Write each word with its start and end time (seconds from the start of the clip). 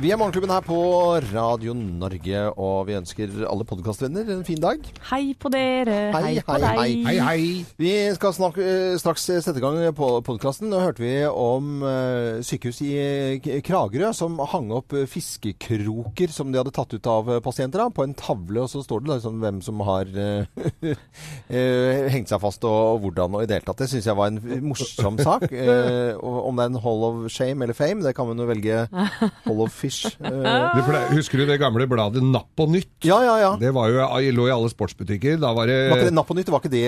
Vi 0.00 0.08
er 0.08 0.16
Morgenklubben 0.16 0.48
her 0.48 0.62
på 0.64 0.76
Radio 1.28 1.74
Norge, 1.76 2.38
og 2.56 2.86
vi 2.88 2.94
ønsker 2.96 3.34
alle 3.44 3.66
podkastvenner 3.68 4.30
en 4.32 4.46
fin 4.48 4.60
dag. 4.62 4.80
Hei 5.10 5.34
på 5.36 5.50
dere. 5.52 5.96
Hei, 6.14 6.38
på 6.40 6.54
hei, 6.54 6.60
deg. 6.62 6.78
hei. 6.78 6.94
Hei, 7.04 7.16
hei. 7.20 7.42
Vi 7.76 7.90
skal 8.16 8.32
snak 8.32 8.56
eh, 8.64 8.94
straks 8.96 9.26
sette 9.28 9.60
i 9.60 9.60
gang 9.60 9.76
på 9.98 10.08
podkasten. 10.24 10.70
Nå 10.72 10.80
hørte 10.80 11.04
vi 11.04 11.12
om 11.28 11.84
eh, 11.84 12.40
sykehus 12.48 12.80
i 12.86 13.60
Kragerø 13.66 14.14
som 14.16 14.40
hang 14.54 14.70
opp 14.78 14.96
fiskekroker 15.12 16.32
som 16.32 16.48
de 16.48 16.62
hadde 16.62 16.72
tatt 16.78 16.96
ut 16.96 17.10
av 17.12 17.28
pasienter 17.44 17.84
da, 17.84 17.90
på 17.92 18.06
en 18.06 18.16
tavle, 18.16 18.64
og 18.64 18.72
så 18.72 18.80
står 18.86 19.04
det 19.04 19.12
liksom 19.18 19.44
hvem 19.44 19.60
som 19.68 19.84
har 19.84 20.08
eh, 20.16 20.96
hengt 22.16 22.32
seg 22.32 22.40
fast 22.40 22.64
og, 22.64 23.04
hvordan 23.04 23.36
og 23.36 23.44
i 23.44 23.50
det 23.52 23.60
hele 23.60 23.68
tatt. 23.68 23.84
Det 23.84 23.90
syns 23.92 24.08
jeg 24.08 24.16
var 24.16 24.32
en 24.32 24.64
morsom 24.64 25.20
sak. 25.20 25.44
Om 25.44 25.52
det 25.52 26.64
er 26.64 26.72
en 26.72 26.82
Hall 26.88 27.06
of 27.12 27.22
Shame 27.36 27.68
eller 27.68 27.76
Fame, 27.76 28.00
det 28.08 28.16
kan 28.16 28.32
man 28.32 28.40
jo 28.40 28.48
velge. 28.48 28.88
Hall 29.44 29.64
of 29.68 29.76
Fish. 29.76 29.89
Eh, 30.30 30.76
Du 30.76 30.80
ple- 30.86 31.02
husker 31.14 31.40
du 31.40 31.46
det 31.48 31.56
gamle 31.60 31.86
bladet 31.90 32.22
Napp 32.24 32.60
og 32.62 32.70
Nytt? 32.72 32.90
ja, 33.04 33.18
ja, 33.24 33.34
ja. 33.42 33.50
Det 33.60 33.72
var 33.74 33.88
jo, 33.90 34.04
lå 34.36 34.46
i 34.48 34.52
alle 34.54 34.70
sportsbutikker. 34.72 35.38
Da 35.42 35.50
var 35.56 35.66
det 35.70 35.78
Var 35.90 35.98
ikke 36.00 36.10
det 36.10 36.16
Napp 36.16 36.30
og 36.32 36.36
Nytt? 36.38 36.50
Var 36.52 36.60
ikke 36.62 36.72
det, 36.72 36.84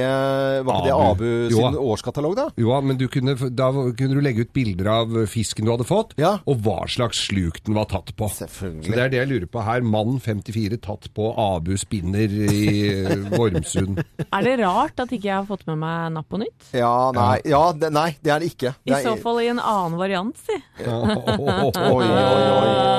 var 0.66 0.78
ikke 0.78 0.86
det 0.86 0.94
Abu. 0.94 1.10
Abu 1.12 1.26
Jo. 1.52 1.58
sin 1.58 1.78
årskatalog, 1.82 2.36
da? 2.38 2.46
Jo, 2.60 2.72
men 2.80 2.96
du 3.00 3.06
kunne, 3.12 3.34
da 3.50 3.70
kunne 3.72 4.14
du 4.16 4.20
legge 4.24 4.46
ut 4.46 4.52
bilder 4.54 4.88
av 4.92 5.16
fisken 5.30 5.66
du 5.66 5.72
hadde 5.74 5.86
fått, 5.88 6.14
Ja. 6.20 6.36
og 6.46 6.62
hva 6.64 6.82
slags 6.90 7.22
sluk 7.28 7.62
den 7.66 7.74
var 7.78 7.86
tatt 7.90 8.12
på. 8.16 8.28
Selvfølgelig. 8.32 8.86
Så 8.86 8.94
det 8.96 9.02
er 9.06 9.12
det 9.12 9.20
jeg 9.22 9.30
lurer 9.32 9.48
på 9.52 9.64
her. 9.66 9.80
Mann 9.82 10.18
54 10.22 10.78
tatt 10.82 11.08
på 11.14 11.32
Abu 11.38 11.74
spinner 11.80 12.30
i 12.30 12.62
eh, 13.04 13.16
Vormsund. 13.36 14.02
Er 14.32 14.42
det 14.46 14.54
rart 14.62 14.98
at 15.02 15.10
ikke 15.12 15.28
jeg 15.28 15.36
har 15.36 15.46
fått 15.48 15.66
med 15.68 15.78
meg 15.82 16.12
Napp 16.16 16.32
og 16.32 16.40
nytt? 16.44 16.70
Ja, 16.76 17.10
nei, 17.14 17.40
ja, 17.48 17.62
det, 17.76 17.92
nei, 17.92 18.08
det 18.22 18.32
er 18.32 18.40
det 18.42 18.52
ikke. 18.54 18.74
I 18.86 18.90
Det 18.92 18.98
er, 19.00 19.04
så 19.10 19.16
fall 19.22 19.40
i 19.42 19.48
en 19.52 19.60
annen 19.60 19.98
variant, 20.00 20.36
si. 20.46 20.56
Oi, 20.88 22.06
oi, 22.06 22.06
oi. 22.06 22.91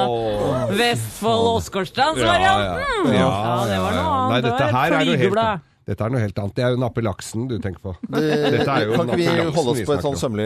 Vestfold 0.77 1.51
Åsgårdstrands 1.57 2.19
Ja, 2.21 2.31
varianten! 2.31 3.13
ja. 3.13 3.27
Ja, 3.27 3.53
det 3.69 3.77
var 3.83 3.93
noe 3.99 4.09
annet. 4.15 4.33
Nei, 4.33 4.41
Det 4.41 4.49
dette 4.51 4.73
her 4.77 4.97
er 5.01 5.05
noe 5.11 5.21
helt 5.25 5.69
Dette 5.83 6.05
er 6.05 6.11
noe 6.13 6.19
helt 6.23 6.37
annet. 6.39 6.53
Det 6.55 6.63
er 6.63 6.69
jo 6.71 6.77
nappe 6.79 7.01
laksen 7.03 7.41
du 7.49 7.57
tenker 7.59 7.81
på. 7.83 7.91
Det, 8.07 8.21
Dette 8.53 8.71
er 8.71 8.85
jo 8.87 8.93
kan 8.95 9.09
ikke 9.09 9.17
vi 9.19 9.25
holde 9.57 9.73
oss 9.73 9.81
på 9.89 9.95
et 9.97 10.05
sånn 10.05 10.15
sømmelig 10.15 10.45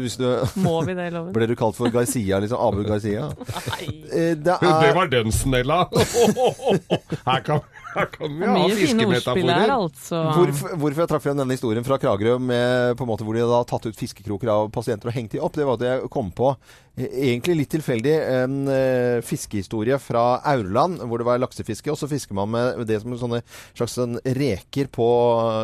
Hvis 0.00 0.16
du 0.16 0.24
Må 0.64 0.78
vi 0.86 0.94
det, 0.96 1.10
Loven? 1.12 1.34
Ble 1.36 1.48
du 1.50 1.52
kalt 1.60 1.76
for 1.76 1.92
Garcia, 1.92 2.38
liksom? 2.40 2.56
Abu 2.64 2.86
Garcia? 2.88 3.26
Nei. 3.68 3.90
Det, 4.08 4.24
Det 4.46 4.56
Det 4.64 4.72
er 4.88 4.96
var 4.96 5.12
den 5.12 5.28
snella! 5.34 5.82
Her 7.28 7.44
kan, 7.44 7.60
her 7.94 8.08
kan 8.12 8.38
vi 8.38 8.48
ha 8.48 8.62
fiskemetaforer. 8.68 9.72
altså. 9.72 10.20
Hvorfor, 10.36 10.76
hvorfor 10.80 11.04
jeg 11.04 11.10
trakk 11.12 11.24
frem 11.24 11.38
denne 11.38 11.56
historien 11.56 11.86
fra 11.86 11.98
Kragerø 12.02 12.38
med, 12.42 12.94
på 12.98 13.06
en 13.06 13.10
måte 13.10 13.26
hvor 13.26 13.36
de 13.36 13.44
hadde 13.44 13.60
tatt 13.70 13.86
ut 13.86 13.98
fiskekroker 13.98 14.50
av 14.50 14.70
pasienter 14.74 15.10
og 15.10 15.16
hengt 15.16 15.34
de 15.34 15.42
opp, 15.42 15.54
det 15.56 15.66
var 15.68 15.78
at 15.78 15.86
jeg 15.86 16.10
kom 16.14 16.32
på, 16.34 16.50
eh, 16.98 17.08
egentlig 17.30 17.56
litt 17.60 17.72
tilfeldig, 17.76 18.14
en 18.34 18.58
uh, 18.68 19.22
fiskehistorie 19.26 19.98
fra 20.02 20.24
Aurland, 20.54 21.02
hvor 21.04 21.22
det 21.22 21.28
var 21.28 21.42
laksefiske, 21.42 21.92
og 21.92 22.00
så 22.00 22.10
fisker 22.10 22.36
man 22.38 22.52
med 22.54 22.84
det 22.90 23.00
som 23.02 23.14
sånne 23.20 23.42
slags 23.72 23.96
sånn 24.00 24.18
reker 24.38 24.90
på, 24.94 25.08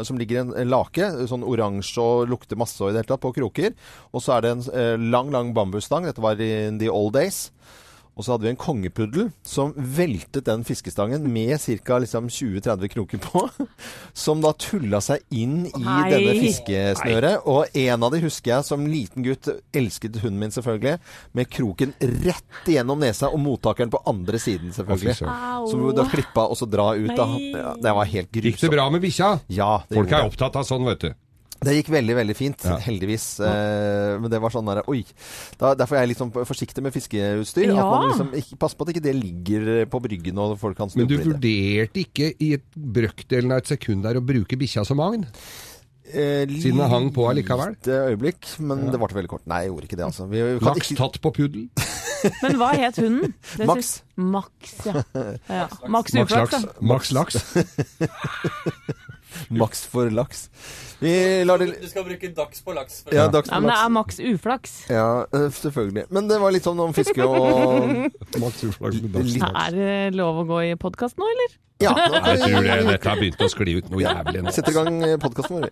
som 0.07 0.21
ligger 0.21 0.41
i 0.41 0.65
en 0.65 0.73
lake, 0.73 1.13
sånn 1.31 1.47
oransje 1.47 2.03
og 2.03 2.31
lukter 2.31 2.61
masse 2.61 2.79
og 2.83 2.93
i 2.93 2.97
det 2.97 3.05
hele 3.05 3.13
tatt, 3.15 3.25
på 3.25 3.35
kroker. 3.37 3.75
Og 4.15 4.23
så 4.25 4.37
er 4.37 4.47
det 4.47 4.57
en 4.57 4.67
uh, 4.71 5.09
lang, 5.11 5.35
lang 5.35 5.55
bambusstang, 5.57 6.07
dette 6.07 6.23
var 6.23 6.39
i 6.41 6.53
the 6.79 6.91
old 6.93 7.15
days. 7.19 7.49
Og 8.21 8.25
så 8.27 8.35
hadde 8.35 8.45
vi 8.45 8.51
en 8.53 8.59
kongepuddel 8.61 9.31
som 9.47 9.71
veltet 9.73 10.45
den 10.45 10.61
fiskestangen 10.69 11.25
med 11.33 11.55
ca. 11.57 11.97
Liksom 12.05 12.27
20-30 12.29 12.91
kroker 12.93 13.23
på. 13.25 13.47
Som 14.13 14.43
da 14.45 14.51
tulla 14.61 15.01
seg 15.01 15.23
inn 15.33 15.63
i 15.71 15.81
Nei. 15.81 16.03
denne 16.13 16.35
fiskesnøret. 16.37 17.47
Og 17.49 17.73
en 17.81 18.05
av 18.05 18.13
de 18.13 18.21
husker 18.27 18.53
jeg 18.53 18.67
som 18.69 18.85
liten 18.85 19.25
gutt 19.25 19.49
elsket 19.77 20.19
hunden 20.21 20.43
min 20.43 20.53
selvfølgelig. 20.53 20.99
Med 21.39 21.49
kroken 21.49 21.95
rett 22.27 22.69
igjennom 22.69 23.01
nesa 23.01 23.31
og 23.33 23.41
mottakeren 23.41 23.93
på 23.93 24.03
andre 24.11 24.43
siden 24.43 24.75
selvfølgelig. 24.77 25.17
Som 25.17 25.89
da 25.97 26.05
klippa 26.13 26.45
og 26.51 26.61
så 26.61 26.69
dra 26.69 26.91
ut. 26.99 27.15
Da. 27.17 27.27
Ja, 27.41 27.73
det 27.81 27.97
var 27.97 28.13
helt 28.13 28.41
Gikk 28.41 28.61
det 28.61 28.73
bra 28.77 28.91
med 28.93 29.01
bikkja? 29.07 29.33
Ja, 29.49 29.73
Folk 29.89 30.13
er 30.13 30.29
opptatt 30.29 30.61
av 30.61 30.69
sånn, 30.69 30.85
vet 30.93 31.09
du. 31.09 31.11
Det 31.61 31.75
gikk 31.77 31.91
veldig, 31.93 32.15
veldig 32.17 32.35
fint, 32.39 32.63
Ja. 32.65 32.79
heldigvis. 32.81 33.25
Eh, 33.45 34.19
men 34.19 34.31
det 34.33 34.41
var 34.41 34.49
sånn 34.55 34.65
der, 34.67 34.81
oi. 34.89 35.05
Da, 35.61 35.75
derfor 35.77 35.97
er 35.99 36.07
jeg 36.07 36.15
litt 36.15 36.19
sånn 36.23 36.33
forsiktig 36.33 36.81
med 36.83 36.95
fiskeutstyr. 36.95 37.69
At 37.71 37.77
Ja. 37.77 37.85
man 37.91 38.09
liksom 38.09 38.31
ikke, 38.33 38.59
Pass 38.59 38.75
på 38.75 38.83
at 38.89 38.95
ikke 38.95 39.03
det 39.05 39.15
ligger 39.15 39.85
på 39.87 40.01
bryggen 40.01 40.39
og 40.39 40.59
folk 40.59 40.77
kan 40.79 40.89
Men 40.95 41.07
snuble 41.07 41.09
du 41.09 41.15
i 41.15 41.25
det. 41.25 41.33
vurderte 41.35 42.01
ikke 42.07 42.31
i 42.41 42.53
et 42.55 42.65
brøkdelen 42.75 43.53
av 43.53 43.59
et 43.59 43.67
sekund 43.69 44.03
der 44.05 44.15
å 44.17 44.25
bruke 44.25 44.57
bikkja 44.57 44.87
som 44.87 44.99
agn? 45.01 45.27
Eh, 46.13 46.47
Siden 46.47 46.79
det 46.81 46.89
hang 46.91 47.11
på 47.15 47.29
allikevel? 47.29 47.77
Et 47.77 47.87
øyeblikk, 47.87 48.59
men 48.59 48.91
det 48.91 48.99
varte 48.99 49.15
veldig 49.15 49.29
kort. 49.29 49.47
Nei, 49.47 49.61
jeg 49.67 49.71
gjorde 49.71 49.85
ikke 49.87 49.97
det, 50.01 50.07
altså. 50.09 50.27
Vi, 50.29 50.43
vi 50.43 50.59
kan 50.59 50.75
Laks 50.75 50.91
ikke, 50.91 50.97
tatt 50.99 51.21
på 51.23 51.31
puddel? 51.37 51.69
Men 52.43 52.57
hva 52.61 52.73
het 52.77 52.97
hunden? 52.97 53.33
Det 53.57 53.67
Max. 53.67 54.03
Max, 54.17 54.75
ja. 54.85 54.93
ja. 55.49 55.69
Max 55.89 56.13
Max 56.13 56.33
Uflaks, 56.33 56.53
laks. 56.53 56.65
da. 56.65 56.73
Max 56.81 57.13
laks. 57.13 57.37
Maks 59.63 59.85
for 59.91 60.11
laks. 60.15 60.49
Vi 61.01 61.13
lar 61.49 61.59
det 61.63 61.71
Du 61.81 61.89
skal 61.89 62.05
bruke 62.05 62.29
dags 62.37 62.61
på 62.67 62.75
laks. 62.77 63.01
For 63.07 63.15
Ja, 63.17 63.29
dags 63.33 63.49
Ja, 63.49 63.57
for 63.57 63.65
men 63.65 63.71
det 63.73 63.79
er 63.81 63.95
maks 63.95 64.21
Uflaks. 64.21 64.75
Ja, 64.91 65.07
eh, 65.33 65.49
selvfølgelig. 65.57 66.05
Men 66.11 66.29
det 66.29 66.41
var 66.43 66.53
litt 66.55 66.67
sånn 66.69 66.81
om 66.83 66.93
fiske 66.97 67.25
og 67.25 67.89
Maks 68.43 68.63
uflaks 68.69 69.01
med 69.03 69.17
dags 69.17 69.37
laks. 69.41 69.59
Er 69.65 69.79
det 69.79 70.19
lov 70.19 70.43
å 70.43 70.47
gå 70.51 70.63
i 70.69 70.75
podkast 70.81 71.19
nå, 71.21 71.29
eller? 71.35 71.57
Ja, 71.81 71.95
da 72.13 72.21
Jeg 72.35 72.43
tror 72.45 72.67
det, 72.69 72.79
dette 72.91 73.09
har 73.09 73.17
begynt 73.23 73.41
å 73.41 73.49
skli 73.49 73.79
ut 73.81 73.89
noe 73.89 74.03
jævlig 74.05 74.43
nå. 74.45 74.53
sette 74.53 74.75
i 74.75 74.77
gang 74.77 75.01
podkasten 75.23 75.63
vår. 75.63 75.71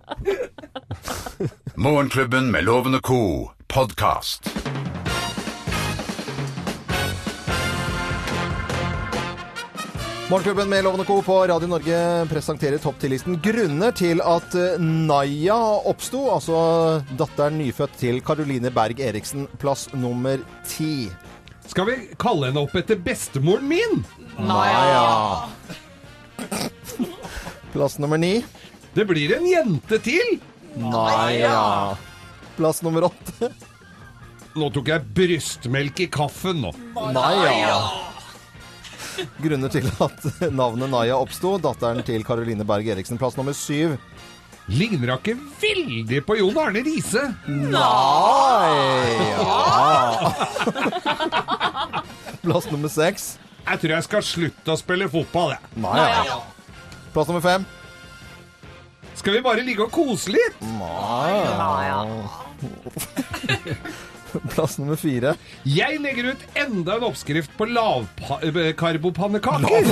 Morgenklubben 1.77 2.49
med 2.55 2.65
Loven 2.65 2.97
og 2.97 3.05
co. 3.05 3.21
podkast. 3.69 4.49
Morgenklubben 10.31 10.69
med 10.69 10.85
Lovende 10.85 11.05
Co. 11.05 11.23
på 11.23 11.47
Radio 11.47 11.69
Norge 11.69 12.27
presenterer 12.29 12.79
topp 12.79 12.99
10-listen 13.01 13.39
grunner 13.41 13.95
til 13.97 14.21
at 14.21 14.53
eh, 14.61 14.75
Naya 14.83 15.57
oppsto, 15.89 16.21
altså 16.35 16.59
datteren 17.17 17.57
nyfødt 17.57 17.95
til 17.97 18.19
Caroline 18.21 18.69
Berg 18.77 19.01
Eriksen, 19.01 19.47
plass 19.57 19.87
nummer 19.97 20.43
ti. 20.69 21.09
Skal 21.69 21.89
vi 21.89 21.95
kalle 22.21 22.51
henne 22.51 22.61
opp 22.67 22.77
etter 22.77 23.01
bestemoren 23.01 23.65
min? 23.71 24.03
Naya. 24.37 25.49
Plass 27.73 27.97
nummer 27.97 28.21
ni. 28.21 28.43
Det 28.93 29.07
blir 29.09 29.33
en 29.39 29.49
jente 29.49 29.97
til! 30.05 30.37
Naya. 30.77 31.97
Plass 32.59 32.83
nummer 32.85 33.09
åtte. 33.09 33.49
Nå 34.59 34.69
tok 34.77 34.93
jeg 34.93 35.09
brystmelk 35.17 36.05
i 36.05 36.11
kaffen 36.13 36.61
nå. 36.67 36.75
Naya. 37.17 37.81
Grunner 39.43 39.71
til 39.73 39.87
at 40.05 40.19
navnet 40.55 40.91
Naya 40.93 41.17
oppsto, 41.19 41.57
datteren 41.63 42.03
til 42.07 42.25
Caroline 42.27 42.65
Berg 42.69 42.87
Eriksen, 42.95 43.19
plass 43.21 43.37
nummer 43.39 43.55
syv. 43.57 43.97
Ligner 44.69 45.15
hun 45.15 45.17
ikke 45.17 45.35
veldig 45.63 46.19
på 46.29 46.37
Jon 46.43 46.59
Arne 46.61 46.83
Riise? 46.85 47.23
Nei! 47.49 49.15
Ja. 49.33 50.29
Plass 52.45 52.69
nummer 52.69 52.91
seks. 52.93 53.39
Jeg 53.65 53.81
tror 53.81 53.93
jeg 53.97 54.05
skal 54.07 54.23
slutte 54.25 54.73
å 54.75 54.77
spille 54.81 55.09
fotball, 55.13 55.51
jeg. 55.57 55.63
Naya. 55.81 56.37
Plass 57.17 57.29
nummer 57.33 57.45
fem. 57.45 57.65
Skal 59.19 59.35
vi 59.39 59.43
bare 59.43 59.65
ligge 59.67 59.83
og 59.89 59.93
kose 59.93 60.31
litt? 60.37 60.57
Plass 64.53 64.79
nummer 64.79 64.97
fire. 65.01 65.35
Jeg 65.69 66.01
legger 66.03 66.25
ut 66.33 66.43
enda 66.59 66.93
en 66.99 67.05
oppskrift 67.09 67.51
på 67.59 67.65
lavkarbopannekaker. 67.71 69.83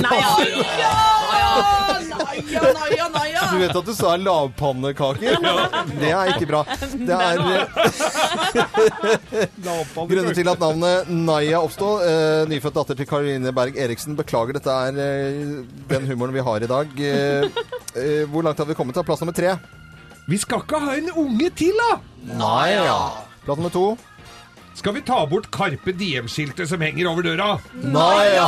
Du 3.47 3.57
vet 3.61 3.75
at 3.75 3.85
du 3.87 3.93
sa 3.95 4.15
lavpannekaker? 4.21 5.35
Det 5.97 6.11
er 6.11 6.25
ikke 6.33 6.47
bra. 6.49 6.61
Det 6.93 7.17
er 7.17 7.37
Grunnen 10.07 10.33
til 10.35 10.47
at 10.51 10.59
navnet 10.61 11.09
Naya 11.11 11.59
oppstod, 11.63 12.01
eh, 12.07 12.47
nyfødt 12.49 12.75
datter 12.77 12.95
til 12.99 13.07
Karoline 13.09 13.51
Berg 13.55 13.73
Eriksen, 13.79 14.15
beklager, 14.17 14.53
dette 14.57 14.71
er 14.71 14.93
eh, 15.01 15.33
den 15.91 16.07
humoren 16.09 16.33
vi 16.35 16.39
har 16.45 16.59
i 16.63 16.69
dag. 16.69 16.87
Eh, 16.97 17.43
eh, 17.95 18.23
hvor 18.29 18.41
langt 18.45 18.59
har 18.61 18.67
vi 18.69 18.73
kommet? 18.77 18.93
til? 18.97 19.05
Plass 19.07 19.21
nummer 19.23 19.35
tre. 19.37 19.49
Vi 20.27 20.37
skal 20.41 20.59
ikke 20.63 20.79
ha 20.83 20.91
en 20.99 21.11
unge 21.15 21.49
til, 21.55 21.75
da! 21.79 21.91
Naya. 22.37 22.99
Plass 23.45 23.57
nummer 23.59 23.73
to. 23.73 23.85
Skal 24.77 24.93
vi 24.93 25.01
ta 25.01 25.27
bort 25.27 25.51
Karpe 25.51 25.91
Diem-skiltet 25.91 26.69
som 26.69 26.81
henger 26.81 27.07
over 27.09 27.23
døra? 27.25 27.59
Naya. 27.81 28.45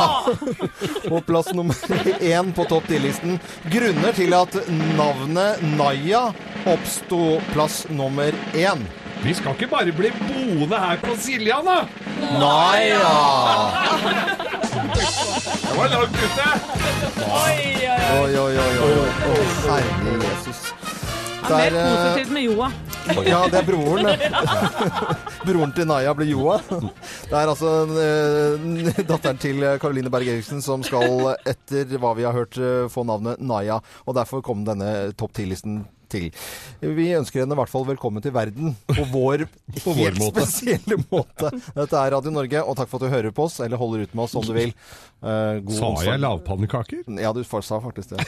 På 1.08 1.18
plass 1.26 1.50
nummer 1.54 1.74
én 2.20 2.52
på 2.54 2.64
topp 2.70 2.86
10-listen. 2.86 3.40
Grunner 3.72 4.14
til 4.14 4.36
at 4.38 4.54
navnet 4.94 5.58
Naya 5.74 6.28
oppsto 6.70 7.40
plass 7.50 7.82
nummer 7.90 8.30
én. 8.54 8.86
Vi 9.24 9.34
skal 9.34 9.58
ikke 9.58 9.72
bare 9.74 9.90
bli 9.90 10.14
boende 10.22 10.78
her 10.78 11.02
på 11.02 11.18
Siljan, 11.18 11.66
da! 11.66 11.82
Naya. 12.38 13.12
Det 14.70 15.74
var 15.74 15.94
langt 15.98 16.14
ute! 16.14 16.50
Oi, 17.26 17.58
oi, 18.22 18.34
oi, 18.38 18.58
oi. 18.62 18.74
oi. 18.86 19.08
oi. 19.34 19.80
Herre 19.82 20.20
Jesus. 20.28 20.69
Ja, 21.50 21.58
Dette 21.58 21.74
Mer 21.74 21.74
er 21.74 21.80
eh, 21.80 21.92
positivt 21.96 22.32
med 22.34 22.44
Joa. 22.46 22.70
Ja, 23.26 23.40
det 23.50 23.58
er 23.58 23.66
broren. 23.66 24.10
broren 25.48 25.72
til 25.74 25.88
Naya 25.90 26.12
blir 26.14 26.30
Joa. 26.30 26.58
Det 26.70 27.34
er 27.34 27.50
altså 27.50 27.72
eh, 27.90 29.00
datteren 29.00 29.40
til 29.42 29.64
Caroline 29.82 30.12
Berg 30.12 30.30
Eriksen 30.30 30.62
som 30.62 30.84
skal, 30.86 31.32
etter 31.48 31.96
hva 31.98 32.12
vi 32.18 32.26
har 32.28 32.36
hørt, 32.36 32.58
eh, 32.60 32.84
få 32.92 33.02
navnet 33.08 33.42
Naya. 33.42 33.80
Og 34.06 34.14
derfor 34.18 34.44
kom 34.46 34.62
denne 34.68 35.10
topp 35.18 35.34
ti-listen 35.40 35.82
til. 36.10 36.30
Vi 36.82 37.08
ønsker 37.18 37.42
henne 37.42 37.54
i 37.54 37.60
hvert 37.60 37.70
fall 37.70 37.86
velkommen 37.86 38.22
til 38.22 38.34
verden 38.34 38.72
på 38.90 39.04
vår 39.12 39.44
På 39.84 39.94
vår 39.94 40.00
helt 40.04 40.22
måte. 40.22 40.46
spesielle 40.46 41.00
måte. 41.10 41.50
Dette 41.74 41.98
er 42.04 42.14
Radio 42.16 42.34
Norge, 42.34 42.62
og 42.62 42.78
takk 42.78 42.90
for 42.90 43.02
at 43.02 43.08
du 43.10 43.16
hører 43.16 43.34
på 43.34 43.46
oss, 43.46 43.60
eller 43.62 43.80
holder 43.80 44.06
ut 44.06 44.16
med 44.16 44.26
oss 44.26 44.38
om 44.38 44.46
du 44.46 44.54
vil. 44.54 44.74
Uh, 45.22 45.58
god 45.66 45.76
Sa 45.82 45.92
jeg 46.12 46.22
lavpannekaker? 46.22 47.06
Ja, 47.18 47.34
du 47.34 47.42
sa 47.42 47.82
faktisk 47.82 48.14
det. 48.16 48.26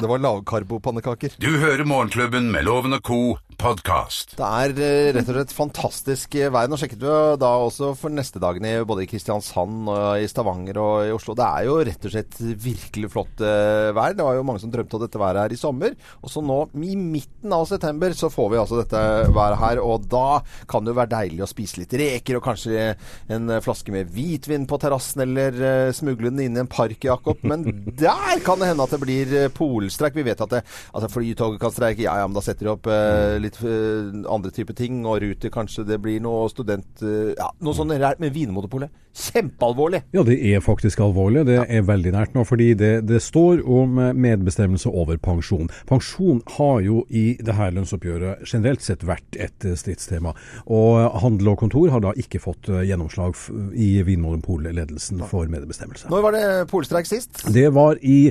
Det 0.00 0.08
var 0.10 0.18
lavkarbopannekaker. 0.18 1.36
Du 1.38 1.52
hører 1.62 1.86
Morgenklubben 1.86 2.50
med 2.52 2.66
Loven 2.66 2.96
og 2.96 3.02
Co. 3.06 3.18
podkast. 3.54 4.34
Det 4.34 4.44
er 4.44 4.72
eh, 4.82 5.08
rett 5.14 5.28
og 5.30 5.36
slett 5.36 5.52
fantastisk 5.54 6.34
eh, 6.34 6.50
vær. 6.52 6.66
Nå 6.68 6.76
sjekket 6.80 6.98
vi 7.00 7.12
da 7.38 7.50
også 7.62 7.92
for 7.96 8.12
neste 8.12 8.40
dagene 8.42 8.72
i 8.74 8.80
både 8.84 9.04
i 9.04 9.08
Kristiansand 9.08 9.86
og 9.88 10.18
i 10.20 10.26
Stavanger 10.28 10.80
og 10.82 11.06
i 11.06 11.12
Oslo. 11.14 11.36
Det 11.38 11.46
er 11.46 11.68
jo 11.68 11.76
rett 11.86 12.08
og 12.08 12.12
slett 12.12 12.34
virkelig 12.64 13.12
flott 13.14 13.44
eh, 13.46 13.92
vær. 13.94 14.16
Det 14.18 14.26
var 14.26 14.36
jo 14.36 14.42
mange 14.46 14.60
som 14.64 14.72
drømte 14.74 14.98
om 14.98 15.04
dette 15.04 15.20
været 15.22 15.40
her 15.44 15.54
i 15.54 15.60
sommer. 15.60 15.94
Og 16.20 16.32
så 16.32 16.42
nå, 16.44 16.58
i 16.74 16.96
midten 16.98 17.54
av 17.54 17.68
september, 17.70 18.16
så 18.18 18.32
får 18.34 18.50
vi 18.52 18.60
altså 18.60 18.80
dette 18.82 19.04
været 19.38 19.60
her. 19.62 19.82
Og 19.86 20.10
da 20.10 20.42
kan 20.70 20.84
det 20.84 20.92
jo 20.92 20.98
være 20.98 21.14
deilig 21.14 21.46
å 21.46 21.50
spise 21.54 21.84
litt 21.84 21.94
reker 22.02 22.40
og 22.40 22.44
kanskje 22.50 22.90
en 23.38 23.54
eh, 23.54 23.62
flaske 23.64 23.94
med 23.94 24.10
hvitvin 24.12 24.66
på 24.68 24.80
terrassen, 24.82 25.24
eller 25.28 25.62
eh, 25.70 25.94
smugle 25.94 26.34
den 26.34 26.42
inn 26.48 26.58
i 26.58 26.64
en 26.66 26.72
park, 26.74 26.98
Jakob. 27.06 27.38
Men 27.46 27.64
der 27.94 28.42
kan 28.44 28.58
det 28.60 28.72
hende 28.72 28.90
at 28.90 28.98
det 28.98 29.02
blir 29.06 29.38
polstreik. 29.84 30.16
Vi 30.16 30.26
vet 30.26 30.40
at 30.40 30.50
det, 30.50 30.62
altså 30.92 31.10
Flytoget 31.12 31.60
kan 31.60 31.72
streike, 31.72 32.02
ja 32.02 32.18
ja, 32.18 32.26
men 32.26 32.36
da 32.36 32.42
setter 32.44 32.66
de 32.66 32.72
opp 32.74 32.86
eh, 32.90 33.36
litt 33.42 33.58
eh, 33.62 34.10
andre 34.30 34.52
typer 34.54 34.74
ting. 34.74 35.04
Og 35.06 35.22
Ruter 35.22 35.52
kanskje 35.54 35.86
det 35.88 36.00
blir 36.02 36.20
noe 36.24 36.48
student... 36.52 36.90
eh, 37.02 37.34
ja, 37.36 37.50
noe 37.60 37.76
sånt 37.76 37.94
med 37.94 38.34
Vinmonopolet. 38.34 39.03
Kjempealvorlig! 39.14 40.02
Ja, 40.14 40.22
det 40.26 40.36
er 40.38 40.62
faktisk 40.62 41.00
alvorlig. 41.02 41.44
Det 41.48 41.58
er 41.62 41.86
veldig 41.86 42.12
nært 42.14 42.36
nå, 42.36 42.44
fordi 42.46 42.72
det, 42.78 42.92
det 43.08 43.20
står 43.22 43.64
om 43.66 43.98
eh, 43.98 44.12
medbestemmelse 44.14 44.90
over 44.90 45.18
pensjon. 45.22 45.70
Pensjon 45.90 46.40
har 46.56 46.80
jo 46.84 47.02
i 47.10 47.24
det 47.42 47.56
her 47.58 47.74
lønnsoppgjøret 47.74 48.44
generelt 48.46 48.84
sett 48.84 49.02
vært 49.06 49.38
et 49.38 49.66
eh, 49.66 49.76
stridstema. 49.78 50.34
Og 50.66 51.18
Handel 51.22 51.52
og 51.54 51.58
Kontor 51.62 51.90
har 51.94 52.04
da 52.04 52.14
ikke 52.18 52.42
fått 52.42 52.70
eh, 52.70 52.84
gjennomslag 52.90 53.34
i 53.74 53.90
Vinmonopol-ledelsen 54.06 55.22
for 55.30 55.50
medbestemmelse. 55.50 56.10
Når 56.12 56.26
var 56.28 56.36
det 56.38 56.44
polstreik 56.70 57.10
sist? 57.10 57.44
Det 57.54 57.66
var 57.74 57.98
i, 58.02 58.30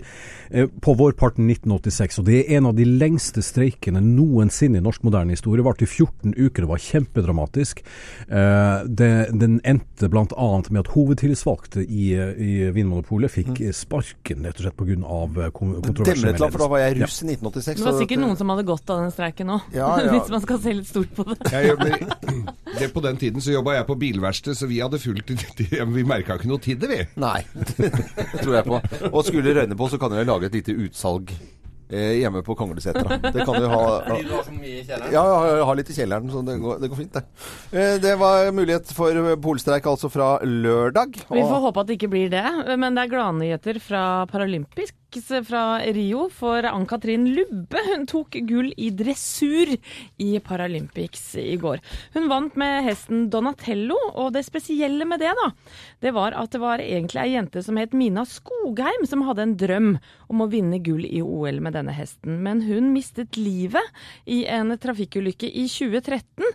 på 0.79 0.93
på 0.93 0.99
vårparten 0.99 1.47
1986, 1.49 2.19
og 2.21 2.27
det 2.27 2.35
er 2.41 2.57
en 2.57 2.67
av 2.69 2.75
de 2.77 2.85
lengste 2.85 3.41
streikene 3.45 4.01
noensinne 4.03 4.77
i 4.77 4.83
norsk 4.83 5.03
moderne 5.07 5.33
historie. 5.33 5.57
Det 5.61 5.65
varte 5.65 5.87
i 5.87 5.89
14 5.89 6.35
uker, 6.37 6.63
det 6.63 6.69
var 6.69 6.83
kjempedramatisk. 6.83 7.81
Det, 8.27 9.09
den 9.41 9.59
endte 9.65 10.09
bl.a. 10.11 10.49
med 10.69 10.72
at 10.81 10.87
hovedtillitsvalgte 10.93 11.83
i, 11.85 12.05
i 12.17 12.51
Vinmonopolet 12.73 13.31
fikk 13.31 13.61
eh, 13.61 13.71
sparken 13.75 14.43
rett 14.47 14.57
og 14.57 14.65
slett 14.65 14.77
pga. 14.79 15.51
kontroverser. 15.53 15.93
med 15.93 16.07
Demretland, 16.07 16.51
for 16.55 16.63
da 16.63 16.67
var 16.73 16.83
jeg 16.83 16.97
russ 17.01 17.19
i 17.21 17.27
1986. 17.29 17.77
Det 17.79 17.85
var 17.85 17.99
sikkert 17.99 18.09
dette- 18.17 18.23
noen 18.25 18.37
som 18.41 18.49
hadde 18.53 18.65
godt 18.67 18.93
av 18.95 19.01
den 19.03 19.13
streiken 19.15 19.53
òg, 19.55 19.61
Ja, 19.75 19.89
ja. 20.01 20.11
Hvis 20.17 20.33
man 20.33 20.41
skal 20.45 20.61
se 20.65 20.73
litt 20.79 20.89
stort 20.89 21.15
på 21.15 21.27
det. 21.29 21.39
Jeg 21.53 21.71
jobber, 21.73 21.97
det 22.79 22.91
På 22.93 23.03
den 23.05 23.17
tiden 23.21 23.41
så 23.45 23.55
jobba 23.55 23.77
jeg 23.77 23.87
på 23.87 23.95
bilverksted, 24.05 24.57
så 24.57 24.67
vi 24.67 24.79
hadde 24.83 24.99
fulgt 24.99 25.33
Vi 25.93 26.03
merka 26.03 26.37
ikke 26.39 26.49
noe 26.49 26.59
til 26.63 26.79
det, 26.81 26.89
vi. 26.89 27.01
Nei, 27.21 27.39
det 27.77 27.91
tror 28.41 28.55
jeg 28.57 28.65
på. 28.69 28.81
Og 29.13 29.21
skulle 29.25 29.45
det 29.49 29.57
røyne 29.61 29.77
på, 29.77 29.89
så 29.93 29.99
kan 30.01 30.15
jeg 30.17 30.25
lage 30.29 30.49
et 30.49 30.57
lite 30.61 30.73
utsalg 30.87 31.31
eh, 31.33 31.52
hjemme 32.21 32.41
på 32.45 32.55
Konglesetra. 32.57 33.19
Det 33.33 33.45
kan 33.45 33.59
du 33.61 33.67
ha. 33.71 33.83
Ja, 35.13 35.23
jeg 35.57 35.67
har 35.69 35.77
litt 35.79 35.91
i 35.93 35.97
kjelleren, 35.97 36.31
så 36.33 36.41
det 36.45 36.57
går, 36.63 36.81
det 36.83 36.89
går 36.91 37.01
fint, 37.03 37.13
det. 37.19 37.23
Eh, 37.71 37.95
Det 38.03 38.15
var 38.19 38.49
mulighet 38.55 38.91
for 38.95 39.35
polstreik 39.43 39.85
altså 39.89 40.09
fra 40.13 40.35
lørdag. 40.43 41.15
Vi 41.29 41.41
får 41.45 41.63
håpe 41.67 41.83
at 41.83 41.87
det 41.91 41.99
ikke 41.99 42.11
blir 42.13 42.33
det, 42.33 42.43
men 42.79 42.95
det 42.97 43.05
er 43.07 43.13
gladnyheter 43.15 43.79
fra 43.83 44.03
Paralympics 44.31 44.93
fra 45.45 45.77
Rio. 45.93 46.23
For 46.33 46.65
Ann-Katrin 46.65 47.27
Lubbe 47.35 47.81
hun 47.91 48.07
tok 48.09 48.33
gull 48.49 48.71
i 48.81 48.87
dressur 48.97 49.75
i 50.17 50.29
Paralympics 50.41 51.35
i 51.37 51.53
går. 51.61 51.77
Hun 52.15 52.25
vant 52.31 52.55
med 52.57 52.87
hesten 52.87 53.27
Donatello, 53.33 53.97
og 54.17 54.31
det 54.33 54.41
spesielle 54.47 55.05
med 55.05 55.21
det, 55.21 55.29
da, 55.37 55.51
det 56.01 56.15
var 56.17 56.33
at 56.39 56.49
det 56.55 56.63
var 56.63 56.81
egentlig 56.81 57.21
ei 57.21 57.35
jente 57.35 57.61
som 57.65 57.77
het 57.77 57.93
Mina 57.93 58.25
Skogheim, 58.25 59.05
som 59.09 59.21
hadde 59.27 59.45
en 59.45 59.55
drøm 59.61 59.91
om 60.33 60.43
å 60.45 60.49
vinne 60.51 60.79
gull 60.83 61.05
i 61.05 61.21
OL 61.23 61.61
med 61.63 61.75
denne 61.77 61.93
hesten. 61.95 62.41
Men 62.43 62.63
hun 62.65 62.91
mistet 62.95 63.37
livet 63.39 63.85
i 64.25 64.41
en 64.49 64.73
trafikkulykke 64.81 65.47
i 65.47 65.67
2013. 65.69 66.49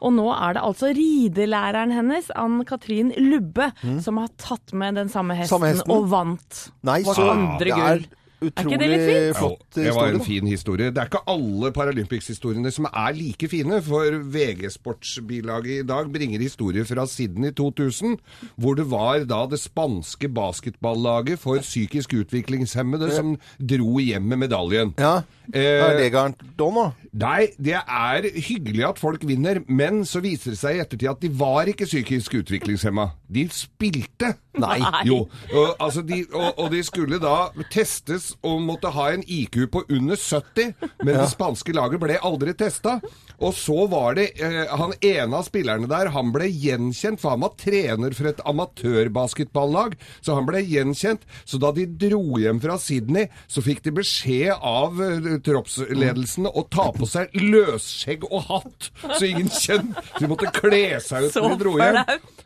Og 0.00 0.14
nå 0.18 0.26
er 0.34 0.58
det 0.58 0.64
altså 0.66 0.90
ridelæreren 0.96 1.94
hennes, 1.94 2.30
Ann-Katrin 2.36 3.14
Lubbe, 3.18 3.70
som 4.04 4.18
har 4.20 4.30
tatt 4.40 4.74
med 4.74 4.98
den 5.00 5.08
samme 5.12 5.38
hesten, 5.38 5.50
Mm. 5.50 5.60
Samme 5.60 5.74
hesten? 5.74 5.90
og 5.94 6.08
vant. 6.10 6.58
Nei, 6.86 7.02
Vårt 7.06 7.18
andre 7.30 7.70
gull. 7.76 8.04
Er 8.40 8.50
utrolig 8.50 8.72
ikke 8.72 8.80
det 8.80 8.90
litt 8.90 9.06
fint? 9.06 9.38
flott 9.38 9.64
historie. 9.68 9.86
det 9.86 9.94
var 9.96 10.14
en 10.14 10.24
fin 10.24 10.46
historie. 10.50 10.90
Det 10.90 11.02
er 11.02 11.10
ikke 11.10 11.22
alle 11.34 11.72
Paralympics-historiene 11.76 12.72
som 12.74 12.88
er 12.90 13.16
like 13.16 13.50
fine, 13.52 13.80
for 13.84 14.18
VG 14.36 14.70
Sportsbilaget 14.76 15.84
i 15.84 15.88
dag 15.88 16.12
bringer 16.12 16.40
historier 16.42 16.88
fra 16.88 17.06
Sydney 17.06 17.52
2000, 17.56 18.16
hvor 18.56 18.78
det 18.78 18.86
var 18.90 19.26
da 19.28 19.42
det 19.50 19.60
spanske 19.60 20.28
basketballaget 20.28 21.38
for 21.38 21.60
psykisk 21.64 22.14
utviklingshemmede 22.22 23.10
som 23.14 23.36
dro 23.60 23.98
hjem 23.98 24.30
med 24.32 24.44
medaljen. 24.46 24.94
Ja, 24.98 25.20
Eh, 25.50 25.82
er 25.82 25.96
det 25.98 26.10
gærent 26.14 26.42
da 26.58 26.66
nå? 26.70 26.84
Nei, 27.18 27.48
det 27.58 27.74
er 27.74 28.26
hyggelig 28.46 28.84
at 28.86 29.00
folk 29.02 29.24
vinner, 29.26 29.58
men 29.66 30.04
så 30.06 30.20
viser 30.22 30.54
det 30.54 30.60
seg 30.60 30.76
i 30.76 30.82
ettertid 30.84 31.10
at 31.10 31.24
de 31.24 31.30
var 31.40 31.66
ikke 31.70 31.88
psykisk 31.88 32.36
utviklingshemma. 32.38 33.08
De 33.26 33.48
spilte. 33.54 34.36
Nei. 34.60 34.78
Jo, 35.08 35.24
og, 35.50 35.74
altså 35.80 36.04
de, 36.06 36.22
og, 36.30 36.52
og 36.58 36.70
de 36.70 36.82
skulle 36.86 37.18
da 37.22 37.50
testes 37.72 38.29
og 38.46 38.60
måtte 38.64 38.92
ha 38.94 39.10
en 39.14 39.24
IQ 39.26 39.64
på 39.72 39.84
under 39.88 40.16
70, 40.18 40.74
men 41.02 41.14
det 41.16 41.28
spanske 41.32 41.74
laget 41.76 42.02
ble 42.02 42.18
aldri 42.22 42.54
testa. 42.58 42.98
Og 43.40 43.54
så 43.56 43.86
var 43.88 44.18
det 44.18 44.26
eh, 44.42 44.68
han 44.68 44.92
ene 45.00 45.38
av 45.38 45.46
spillerne 45.46 45.88
der, 45.88 46.10
han 46.12 46.32
ble 46.34 46.48
gjenkjent, 46.50 47.20
for 47.22 47.32
han 47.34 47.44
var 47.44 47.54
trener 47.60 48.12
for 48.16 48.28
et 48.28 48.42
amatørbasketballag, 48.48 49.96
så 50.20 50.36
han 50.36 50.48
ble 50.48 50.60
gjenkjent. 50.66 51.24
Så 51.48 51.60
da 51.62 51.72
de 51.76 51.86
dro 51.88 52.36
hjem 52.40 52.60
fra 52.60 52.76
Sydney, 52.80 53.30
så 53.48 53.64
fikk 53.64 53.82
de 53.86 53.94
beskjed 54.00 54.52
av 54.56 55.00
eh, 55.04 55.30
troppsledelsen 55.46 56.50
å 56.50 56.66
ta 56.72 56.90
på 56.96 57.08
seg 57.08 57.32
løsskjegg 57.40 58.28
og 58.28 58.44
hatt, 58.50 58.90
så 59.16 59.24
ingen 59.26 59.48
kjente 59.50 60.04
De 60.20 60.28
måtte 60.28 60.50
kle 60.54 61.00
seg 61.02 61.30
ut 61.30 61.40
når 61.40 61.54
de 61.54 61.62
dro 61.64 61.74
hjem. 61.80 61.98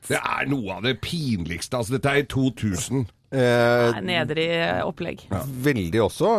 Det 0.07 0.21
er 0.21 0.49
noe 0.51 0.79
av 0.79 0.87
det 0.87 0.99
pinligste. 1.03 1.81
Altså, 1.81 1.97
dette 1.97 2.13
er 2.13 2.23
i 2.23 2.29
2000. 2.31 3.07
Eh, 3.35 4.01
Nedrig 4.05 4.49
opplegg. 4.85 5.25
veldig 5.65 6.01
også. 6.05 6.31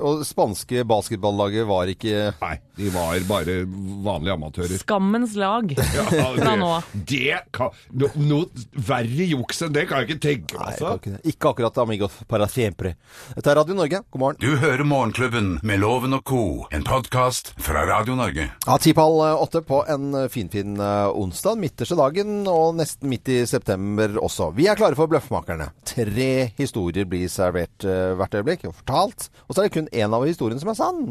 Og 0.00 0.22
spanske 0.26 0.84
basketballaget 0.88 1.66
var 1.68 1.90
ikke 1.92 2.32
Nei, 2.40 2.54
de 2.78 2.90
var 2.94 3.18
bare 3.28 3.56
vanlige 4.04 4.34
amatører. 4.36 4.78
Skammens 4.82 5.34
lag 5.40 5.72
Ja, 5.96 6.04
fra 6.10 6.54
nå 6.60 6.68
av. 6.78 6.88
det 7.08 7.38
kan, 7.54 7.70
no, 7.92 8.10
Noe 8.14 8.64
verre 8.88 9.28
juks 9.30 9.62
enn 9.66 9.74
det 9.74 9.86
kan 9.90 10.02
jeg 10.02 10.10
ikke 10.14 10.22
tenke 10.28 10.58
meg. 10.58 10.72
Altså. 10.74 10.94
ikke, 11.00 11.14
ikke 11.34 11.52
akkurat 11.54 11.82
Amigos 11.84 12.16
para 12.30 12.48
siempre. 12.50 12.94
Dette 13.34 13.52
er 13.52 13.60
Radio 13.60 13.76
Norge. 13.78 14.02
God 14.10 14.20
morgen. 14.24 14.40
Du 14.42 14.56
hører 14.62 14.84
Morgenklubben 14.86 15.54
med 15.62 15.80
Loven 15.82 16.16
og 16.18 16.24
Co. 16.28 16.42
En 16.74 16.84
podkast 16.86 17.52
fra 17.62 17.84
Radio 17.88 18.16
Norge. 18.18 18.48
Ja, 18.66 18.78
Ti 18.80 18.94
på 18.96 19.04
halv 19.04 19.42
åtte 19.44 19.64
på 19.66 19.82
en 19.90 20.10
finfin 20.30 20.54
fin 20.54 20.76
onsdag. 20.78 21.56
Midterste 21.58 21.96
dagen 21.98 22.44
og 22.46 22.76
nesten 22.78 23.08
midt 23.10 23.26
i 23.32 23.40
september 23.48 24.12
også. 24.22 24.50
Vi 24.54 24.68
er 24.70 24.78
klare 24.78 24.94
for 24.98 25.10
Bløffmakerne. 25.10 25.70
Tre 25.88 26.28
historier 26.58 27.08
blir 27.08 27.30
servert 27.32 27.86
uh, 27.86 28.14
hvert 28.18 28.36
øyeblikk 28.38 28.66
og 28.68 28.76
fortalt. 28.80 29.28
Og 29.48 29.54
så 29.54 29.62
er 29.62 29.68
det 29.68 29.74
kun 29.76 29.90
én 29.92 30.14
av 30.16 30.26
historiene 30.28 30.62
som 30.62 30.72
er 30.72 30.78
sann. 30.78 31.02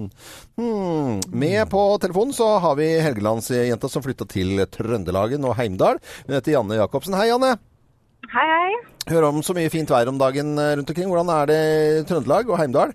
Hmm. 0.60 1.20
Med 1.32 1.68
på 1.72 1.84
telefonen 2.04 2.36
så 2.36 2.56
har 2.64 2.80
vi 2.80 2.90
Helgelandsjenta 3.04 3.92
som 3.92 4.06
flytta 4.06 4.28
til 4.30 4.66
Trøndelagen 4.74 5.46
og 5.48 5.58
Heimdal. 5.60 6.02
Hun 6.26 6.36
heter 6.38 6.58
Janne 6.58 6.80
Jacobsen. 6.82 7.18
Hei, 7.20 7.30
Janne. 7.32 7.56
Hei, 8.32 8.48
hei. 8.48 8.74
Hører 9.12 9.30
om 9.30 9.44
så 9.44 9.56
mye 9.56 9.72
fint 9.72 9.90
vær 9.92 10.10
om 10.10 10.20
dagen 10.20 10.56
eh, 10.58 10.76
rundt 10.80 10.90
omkring. 10.90 11.10
Hvordan 11.12 11.32
er 11.34 11.50
det 11.50 11.62
i 11.62 12.04
Trøndelag 12.08 12.50
og 12.50 12.60
Heimdal? 12.62 12.94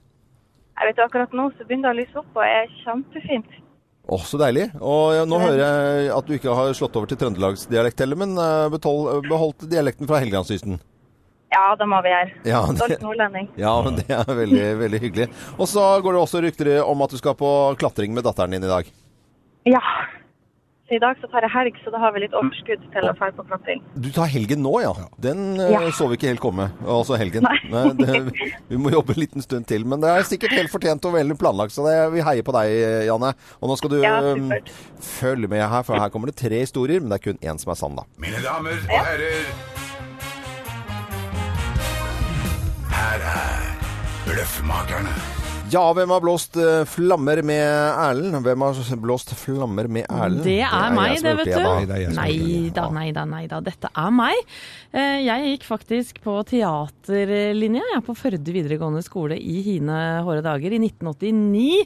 Jeg 0.79 0.91
vet 0.91 1.01
akkurat 1.05 1.35
nå 1.35 1.49
så 1.57 1.67
begynner 1.67 1.91
det 1.91 1.97
å 1.97 1.99
lyse 2.05 2.21
opp, 2.21 2.31
og 2.37 2.45
det 2.45 2.53
er 2.55 2.77
kjempefint. 2.85 3.57
Åh, 4.09 4.23
så 4.25 4.39
deilig. 4.41 4.71
Og 4.81 5.13
ja, 5.19 5.25
nå 5.29 5.41
hører 5.43 5.61
jeg 5.61 6.13
at 6.15 6.29
du 6.29 6.37
ikke 6.39 6.55
har 6.57 6.71
slått 6.77 6.97
over 6.97 7.11
til 7.11 7.19
trøndelagsdialekt 7.21 8.01
heller, 8.05 8.21
men 8.23 8.39
eh, 8.41 8.79
beholdt 9.29 9.67
dialekten 9.69 10.09
fra 10.09 10.23
Helgelandskysten. 10.23 10.79
Ja, 11.53 11.65
det 11.81 11.87
må 11.89 11.99
vi 12.05 12.11
gjøre. 12.13 12.31
Ja, 12.45 12.61
det, 12.69 12.77
Stolt 12.83 13.01
nordlending. 13.07 13.49
ja, 13.57 13.73
men 13.87 13.97
det 14.03 14.11
er 14.13 14.29
veldig, 14.43 14.67
veldig 14.85 15.01
hyggelig. 15.07 15.29
Og 15.57 15.69
så 15.71 15.87
går 16.05 16.13
det 16.19 16.21
også 16.27 16.43
rykter 16.45 16.71
om 16.85 17.03
at 17.07 17.15
du 17.15 17.19
skal 17.21 17.37
på 17.39 17.53
klatring 17.81 18.13
med 18.17 18.27
datteren 18.29 18.53
din 18.53 18.65
i 18.69 18.71
dag. 18.71 18.91
Ja. 19.69 19.81
Så 20.89 20.95
i 20.97 21.01
dag 21.03 21.19
så 21.21 21.29
tar 21.29 21.45
jeg 21.45 21.53
helg, 21.53 21.79
så 21.85 21.91
da 21.93 21.99
har 22.01 22.15
vi 22.15 22.23
litt 22.23 22.33
overskudd 22.37 22.85
til 22.93 23.05
å 23.05 23.13
dra 23.13 23.27
på 23.37 23.45
klatring. 23.51 23.83
Du 24.01 24.07
tar 24.13 24.31
helgen 24.33 24.63
nå, 24.65 24.71
ja. 24.81 24.93
Den 25.21 25.59
eh, 25.61 25.73
Ja. 25.75 25.83
så 25.93 26.07
vi 26.09 26.17
ikke 26.17 26.31
helt 26.31 26.41
komme. 26.41 26.71
Altså 26.85 27.19
helgen. 27.21 27.45
Nei. 27.45 27.83
det, 28.01 28.47
vi 28.71 28.81
må 28.81 28.93
jobbe 28.95 29.13
en 29.13 29.21
liten 29.21 29.45
stund 29.45 29.69
til. 29.69 29.85
Men 29.89 30.01
det 30.05 30.09
er 30.15 30.25
sikkert 30.29 30.57
helt 30.57 30.73
fortjent 30.73 31.05
og 31.05 31.13
veldig 31.17 31.37
planlagt, 31.41 31.77
så 31.77 31.85
det, 31.85 31.97
vi 32.17 32.25
heier 32.25 32.45
på 32.45 32.57
deg, 32.57 32.73
Janne. 33.09 33.35
Og 33.61 33.69
nå 33.73 33.77
skal 33.81 33.93
du 33.93 33.99
Ja, 34.01 34.15
um, 34.33 34.49
følge 35.01 35.49
med 35.53 35.61
her, 35.65 35.85
for 35.85 36.01
her 36.01 36.09
kommer 36.13 36.33
det 36.33 36.39
tre 36.41 36.61
historier, 36.65 37.05
men 37.05 37.13
det 37.13 37.21
er 37.21 37.27
kun 37.33 37.45
én 37.45 37.61
som 37.61 37.73
er 37.73 37.81
sann, 37.85 38.01
da. 38.01 38.09
Mine 38.25 38.41
damer 38.45 38.81
og 38.81 38.97
herrer. 38.97 39.78
Her 43.09 43.21
er 43.21 43.77
Bløffmakerne. 44.27 45.38
Ja, 45.69 45.83
hvem 45.93 46.09
har 46.15 46.23
blåst 46.25 46.57
eh, 46.57 46.85
flammer 46.89 47.43
med 47.45 47.61
Erlend? 47.61 48.39
Hvem 48.41 48.63
har 48.65 48.97
blåst 49.03 49.35
flammer 49.37 49.85
med 49.93 50.07
Erlend? 50.09 50.41
Det 50.47 50.63
er 50.65 50.95
meg, 50.97 51.19
det, 51.21 51.35
vet 51.43 51.51
du. 51.53 52.15
Nei, 52.17 52.71
da, 52.73 52.87
nei 52.95 53.11
da, 53.13 53.25
nei 53.29 53.43
da. 53.51 53.59
Dette 53.67 53.91
er 53.93 54.15
meg. 54.17 54.39
Eh, 54.97 55.19
Jeg 55.27 55.51
gikk 55.53 55.67
faktisk 55.69 56.23
på 56.25 56.39
teaterlinja 56.49 57.83
jeg, 57.85 57.99
er 57.99 58.05
på 58.07 58.17
Førde 58.17 58.55
videregående 58.55 59.03
skole 59.05 59.37
i 59.37 59.59
hine 59.67 59.99
hårde 60.25 60.47
dager 60.47 60.73
i 60.73 60.81
1989. 60.81 61.85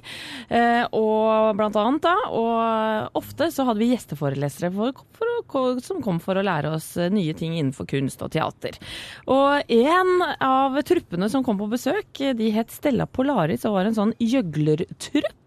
Eh, 0.52 0.84
Og 0.94 1.58
blant 1.58 1.80
annet 1.82 2.06
da, 2.06 2.14
og 2.38 3.18
ofte 3.18 3.50
så 3.50 3.66
hadde 3.66 3.82
vi 3.82 3.90
gjesteforelesere 3.96 4.70
for, 4.76 5.02
for, 5.18 5.82
som 5.82 5.98
kom 6.06 6.22
for 6.22 6.38
å 6.38 6.46
lære 6.46 6.70
oss 6.78 6.92
eh, 7.02 7.10
nye 7.10 7.34
ting 7.34 7.58
innenfor 7.58 7.90
kunst 7.90 8.22
og 8.22 8.30
teater. 8.38 8.78
Og 9.26 9.74
en 9.74 10.14
av 10.38 10.78
truppene 10.86 11.26
som 11.32 11.42
kom 11.42 11.58
på 11.58 11.70
besøk, 11.74 12.14
eh, 12.22 12.36
de 12.38 12.52
het 12.54 12.70
Stella 12.78 13.10
Polaris 13.10 13.66
og 13.66 13.71
var 13.74 13.88
en 13.88 13.96
sånn 13.98 14.16
gjøglertrupp. 14.22 15.38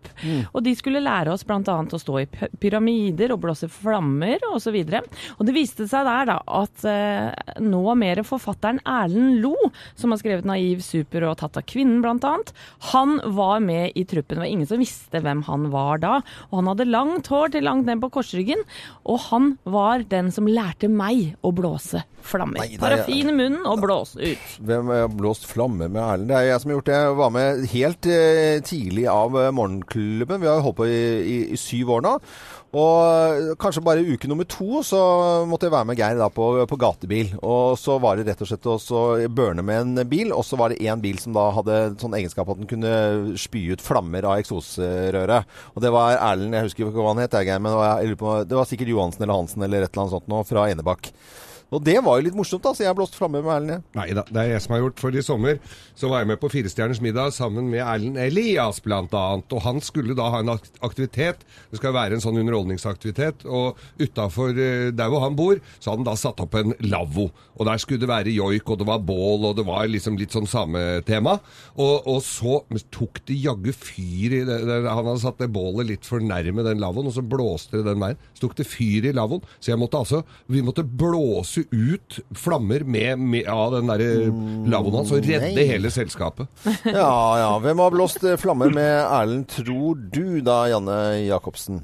Og 0.53 0.63
de 0.65 0.75
skulle 0.77 1.03
lære 1.03 1.33
oss 1.33 1.45
bl.a. 1.47 1.61
å 1.61 2.01
stå 2.01 2.19
i 2.21 2.27
pyramider 2.61 3.33
og 3.35 3.41
blåse 3.45 3.69
flammer 3.71 4.41
osv. 4.51 4.75
Og, 4.75 4.93
så 4.93 5.01
og 5.37 5.47
det 5.47 5.55
viste 5.55 5.87
seg 5.89 6.07
der 6.07 6.29
da 6.31 6.37
at 6.61 6.85
eh, 6.89 7.59
nå 7.63 7.83
mer 7.99 8.21
forfatteren 8.27 8.81
Erlend 8.85 9.41
Lo, 9.43 9.55
som 9.95 10.13
har 10.13 10.21
skrevet 10.21 10.47
'Naiv 10.47 10.83
super' 10.85 11.27
og 11.29 11.37
'Tatt 11.39 11.59
av 11.61 11.67
kvinnen' 11.67 12.01
bl.a., 12.03 12.35
han 12.91 13.19
var 13.35 13.59
med 13.63 13.95
i 13.95 14.05
truppen. 14.05 14.37
Det 14.37 14.43
var 14.45 14.51
ingen 14.51 14.69
som 14.69 14.81
visste 14.81 15.21
hvem 15.23 15.43
han 15.47 15.69
var 15.73 16.01
da. 16.03 16.15
Og 16.49 16.59
han 16.59 16.71
hadde 16.71 16.89
langt 16.89 17.29
hår 17.31 17.55
til 17.55 17.65
langt 17.67 17.87
ned 17.89 18.01
på 18.03 18.11
korsryggen, 18.17 18.61
og 19.05 19.19
han 19.29 19.55
var 19.63 20.05
den 20.09 20.31
som 20.35 20.49
lærte 20.49 20.89
meg 20.91 21.35
å 21.45 21.53
blåse 21.55 22.03
flammer. 22.25 22.59
Nei, 22.63 22.77
Parafin 22.81 23.29
i 23.29 23.35
munnen 23.35 23.65
og 23.69 23.83
blåse 23.83 24.17
ut. 24.19 24.45
Hvem 24.65 24.91
har 24.93 25.11
blåst 25.13 25.45
flamme 25.49 25.87
med 25.87 26.01
Erlend? 26.01 26.29
Det 26.31 26.37
er 26.39 26.47
jeg 26.49 26.61
som 26.61 26.71
har 26.71 26.79
gjort 26.79 26.89
det. 26.89 26.99
Jeg 27.05 27.17
var 27.19 27.33
med 27.35 27.65
helt 27.75 28.09
eh, 28.09 28.57
tidlig 28.65 29.05
av 29.11 29.37
eh, 29.41 29.51
morgenklubben. 30.15 30.41
Vi 30.41 30.47
har 30.47 30.61
holdt 30.63 30.77
på 30.77 30.87
i, 30.87 30.99
i, 31.23 31.37
i 31.53 31.57
syv 31.57 31.91
år 31.95 32.05
nå. 32.05 32.19
Og 32.75 33.55
kanskje 33.61 33.83
bare 33.83 34.03
uke 34.03 34.27
nummer 34.27 34.43
to 34.43 34.81
så 34.83 34.99
måtte 35.47 35.67
jeg 35.67 35.71
være 35.71 35.87
med 35.87 35.99
Geir 35.99 36.17
da 36.19 36.27
på, 36.33 36.65
på 36.67 36.79
gatebil. 36.79 37.31
Og 37.41 37.77
så 37.79 37.97
var 38.03 38.17
det 38.17 38.27
rett 38.27 38.41
og 38.43 38.49
slett 38.49 38.67
også 38.67 39.03
børne 39.31 39.63
med 39.63 39.81
en 39.81 40.09
bil, 40.09 40.33
og 40.35 40.43
så 40.43 40.59
var 40.59 40.73
det 40.73 40.83
én 40.83 40.99
bil 40.99 41.19
som 41.21 41.35
da 41.35 41.47
hadde 41.55 41.95
sånn 42.01 42.17
egenskap 42.17 42.49
at 42.51 42.59
den 42.59 42.67
kunne 42.67 43.37
spy 43.39 43.69
ut 43.71 43.83
flammer 43.83 44.27
av 44.27 44.41
eksosrøret. 44.41 45.47
Og 45.75 45.85
det 45.85 45.93
var 45.95 46.19
Erlend, 46.19 46.55
jeg 46.57 46.67
husker 46.67 46.89
ikke 46.89 46.99
hva 46.99 47.13
han 47.13 47.23
het, 47.23 47.39
jeg, 47.39 47.63
men 47.63 47.71
det 47.71 48.19
var, 48.19 48.43
det 48.43 48.59
var 48.59 48.67
sikkert 48.67 48.91
Johansen 48.91 49.23
eller 49.23 49.39
Hansen 49.39 49.63
eller 49.65 49.85
et 49.85 49.93
eller 49.93 50.05
annet 50.05 50.17
sånt 50.17 50.31
nå, 50.31 50.43
fra 50.47 50.67
Enebakk. 50.73 51.13
Og 51.73 51.81
det 51.85 51.97
var 52.05 52.19
jo 52.19 52.25
litt 52.27 52.37
morsomt, 52.37 52.63
da, 52.63 52.73
så 52.75 52.85
jeg 52.85 52.91
har 52.91 52.97
blåst 52.97 53.17
flamme 53.17 53.41
med 53.41 53.51
Erlend. 53.55 53.71
jeg. 53.73 53.83
Nei 53.97 54.07
da, 54.17 54.23
det 54.29 54.41
er 54.41 54.51
jeg 54.53 54.63
som 54.65 54.75
har 54.75 54.83
gjort. 54.83 55.01
For 55.01 55.17
i 55.17 55.23
sommer 55.25 55.57
så 55.97 56.09
var 56.11 56.21
jeg 56.21 56.29
med 56.29 56.39
på 56.41 56.51
Firestjerners 56.53 57.01
middag 57.03 57.33
sammen 57.35 57.69
med 57.71 57.81
Erlend 57.81 58.19
Elias 58.21 58.81
blant 58.85 59.13
annet. 59.17 59.55
Og 59.55 59.63
han 59.65 59.81
skulle 59.83 60.17
da 60.17 60.29
ha 60.33 60.43
en 60.43 60.53
aktivitet. 60.55 61.41
Det 61.71 61.81
skal 61.81 61.95
være 61.95 62.17
en 62.17 62.23
sånn 62.23 62.37
underholdningsaktivitet. 62.43 63.47
Og 63.49 63.79
utafor 64.01 64.53
der 64.55 65.11
hvor 65.11 65.25
han 65.25 65.37
bor, 65.39 65.59
så 65.79 65.91
hadde 65.91 66.03
han 66.03 66.09
da 66.11 66.15
satt 66.19 66.43
opp 66.43 66.57
en 66.59 66.75
lavvo. 66.85 67.29
Og 67.55 67.67
der 67.69 67.79
skulle 67.81 68.03
det 68.03 68.11
være 68.11 68.35
joik, 68.35 68.69
og 68.69 68.79
det 68.81 68.87
var 68.89 69.03
bål, 69.07 69.49
og 69.49 69.57
det 69.57 69.65
var 69.67 69.87
liksom 69.89 70.19
litt 70.19 70.35
sånn 70.35 70.49
samme 70.49 71.01
tema. 71.07 71.37
Og, 71.79 72.07
og 72.11 72.21
så 72.25 72.61
tok 72.93 73.21
det 73.27 73.39
jaggu 73.41 73.71
fyr 73.71 74.39
i 74.41 74.43
det, 74.47 74.59
det, 74.67 74.79
Han 74.85 75.07
hadde 75.07 75.23
satt 75.23 75.39
det 75.41 75.51
bålet 75.55 75.89
litt 75.89 76.07
for 76.07 76.23
nærme 76.23 76.65
den 76.67 76.83
lavvoen, 76.83 77.09
og 77.09 77.15
så 77.15 77.23
blåste 77.25 77.79
det 77.79 77.87
den 77.87 78.03
veien. 78.03 78.19
Så 78.35 78.45
tok 78.45 78.57
det 78.59 78.67
fyr 78.69 79.09
i 79.09 79.15
lavvoen. 79.15 79.45
Så 79.59 79.71
jeg 79.71 79.81
måtte 79.81 80.03
altså 80.03 80.23
Vi 80.51 80.63
måtte 80.65 80.83
blåse 80.85 81.54
ut 81.71 82.19
flammer 82.37 82.83
med, 82.83 83.19
med, 83.19 83.47
av 83.51 83.75
den 83.77 83.89
derre 83.91 84.09
lavvoen 84.71 84.99
hans 85.01 85.13
og 85.15 85.21
redde 85.25 85.51
nei. 85.55 85.67
hele 85.71 85.91
selskapet. 85.93 86.49
Ja, 86.85 87.11
ja. 87.39 87.51
Hvem 87.63 87.81
har 87.81 87.93
blåst 87.93 88.23
eh, 88.23 88.37
flammer 88.39 88.73
med 88.73 88.91
Erlend, 89.03 89.47
tror 89.51 89.99
du 89.99 90.41
da, 90.45 90.65
Janne 90.71 90.97
Jacobsen? 91.25 91.83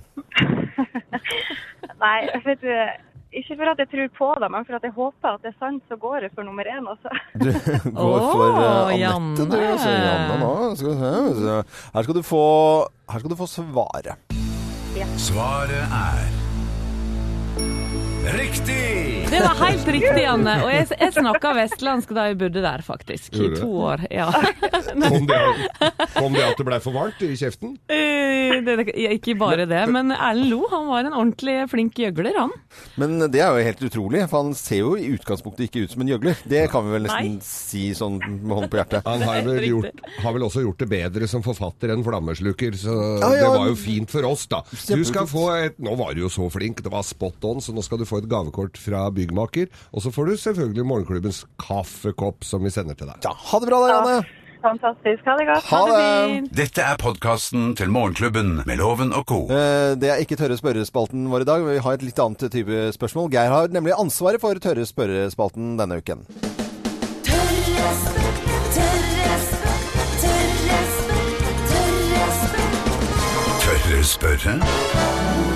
Nei, 2.02 2.18
vet 2.46 2.64
du, 2.64 2.70
ikke 3.32 3.56
for 3.56 3.72
at 3.72 3.80
jeg 3.80 3.90
tror 3.92 4.10
på 4.18 4.30
det, 4.44 4.50
men 4.52 4.66
for 4.68 4.76
at 4.76 4.84
jeg 4.88 4.96
håper 4.96 5.36
at 5.36 5.46
det 5.46 5.54
er 5.54 5.58
sant, 5.60 5.84
så 5.88 5.96
går 6.02 6.28
jeg 6.28 6.34
for 6.36 6.48
nummer 6.48 6.68
én 6.68 6.90
også. 6.92 7.14
Du 7.40 7.48
går 7.96 8.20
for 8.34 8.48
eh, 8.50 8.68
Åh, 8.68 8.92
Anette, 8.92 9.48
du. 9.48 9.56
Janne. 9.56 9.72
Altså, 9.72 9.90
Janne 9.90 10.38
nå. 10.44 10.54
Skal 10.76 11.00
se. 11.00 11.58
Her 11.94 12.08
skal 12.08 12.20
du 12.20 12.24
få, 12.28 12.46
her 13.12 13.24
skal 13.24 13.34
du 13.34 13.40
få 13.40 13.50
svaret. 13.56 14.38
Svaret 15.18 15.84
er 15.88 16.41
Riktig! 18.22 19.28
Det 19.32 19.40
var 19.40 19.56
helt 19.66 19.88
riktig, 19.88 20.24
Anne. 20.28 20.54
Og 20.66 20.70
jeg, 20.70 20.88
jeg 21.00 21.14
snakka 21.16 21.54
vestlandsk 21.58 22.12
da 22.14 22.28
jeg 22.30 22.38
bodde 22.38 22.62
der, 22.62 22.82
faktisk. 22.86 23.32
I 23.34 23.48
to 23.56 23.70
år. 23.88 24.04
Ja. 24.14 24.28
Kom 25.02 25.26
det, 25.28 25.38
kom 26.18 26.34
det 26.36 26.44
at 26.44 26.60
det 26.60 26.66
blei 26.68 26.78
for 26.84 26.94
varmt 26.96 27.22
i 27.24 27.30
kjeften? 27.40 27.74
Eh, 27.92 28.58
det, 28.66 28.74
det, 28.82 28.86
ikke 29.16 29.36
bare 29.40 29.66
det, 29.70 29.80
men 29.94 30.12
Erlend 30.14 30.50
Lo 30.52 30.66
han 30.72 30.90
var 30.90 31.08
en 31.08 31.16
ordentlig 31.16 31.56
flink 31.72 31.98
gjøgler, 32.02 32.36
han. 32.38 32.52
Men 33.00 33.16
det 33.32 33.40
er 33.44 33.56
jo 33.56 33.66
helt 33.66 33.84
utrolig, 33.88 34.24
for 34.30 34.44
han 34.44 34.56
ser 34.58 34.82
jo 34.82 34.92
i 35.00 35.08
utgangspunktet 35.16 35.70
ikke 35.70 35.86
ut 35.86 35.96
som 35.96 36.04
en 36.04 36.12
gjøgler. 36.12 36.42
Det 36.52 36.66
kan 36.74 36.86
vi 36.88 36.96
vel 36.98 37.08
nesten 37.08 37.38
Nei. 37.38 37.46
si 37.48 37.84
sånn 37.98 38.20
med 38.20 38.52
hånden 38.52 38.72
på 38.74 38.82
hjertet. 38.82 39.08
Han 39.08 39.24
har 39.26 39.42
vel, 39.48 39.62
gjort, 39.72 40.04
har 40.26 40.36
vel 40.38 40.48
også 40.50 40.66
gjort 40.66 40.84
det 40.84 40.90
bedre 40.92 41.32
som 41.32 41.46
forfatter 41.46 41.96
enn 41.96 42.06
flammeslukker, 42.06 42.78
så 42.84 42.98
Ja, 43.24 43.32
ja. 43.32 43.46
det 43.46 43.54
var 43.56 43.72
jo 43.72 43.80
fint 43.80 44.12
for 44.12 44.28
oss, 44.30 44.46
da. 44.52 44.62
Du 44.92 45.06
skal 45.08 45.30
få 45.32 45.48
et 45.56 45.80
Nå 45.82 45.96
var 46.00 46.14
du 46.18 46.26
jo 46.26 46.30
så 46.32 46.46
flink, 46.52 46.84
det 46.84 46.92
var 46.92 47.06
spot 47.08 47.48
on, 47.48 47.64
så 47.64 47.74
nå 47.74 47.82
skal 47.86 48.02
du 48.02 48.06
få 48.12 48.20
et 48.22 48.30
gavekort 48.32 48.78
fra 48.82 49.08
byggmaker. 49.16 49.72
Og 49.96 50.04
så 50.06 50.12
får 50.14 50.30
du 50.30 50.36
selvfølgelig 50.44 50.86
morgenklubbens 50.92 51.42
kaffekopp 51.64 52.44
som 52.48 52.64
vi 52.68 52.72
sender 52.76 53.00
til 53.00 53.10
deg. 53.12 53.24
Ja, 53.26 53.34
ha 53.52 53.60
det 53.64 53.72
bra 53.72 53.82
da, 53.88 53.90
Janne. 53.96 54.20
Fantastisk. 54.62 55.24
Ha 55.26 55.34
det 55.40 55.46
godt. 55.50 55.70
Ha 55.72 55.78
det. 55.90 56.52
Dette 56.54 56.84
er 56.86 57.00
podkasten 57.02 57.72
til 57.80 57.90
Morgenklubben 57.90 58.60
med 58.70 58.78
Loven 58.78 59.10
og 59.18 59.24
co. 59.26 59.40
Eh, 59.50 59.96
Det 59.98 60.12
er 60.14 60.22
ikke 60.22 60.38
tørre 60.38 60.54
spørrespalten 60.60 61.24
vår 61.34 61.42
i 61.42 61.50
dag. 61.50 61.66
Vi 61.66 61.80
har 61.82 61.98
et 61.98 62.04
litt 62.06 62.20
annet 62.22 62.46
type 62.54 62.84
spørsmål. 62.94 63.32
Geir 63.34 63.50
har 63.50 63.74
nemlig 63.74 63.96
ansvaret 63.98 64.38
for 64.44 64.54
tørre 64.62 64.86
spørrespalten 64.86 65.80
denne 65.82 65.98
uken. 65.98 66.22
Tørre 67.26 67.90
spørre, 68.06 68.54
tørre 68.78 69.40
spørre, 69.50 70.06
tørre 70.22 70.84
spørre. 71.02 71.42
tørre 71.74 72.30
spør. 72.38 72.70
Tørre 73.66 74.04
spørre? 74.14 75.51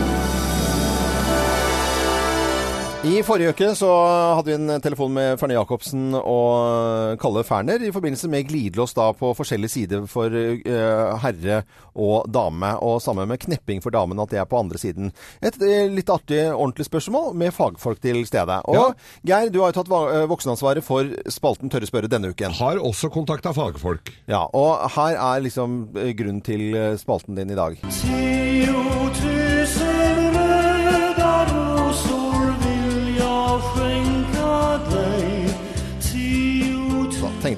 I 3.05 3.19
forrige 3.21 3.51
uke 3.53 3.67
så 3.77 3.88
hadde 4.33 4.50
vi 4.50 4.55
en 4.57 4.81
telefon 4.81 5.12
med 5.13 5.38
Ferne 5.38 5.53
Jacobsen 5.53 6.15
og 6.17 7.19
Kalle 7.21 7.43
Ferner 7.45 7.83
i 7.85 7.91
forbindelse 7.93 8.29
med 8.33 8.47
glidelås 8.50 8.95
da 8.97 9.12
på 9.13 9.29
forskjellige 9.38 9.74
sider 9.75 10.07
for 10.09 10.33
uh, 10.33 11.12
herre 11.21 11.59
og 11.93 12.25
dame, 12.33 12.71
og 12.81 12.97
sammen 13.05 13.29
med 13.29 13.43
knepping 13.45 13.83
for 13.83 13.93
damen, 13.93 14.19
at 14.19 14.33
det 14.33 14.41
er 14.41 14.50
på 14.50 14.57
andre 14.57 14.81
siden. 14.81 15.13
Et 15.45 15.55
eh, 15.63 15.85
litt 15.88 16.09
artig, 16.12 16.41
ordentlig 16.50 16.89
spørsmål 16.89 17.31
med 17.39 17.53
fagfolk 17.55 18.01
til 18.03 18.25
stede. 18.27 18.57
Og 18.65 18.75
Ja. 18.75 18.89
Geir, 19.29 19.53
du 19.53 19.62
har 19.62 19.71
jo 19.71 19.77
tatt 19.79 19.93
eh, 19.93 20.25
voksenansvaret 20.27 20.83
for 20.83 21.07
spalten 21.31 21.71
Tørre 21.71 21.88
spørre 21.88 22.12
denne 22.12 22.33
uken. 22.33 22.57
Har 22.57 22.81
også 22.83 23.13
kontakta 23.13 23.53
fagfolk. 23.55 24.12
Ja, 24.27 24.43
og 24.51 24.89
her 24.97 25.15
er 25.15 25.45
liksom 25.45 25.95
eh, 25.95 26.12
grunnen 26.17 26.43
til 26.43 26.74
eh, 26.75 26.97
spalten 27.00 27.38
din 27.38 27.53
i 27.53 27.59
dag. 27.62 27.79
Så 27.85 29.45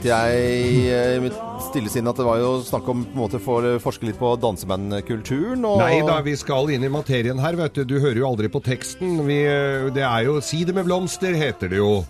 jeg 0.08 0.88
eh, 0.90 1.16
i 1.18 1.22
mitt 1.24 1.38
stille 1.68 1.92
sinn 1.92 2.08
at 2.10 2.18
det 2.20 2.26
var 2.28 2.40
jo 2.42 2.52
snakk 2.66 2.88
om 2.92 3.04
på 3.06 3.16
en 3.16 3.22
måte 3.22 3.42
for 3.44 3.66
å 3.66 3.76
forske 3.82 4.08
litt 4.08 4.20
på 4.20 4.32
dansebandkulturen. 4.42 5.66
Og... 5.68 5.82
Nei 5.84 6.02
da, 6.08 6.20
vi 6.26 6.36
skal 6.40 6.72
inn 6.74 6.86
i 6.88 6.92
materien 6.92 7.42
her, 7.44 7.58
vet 7.60 7.78
du. 7.78 7.84
Du 7.88 7.98
hører 8.00 8.22
jo 8.22 8.28
aldri 8.30 8.52
på 8.52 8.62
teksten. 8.66 9.20
Vi, 9.28 9.42
eh, 9.48 9.88
det 9.96 10.06
er 10.08 10.28
jo 10.28 10.40
'Si 10.42 10.64
det 10.68 10.76
med 10.78 10.88
blomster', 10.88 11.38
heter 11.38 11.72
det 11.72 11.82
jo. 11.82 12.04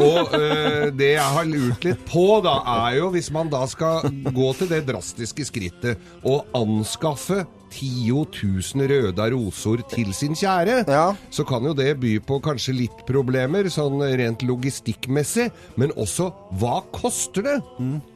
Og 0.00 0.34
eh, 0.38 0.90
det 0.96 1.14
jeg 1.14 1.32
har 1.36 1.48
lurt 1.48 1.84
litt 1.84 2.04
på, 2.08 2.26
da, 2.44 2.58
er 2.88 3.00
jo 3.00 3.10
hvis 3.12 3.32
man 3.34 3.50
da 3.52 3.66
skal 3.68 4.06
gå 4.32 4.52
til 4.58 4.70
det 4.70 4.84
drastiske 4.88 5.46
skrittet 5.48 6.00
å 6.24 6.40
anskaffe 6.56 7.44
10 7.72 8.12
000 8.12 8.86
røda 8.92 9.26
roser 9.32 9.80
til 9.90 10.12
sin 10.14 10.36
kjære, 10.36 10.82
Ja. 10.88 11.14
så 11.32 11.44
kan 11.48 11.64
jo 11.64 11.72
det 11.74 11.94
by 12.02 12.18
på 12.28 12.38
kanskje 12.44 12.74
litt 12.76 13.02
problemer, 13.08 13.64
sånn 13.72 13.98
rent 14.20 14.44
logistikkmessig. 14.44 15.48
Men 15.80 15.90
også 15.96 16.30
hva 16.60 16.82
koster 16.92 17.42
det? 17.48 17.56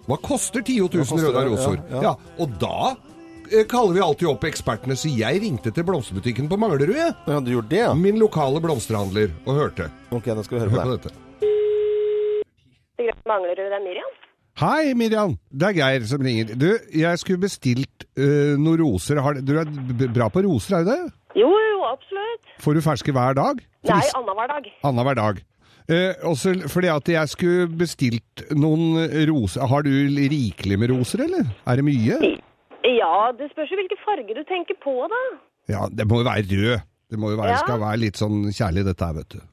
Hva 0.06 0.20
koster 0.22 0.60
10 0.62 0.78
000 0.86 1.02
koster 1.02 1.26
røda 1.32 1.44
det? 1.48 1.82
Ja, 1.90 1.96
ja. 1.96 2.02
ja, 2.10 2.14
og 2.38 2.56
da 2.60 2.94
eh, 3.50 3.64
kaller 3.70 3.94
vi 3.96 4.04
alltid 4.04 4.28
opp 4.30 4.44
ekspertene, 4.48 4.96
så 4.98 5.08
jeg 5.10 5.40
ringte 5.42 5.72
til 5.72 5.86
blomsterbutikken 5.88 6.48
på 6.50 6.58
Manglerud, 6.60 6.94
jeg. 6.96 7.14
Ja, 7.26 7.40
du 7.40 7.50
gjorde 7.54 7.72
det, 7.72 7.82
ja? 7.86 7.94
Min 7.94 8.18
lokale 8.20 8.60
blomsterhandler, 8.60 9.32
og 9.46 9.54
hørte. 9.62 9.88
Ok, 10.12 10.26
da 10.34 10.42
skal 10.44 10.58
vi 10.58 10.64
høre 10.66 10.74
Hør 10.74 10.82
på 10.82 10.84
på 10.84 10.96
det. 10.96 11.02
dette. 11.06 11.22
Manglerud, 13.26 13.56
det 13.70 13.74
er 13.76 13.82
Miriam. 13.84 14.12
Hei, 14.56 14.94
Miriam. 14.96 15.34
Det 15.52 15.66
er 15.68 15.74
Geir 15.76 16.04
som 16.08 16.22
ringer. 16.24 16.54
Du, 16.56 16.70
jeg 16.96 17.20
skulle 17.20 17.42
bestilt 17.42 18.06
uh, 18.16 18.54
noen 18.56 18.80
roser. 18.80 19.20
Har, 19.20 19.36
du 19.44 19.52
er 19.60 19.68
bra 20.16 20.30
på 20.32 20.46
roser, 20.46 20.78
er 20.78 20.86
du 20.86 20.92
det? 20.94 21.02
Jo, 21.36 21.50
jo, 21.50 21.82
absolutt. 21.90 22.48
Får 22.64 22.78
du 22.78 22.80
ferske 22.86 23.12
hver 23.12 23.36
dag? 23.36 23.60
Nei, 23.90 24.00
annenhver 24.16 24.48
dag. 24.54 24.70
Annenhver 24.88 25.18
dag. 25.20 25.42
Uh, 25.86 26.12
også 26.32 26.54
fordi 26.72 26.88
at 26.90 27.10
jeg 27.12 27.32
skulle 27.34 27.66
bestilt 27.84 28.46
noen 28.56 28.96
roser. 29.28 29.66
Har 29.68 29.84
du 29.84 29.92
rikelig 29.92 30.80
med 30.80 30.94
roser, 30.94 31.26
eller? 31.28 31.52
Er 31.68 31.76
det 31.82 31.84
mye? 31.86 32.16
Ja, 32.86 33.12
det 33.36 33.50
spørs 33.52 33.70
jo 33.74 33.76
hvilken 33.82 34.00
farge 34.06 34.38
du 34.38 34.40
tenker 34.48 34.80
på, 34.80 34.96
da. 35.12 35.20
Ja, 35.68 35.84
det 35.92 36.08
må 36.08 36.22
jo 36.22 36.30
være 36.30 36.48
rød. 36.48 36.86
Det 37.12 37.20
må 37.20 37.34
jo 37.34 37.36
være, 37.38 37.52
Ja. 37.52 37.60
skal 37.60 37.78
være 37.84 38.00
litt 38.02 38.16
sånn 38.18 38.48
kjærlig 38.56 38.86
dette 38.88 39.04
her, 39.04 39.20
vet 39.20 39.36
du. 39.36 39.44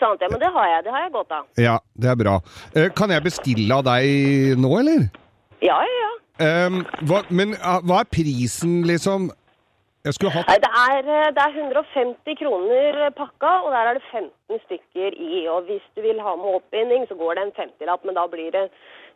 Sant, 0.00 0.22
ja, 0.22 0.30
men 0.32 0.40
det 0.40 0.48
har 0.54 0.68
jeg. 0.70 0.84
Det 0.86 0.94
har 0.94 1.04
jeg 1.04 1.12
godt 1.16 1.34
av. 1.36 1.48
Ja, 1.60 1.76
det 2.00 2.12
er 2.12 2.16
bra. 2.20 2.38
Eh, 2.74 2.88
kan 2.96 3.12
jeg 3.12 3.26
bestille 3.26 3.76
av 3.76 3.84
deg 3.86 4.56
nå, 4.60 4.70
eller? 4.80 5.10
Ja, 5.60 5.76
ja, 5.84 5.98
ja. 6.00 6.08
Um, 6.40 6.80
hva, 7.04 7.20
men 7.28 7.52
ah, 7.60 7.82
hva 7.84 8.00
er 8.00 8.08
prisen, 8.08 8.80
liksom? 8.88 9.28
Hatt 10.00 10.48
Nei, 10.48 10.56
det 10.64 10.68
er, 10.80 11.08
eh, 11.12 11.26
det 11.36 11.42
er 11.44 11.56
150 11.60 12.36
kroner 12.40 13.10
pakka, 13.12 13.50
og 13.66 13.74
der 13.74 13.90
er 13.90 13.98
det 13.98 14.06
15 14.08 14.62
stykker 14.62 15.18
i. 15.20 15.42
Og 15.52 15.68
hvis 15.68 15.84
du 15.92 16.00
vil 16.00 16.22
ha 16.24 16.32
med 16.40 16.56
oppbinding, 16.56 17.04
så 17.10 17.18
går 17.20 17.36
det 17.36 17.44
en 17.44 17.52
50-lapp, 17.58 18.06
men 18.08 18.16
da 18.16 18.24
blir 18.32 18.48
det 18.54 18.70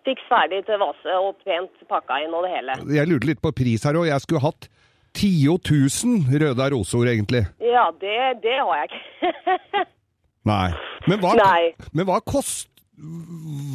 fiks 0.05 0.29
ferdig 0.29 0.61
til 0.69 0.77
vase 0.85 1.17
og 1.17 1.41
pent 1.47 1.89
pakka 1.89 2.21
inn 2.27 2.37
og 2.37 2.45
det 2.45 2.53
hele. 2.53 2.77
Jeg 2.93 3.09
lurte 3.09 3.31
litt 3.33 3.41
på 3.41 3.55
pris 3.57 3.89
her 3.89 3.97
òg. 3.97 4.11
Jeg 4.11 4.27
skulle 4.27 4.45
hatt 4.45 4.69
10 5.17 5.33
000 5.57 6.41
røde 6.45 6.71
rosor, 6.77 7.09
egentlig. 7.09 7.47
Ja, 7.65 7.89
det, 8.05 8.45
det 8.45 8.61
har 8.61 8.83
jeg 8.83 8.93
ikke. 8.93 9.87
Nei. 10.45 10.71
Men 11.09 11.21
hva, 11.23 11.35
Nei. 11.41 11.73
Men 11.97 12.09
hva, 12.09 12.21
kost, 12.25 12.69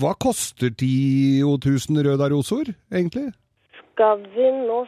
hva 0.01 0.13
koster 0.21 0.69
10 0.69 1.41
000 1.43 2.05
røde 2.05 2.29
rosor, 2.33 2.71
egentlig? 2.93 3.31
Skal 3.93 4.21
vi 4.35 4.51
nå 4.63 4.83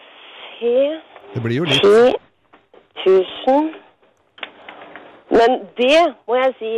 se 0.60 0.76
Det 1.34 1.42
blir 1.44 1.62
jo 1.62 1.68
litt 1.68 1.86
10 3.04 3.26
000 3.48 3.74
Men 5.36 5.62
det 5.80 6.02
må 6.28 6.38
jeg 6.38 6.56
si 6.60 6.74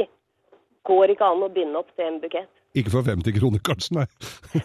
går 0.88 1.14
ikke 1.14 1.30
an 1.32 1.46
å 1.46 1.52
binde 1.52 1.80
opp 1.80 1.92
til 1.96 2.08
en 2.08 2.20
bukett. 2.24 2.50
Ikke 2.74 2.90
for 2.90 3.06
50 3.06 3.36
kroner, 3.38 3.62
kanskje, 3.62 4.00
nei. 4.00 4.08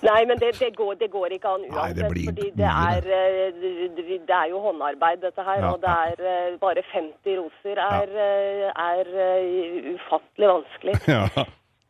Nei, 0.00 0.20
men 0.30 0.38
det, 0.40 0.54
det, 0.56 0.70
går, 0.76 0.94
det 1.00 1.10
går 1.12 1.34
ikke 1.36 1.50
an 1.52 1.66
Nei, 1.66 1.74
uansett. 1.74 1.98
det 1.98 2.08
blir 2.14 2.30
fordi 2.30 2.48
det 2.56 2.70
er, 2.70 3.08
eh, 3.18 3.58
det, 3.98 4.38
er 4.38 4.48
jo 4.48 4.62
håndarbeid, 4.64 5.20
dette 5.26 5.44
her. 5.44 5.60
Ja, 5.60 5.74
og 5.74 5.82
det 5.84 5.92
er 5.92 6.24
eh, 6.32 6.56
bare 6.62 6.84
50 6.94 7.38
roser 7.42 7.82
er, 7.84 8.16
ja. 8.64 8.72
er 8.88 9.12
er 9.20 9.94
ufattelig 9.94 10.52
vanskelig. 10.54 11.00
Ja, 11.18 11.46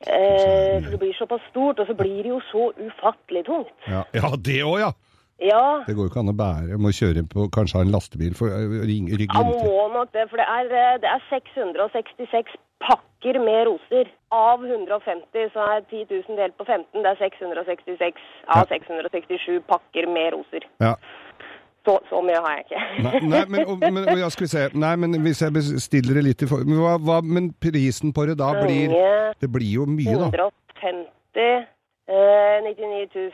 Eh, 0.06 0.90
det 0.90 0.98
blir 0.98 1.12
såpass 1.18 1.42
stort, 1.50 1.78
og 1.78 1.86
så 1.86 1.94
blir 1.94 2.22
det 2.22 2.30
jo 2.30 2.40
så 2.52 2.70
ufattelig 2.86 3.44
tungt. 3.46 3.74
ja. 3.88 4.04
ja 4.14 4.30
det 4.46 4.60
òg, 4.62 4.78
ja. 4.78 4.92
Ja, 5.38 5.84
Det 5.86 5.94
går 5.94 6.08
jo 6.08 6.10
ikke 6.10 6.18
an 6.24 6.32
å 6.32 6.36
bære. 6.38 6.68
Jeg 6.72 6.80
må 6.82 6.90
kjøre 6.90 7.22
på 7.30 7.44
kanskje 7.54 7.78
ha 7.78 7.82
en 7.86 7.92
lastebil 7.94 8.34
for 8.34 8.50
å 8.50 8.58
ring- 8.88 9.06
rygge 9.06 9.30
han 9.36 9.46
rundt. 9.46 9.62
må 9.64 9.84
nok 9.94 10.10
det. 10.12 10.24
For 10.30 10.36
det 10.40 10.46
er, 10.50 10.64
eh, 10.66 10.98
det 10.98 11.10
er 11.12 11.22
666 11.30 12.56
pakker 12.82 13.38
med 13.38 13.66
roser. 13.70 14.10
Av 14.34 14.58
150 14.66 15.50
så 15.54 15.62
er 15.76 15.80
10 15.90 16.04
000 16.10 16.36
delt 16.36 16.56
på 16.58 16.66
15. 16.66 17.02
Det 17.02 17.06
er 17.06 17.16
666 17.22 18.18
av 18.48 18.66
667 18.68 19.60
pakker 19.70 20.06
med 20.10 20.32
roser. 20.34 20.66
Ja. 20.80 20.94
Så, 21.86 21.94
så 22.10 22.20
mye 22.20 22.36
har 22.42 22.56
jeg 22.58 22.64
ikke. 22.66 22.82
Nei, 23.06 23.20
nei 23.22 23.44
men, 23.48 23.64
og, 23.70 23.78
men 23.80 24.08
og, 24.08 24.18
ja, 24.18 24.28
skal 24.28 24.44
vi 24.44 24.50
se. 24.52 24.66
Nei, 24.74 24.94
men 24.96 25.14
hvis 25.22 25.40
jeg 25.40 25.54
bestiller 25.54 26.18
det 26.18 26.24
litt 26.26 26.42
i 26.42 26.48
form 26.50 26.66
Men, 26.68 27.24
men 27.32 27.52
prisen 27.62 28.12
på 28.12 28.26
det 28.26 28.36
da 28.42 28.50
blir 28.58 28.92
Det 29.40 29.48
blir 29.54 29.70
jo 29.78 29.86
mye, 29.86 30.18
da. 30.18 30.28
150 30.28 31.66
eh, 32.08 32.58
99 32.64 33.30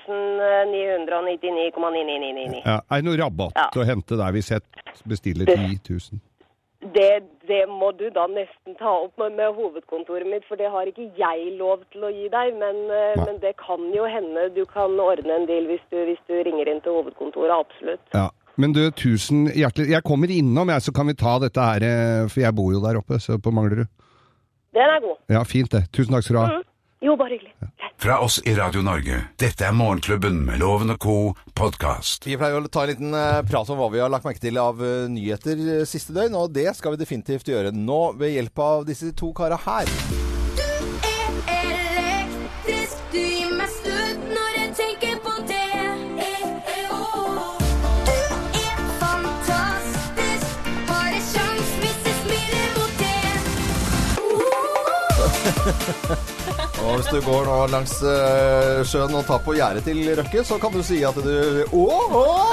999,9999. 0.75 2.63
Ja, 2.67 2.79
er 2.91 3.01
det 3.03 3.07
noe 3.09 3.19
rabatt 3.21 3.57
Ja. 3.59 3.69
å 3.81 3.85
hente 3.89 4.17
der 4.19 4.33
hvis 4.37 4.51
jeg 4.51 4.61
bestiller 5.09 5.47
10 5.47 5.79
000? 5.89 6.21
Det, 6.95 7.23
det 7.49 7.63
må 7.69 7.93
du 7.97 8.11
da 8.13 8.27
nesten 8.29 8.75
ta 8.77 8.91
opp 9.07 9.17
med, 9.17 9.33
med 9.39 9.55
hovedkontoret 9.57 10.29
mitt, 10.29 10.45
for 10.45 10.61
det 10.61 10.69
har 10.69 10.85
ikke 10.91 11.07
jeg 11.17 11.55
lov 11.57 11.81
til 11.95 12.05
å 12.05 12.11
gi 12.13 12.27
deg. 12.29 12.53
Men, 12.61 12.77
eh, 12.93 13.17
men 13.25 13.39
det 13.41 13.55
kan 13.57 13.81
jo 13.95 14.05
hende 14.05 14.51
du 14.53 14.65
kan 14.69 14.93
ordne 15.01 15.33
en 15.39 15.47
deal 15.49 15.65
hvis 15.71 15.81
du, 15.91 15.97
hvis 16.11 16.21
du 16.29 16.35
ringer 16.45 16.69
inn 16.69 16.83
til 16.85 16.93
hovedkontoret. 16.99 17.55
Absolutt. 17.57 18.05
Ja. 18.13 18.29
Men 18.61 18.71
du, 18.77 18.85
tusen 18.95 19.49
hjertelig 19.51 19.89
Jeg 19.97 20.05
kommer 20.07 20.31
innom, 20.31 20.69
jeg, 20.71 20.83
så 20.85 20.93
kan 20.95 21.09
vi 21.11 21.15
ta 21.19 21.39
dette 21.43 21.59
her, 21.59 21.83
eh, 21.89 22.29
for 22.29 22.45
jeg 22.45 22.55
bor 22.55 22.71
jo 22.77 22.85
der 22.85 23.01
oppe, 23.01 23.17
så 23.19 23.41
på 23.41 23.51
Manglerud. 23.51 23.89
Den 24.75 24.91
er 24.91 25.01
god. 25.01 25.17
Ja, 25.33 25.43
fint 25.49 25.73
det. 25.73 25.87
Tusen 25.95 26.13
takk 26.15 26.23
skal 26.27 26.37
du 26.37 26.43
ha. 26.43 26.61
Jo, 27.05 27.17
bare 27.17 27.37
hyggelig. 27.37 27.53
Fra 28.01 28.19
oss 28.25 28.39
i 28.45 28.55
Radio 28.55 28.81
Norge. 28.83 29.19
Dette 29.37 29.67
er 29.69 29.77
Morgenklubben 29.77 30.39
med 30.47 30.63
Loven 30.63 30.95
og 30.95 30.99
co. 31.05 31.17
podkast. 31.55 32.25
Vi 32.25 32.39
pleier 32.41 32.57
å 32.57 32.73
ta 32.73 32.87
en 32.87 32.93
liten 32.95 33.15
eh, 33.19 33.43
prat 33.45 33.69
om 33.71 33.79
hva 33.79 33.91
vi 33.93 34.01
har 34.01 34.13
lagt 34.13 34.25
merke 34.25 34.41
til 34.41 34.57
av 34.61 34.81
eh, 34.81 35.05
nyheter 35.13 35.65
eh, 35.81 35.87
siste 35.89 36.17
døgn, 36.17 36.39
og 36.41 36.57
det 36.57 36.71
skal 36.79 36.97
vi 36.97 37.05
definitivt 37.05 37.53
gjøre 37.53 37.77
nå 37.77 38.03
ved 38.17 38.39
hjelp 38.39 38.65
av 38.65 38.89
disse 38.89 39.13
to 39.21 39.35
kara 39.37 39.61
her. 39.69 40.24
Og 56.95 57.01
hvis 57.01 57.11
du 57.11 57.25
går 57.27 57.49
nå 57.49 57.55
langs 57.73 57.93
eh, 58.07 58.81
sjøen 58.87 59.17
og 59.19 59.25
tar 59.27 59.41
på 59.43 59.57
gjerdet 59.57 59.83
til 59.83 59.99
Røkke, 60.15 60.45
så 60.47 60.61
kan 60.63 60.71
du 60.71 60.79
si 60.87 61.01
at 61.03 61.17
du 61.19 61.65
Åh! 61.75 62.13
åh! 62.15 62.45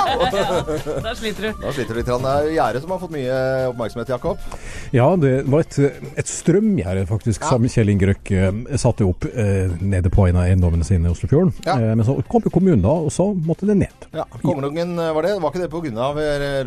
Da 1.06 1.12
sliter 1.18 1.46
du. 1.46 1.60
Da 1.62 1.74
sliter 1.76 1.94
du 1.94 2.00
litt. 2.00 2.10
Det 2.10 2.32
er 2.32 2.48
gjerdet 2.56 2.82
som 2.82 2.94
har 2.96 3.02
fått 3.04 3.14
mye 3.14 3.36
oppmerksomhet, 3.70 4.10
Jakob. 4.10 4.42
Ja, 4.96 5.06
det 5.22 5.34
var 5.46 5.62
et, 5.62 5.78
et 6.18 6.32
strømgjerde 6.32 7.04
faktisk 7.10 7.46
som 7.46 7.68
Kjell 7.70 7.94
Inge 7.94 8.10
Røkke 8.10 8.48
eh, 8.48 8.80
satte 8.82 9.06
opp 9.06 9.28
eh, 9.30 9.70
nede 9.78 10.10
på 10.14 10.26
en 10.26 10.40
av 10.42 10.48
eiendommene 10.50 10.88
sine 10.90 11.06
i 11.06 11.14
Oslofjorden. 11.14 11.54
Ja. 11.68 11.78
Eh, 11.78 11.94
men 11.94 12.02
så 12.08 12.18
kom 12.32 12.50
kommunen 12.50 12.82
da, 12.82 12.96
og 12.98 13.14
så 13.14 13.30
måtte 13.38 13.70
det 13.70 13.78
ned. 13.84 14.10
Ja, 14.18 14.26
Kongelungen 14.42 14.98
eh, 14.98 15.14
var 15.20 15.28
det. 15.28 15.36
Var 15.44 15.54
ikke 15.54 15.68
det 15.68 15.72
pga. 15.94 16.10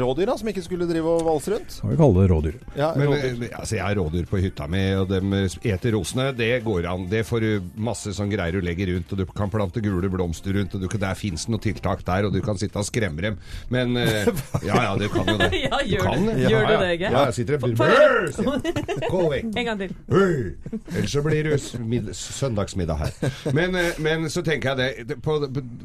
rådyra 0.04 0.38
som 0.38 0.52
ikke 0.54 0.62
skulle 0.68 0.86
drive 0.90 1.18
og 1.18 1.26
valse 1.26 1.56
rundt? 1.56 1.80
Kan 1.82 1.90
vi 1.90 1.98
kalle 2.04 2.22
det 2.22 2.30
rådyr. 2.36 2.62
Ja, 2.78 2.92
rådyr. 2.94 3.34
Men, 3.42 3.50
altså, 3.50 3.80
jeg 3.80 3.86
har 3.88 3.98
rådyr 3.98 4.30
på 4.30 4.42
hytta 4.46 4.70
mi, 4.70 4.86
og 5.02 5.10
de 5.10 5.44
eter 5.74 5.98
rosene. 5.98 6.30
Det 6.38 6.52
går 6.62 6.90
an. 6.94 7.10
Det 7.10 7.26
får 7.26 7.42
du 7.42 7.64
masse 7.76 8.12
sånn 8.14 8.30
greier 8.30 8.54
du 8.54 8.60
legger 8.64 8.92
rundt, 8.94 9.10
og 9.12 9.18
du 9.18 9.24
kan 9.34 9.50
plante 9.52 9.80
gule 9.82 10.08
blomster 10.12 10.54
rundt, 10.54 10.74
og 10.76 10.84
du, 10.84 10.88
der 10.98 11.14
fins 11.18 11.46
det 11.46 11.52
noe 11.54 11.62
tiltak 11.64 12.04
der, 12.06 12.28
og 12.28 12.32
du 12.34 12.40
kan 12.44 12.58
sitte 12.60 12.78
og 12.78 12.86
skremme 12.86 13.22
dem. 13.24 13.38
Men 13.74 13.96
eh, 14.00 14.28
Ja 14.68 14.82
ja, 14.86 14.92
du 15.00 15.08
kan 15.12 15.26
jo 15.28 15.36
det. 15.40 15.50
Ja, 15.64 15.80
Du 15.82 15.90
gjør 15.94 16.04
kan 16.06 16.26
det. 16.28 16.36
Ja, 16.44 16.52
Gjør 16.52 16.66
du 16.68 16.74
det, 16.84 16.90
Geir? 17.00 17.10
Ja, 17.16 17.24
jeg 17.28 17.34
sitter 17.34 17.58
og 17.58 17.68
jeg. 17.74 19.08
Gå 19.10 19.22
vekk. 19.32 19.50
En 19.64 19.68
gang 19.70 19.80
til. 19.80 19.94
Hei! 20.10 20.78
Ellers 20.94 21.14
så 21.14 21.22
blir 21.24 22.08
det 22.08 22.16
søndagsmiddag 22.18 22.98
her. 23.04 23.12
Men, 23.56 23.74
eh, 23.80 23.98
men 24.04 24.28
så 24.32 24.42
tenker 24.46 24.74
jeg 24.74 24.78
det, 24.80 25.08
det 25.14 25.18
på, 25.24 25.38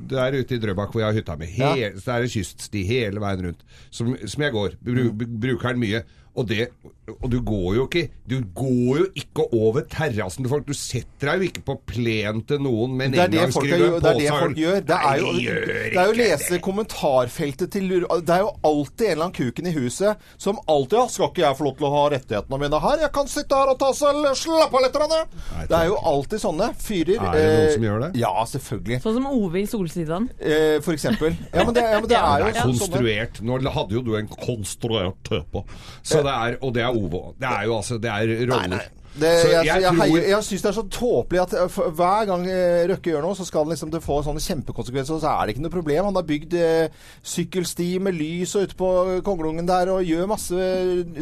Der 0.09 0.37
ute 0.39 0.55
i 0.57 0.61
Drøbak 0.61 0.93
hvor 0.93 1.03
jeg 1.03 1.09
har 1.11 1.17
hytta 1.19 1.35
mi, 1.39 1.49
Ja. 1.57 1.91
så 1.99 2.15
er 2.17 2.25
det 2.25 2.31
kyststi 2.33 2.83
hele 2.87 3.21
veien 3.23 3.45
rundt, 3.49 3.65
som, 3.89 4.13
som 4.25 4.43
jeg 4.45 4.55
går. 4.55 4.77
Bru, 4.83 5.03
bruker 5.15 5.73
den 5.75 5.83
mye. 5.83 6.03
Og, 6.39 6.45
det, 6.47 6.69
og 7.11 7.25
du 7.31 7.39
går 7.43 7.73
jo 7.75 7.85
ikke 7.89 8.05
Du 8.29 8.37
går 8.55 8.99
jo 9.01 9.05
ikke 9.17 9.45
over 9.57 9.83
terrassen 9.91 10.45
til 10.45 10.51
folk. 10.51 10.67
Du 10.67 10.75
setter 10.77 11.31
deg 11.33 11.41
jo 11.41 11.47
ikke 11.49 11.63
på 11.67 11.75
plenen 11.89 12.43
til 12.47 12.61
noen 12.63 12.93
med 12.95 13.09
en 13.09 13.15
Det 13.17 13.23
er 13.23 13.33
det 13.33 13.41
engangsgrill 13.41 13.85
og 13.89 13.97
en 13.97 14.03
det 14.05 14.11
er 14.11 14.19
det 14.19 14.29
folk 14.35 14.61
gjør. 14.61 14.79
Det 14.89 14.99
er 14.99 15.19
jo, 15.23 15.31
de 15.33 15.45
det 15.49 15.99
er 15.99 16.09
jo 16.09 16.13
å 16.13 16.19
lese 16.19 16.53
det. 16.53 16.61
kommentarfeltet 16.65 17.73
til 17.75 17.89
Det 17.89 18.35
er 18.35 18.43
jo 18.45 18.51
alltid 18.71 19.05
en 19.07 19.11
eller 19.11 19.25
annen 19.27 19.37
kuken 19.39 19.69
i 19.69 19.75
huset 19.75 20.29
som 20.37 20.61
alltid 20.69 20.99
ja, 20.99 21.05
'Skal 21.09 21.29
ikke 21.29 21.43
jeg 21.43 21.57
få 21.57 21.65
lov 21.67 21.75
til 21.79 21.87
å 21.87 21.91
ha 21.93 22.03
rettighetene 22.13 22.59
mine 22.61 22.79
her? 22.85 23.03
Jeg 23.03 23.11
kan 23.15 23.27
sitte 23.31 23.57
her 23.59 23.73
og 23.73 23.79
ta 23.81 23.91
seg 23.97 24.21
slappe 24.37 24.79
av 24.79 24.85
litt.' 24.85 24.95
grann, 24.95 25.15
jeg.» 25.17 25.67
Det 25.69 25.77
er 25.79 25.85
jo 25.89 25.97
alltid 26.13 26.43
sånne 26.43 26.69
fyrer. 26.79 27.17
Er 27.19 27.35
det 27.35 27.43
noen 27.43 27.67
eh, 27.67 27.73
som 27.73 27.87
gjør 27.87 27.99
det? 28.05 28.09
Ja, 28.19 28.33
selvfølgelig. 28.53 29.01
Sånn 29.03 29.17
som 29.19 29.27
Ove 29.29 29.61
i 29.61 29.65
Solsidan. 29.69 30.29
Eh, 30.39 30.77
for 30.85 30.95
eksempel. 30.95 31.35
Ja, 31.53 31.65
men 31.65 31.73
det, 31.75 31.83
ja, 31.83 31.99
men 31.99 32.09
det 32.09 32.17
Ja, 32.19 32.37
er 32.37 32.45
Det 32.45 32.55
er 32.55 32.61
sånn- 32.61 32.77
konstruert. 32.79 33.41
Nå 33.45 33.59
hadde 33.73 33.97
jo 33.97 34.01
du 34.05 34.15
en 34.19 34.29
konstruert 34.31 35.19
tøpe. 35.27 35.63
Så 36.03 36.21
det 36.25 36.28
er, 36.33 36.57
og 36.61 36.73
det 36.75 36.83
er 36.85 36.95
Ovo. 36.95 37.21
Det 37.39 37.49
er 37.49 37.67
jo 37.67 37.75
altså 37.77 37.97
Det 38.01 38.09
er 38.09 38.33
roller. 38.51 38.67
Nei, 38.67 38.77
nei. 38.77 38.98
Det, 39.19 39.31
jeg 39.51 39.65
jeg 39.65 39.81
jeg, 39.83 39.83
tror- 39.89 39.99
heier- 40.03 40.27
jeg 40.29 40.43
syns 40.47 40.61
det 40.65 40.69
er 40.71 40.77
så 40.79 40.85
tåpelig 40.95 41.41
at 41.43 41.53
eh, 41.59 41.77
hver 41.99 42.25
gang 42.29 42.45
eh, 42.47 42.83
Røkke 42.93 43.11
gjør 43.13 43.25
noe, 43.27 43.35
så 43.37 43.45
skal 43.47 43.67
liksom 43.71 43.91
det 43.93 44.01
få 44.05 44.19
sånne 44.25 44.41
kjempekonsekvenser, 44.43 45.17
og 45.17 45.23
så 45.23 45.33
er 45.33 45.45
det 45.49 45.55
ikke 45.55 45.65
noe 45.65 45.73
problem. 45.73 46.05
Han 46.09 46.19
har 46.19 46.27
bygd 46.29 46.53
eh, 46.59 46.89
sykkelsti 47.23 47.89
med 48.03 48.15
lys 48.17 48.55
og 48.55 48.67
ute 48.69 48.77
på 48.79 48.89
Kongelungen 49.27 49.67
der 49.69 49.91
og 49.93 50.03
gjør 50.07 50.29
masse 50.31 50.69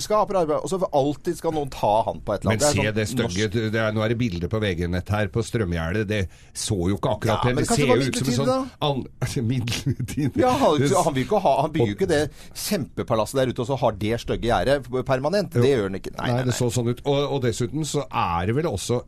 Skaper 0.04 0.42
arbeid. 0.44 0.60
Og 0.64 0.70
så 0.72 0.80
alltid 0.92 1.38
skal 1.40 1.56
noen 1.58 1.72
ta 1.74 1.94
han 2.08 2.22
på 2.26 2.36
et 2.36 2.46
eller 2.46 2.54
Men 2.54 2.62
annet. 2.62 2.76
se 2.78 2.88
er 2.88 2.96
det 2.98 3.08
sånn 3.10 3.32
stygge 3.32 3.72
det 3.74 3.82
er, 3.82 3.92
Nå 3.96 4.04
er 4.06 4.14
det 4.14 4.20
bilder 4.20 4.52
på 4.52 4.60
VG-nett 4.62 5.10
her 5.14 5.32
på 5.34 5.44
strømgjerdet. 5.46 6.06
Det 6.10 6.22
så 6.58 6.78
jo 6.92 6.98
ikke 7.00 7.16
akkurat 7.18 7.44
Ja, 7.48 7.54
men 7.54 7.64
Det 7.64 7.70
ser 7.72 7.88
jo 7.88 7.98
ut 7.98 8.20
som 8.22 8.28
en 8.28 8.38
sånn 8.40 8.70
an- 8.90 9.04
altså, 9.24 9.44
Midlertidig. 9.48 10.32
Ja, 10.42 10.52
han, 10.60 10.82
han, 10.82 11.14
vil 11.16 11.24
ikke 11.26 11.40
ha, 11.44 11.54
han 11.64 11.74
bygger 11.74 11.92
jo 11.94 11.98
ikke 11.98 12.10
det 12.12 12.22
kjempepalasset 12.68 13.40
der 13.42 13.52
ute 13.54 13.64
og 13.64 13.70
så 13.72 13.78
har 13.82 13.96
det 13.98 14.20
stygge 14.22 14.50
gjerdet 14.52 14.88
permanent. 15.08 15.54
Det 15.56 15.72
gjør 15.72 15.88
han 15.90 16.00
ikke. 16.00 16.14
Nei, 16.18 16.28
Nei, 16.28 16.36
nei, 16.40 16.46
det 16.50 16.56
så 16.58 16.68
sånn 16.74 16.92
ut. 16.92 17.02
Og, 17.08 17.20
og 17.38 17.42
dessuten 17.46 17.87
så 17.88 18.06
er 18.08 18.48
det 18.50 18.58
vel 18.58 18.70
også 18.70 19.02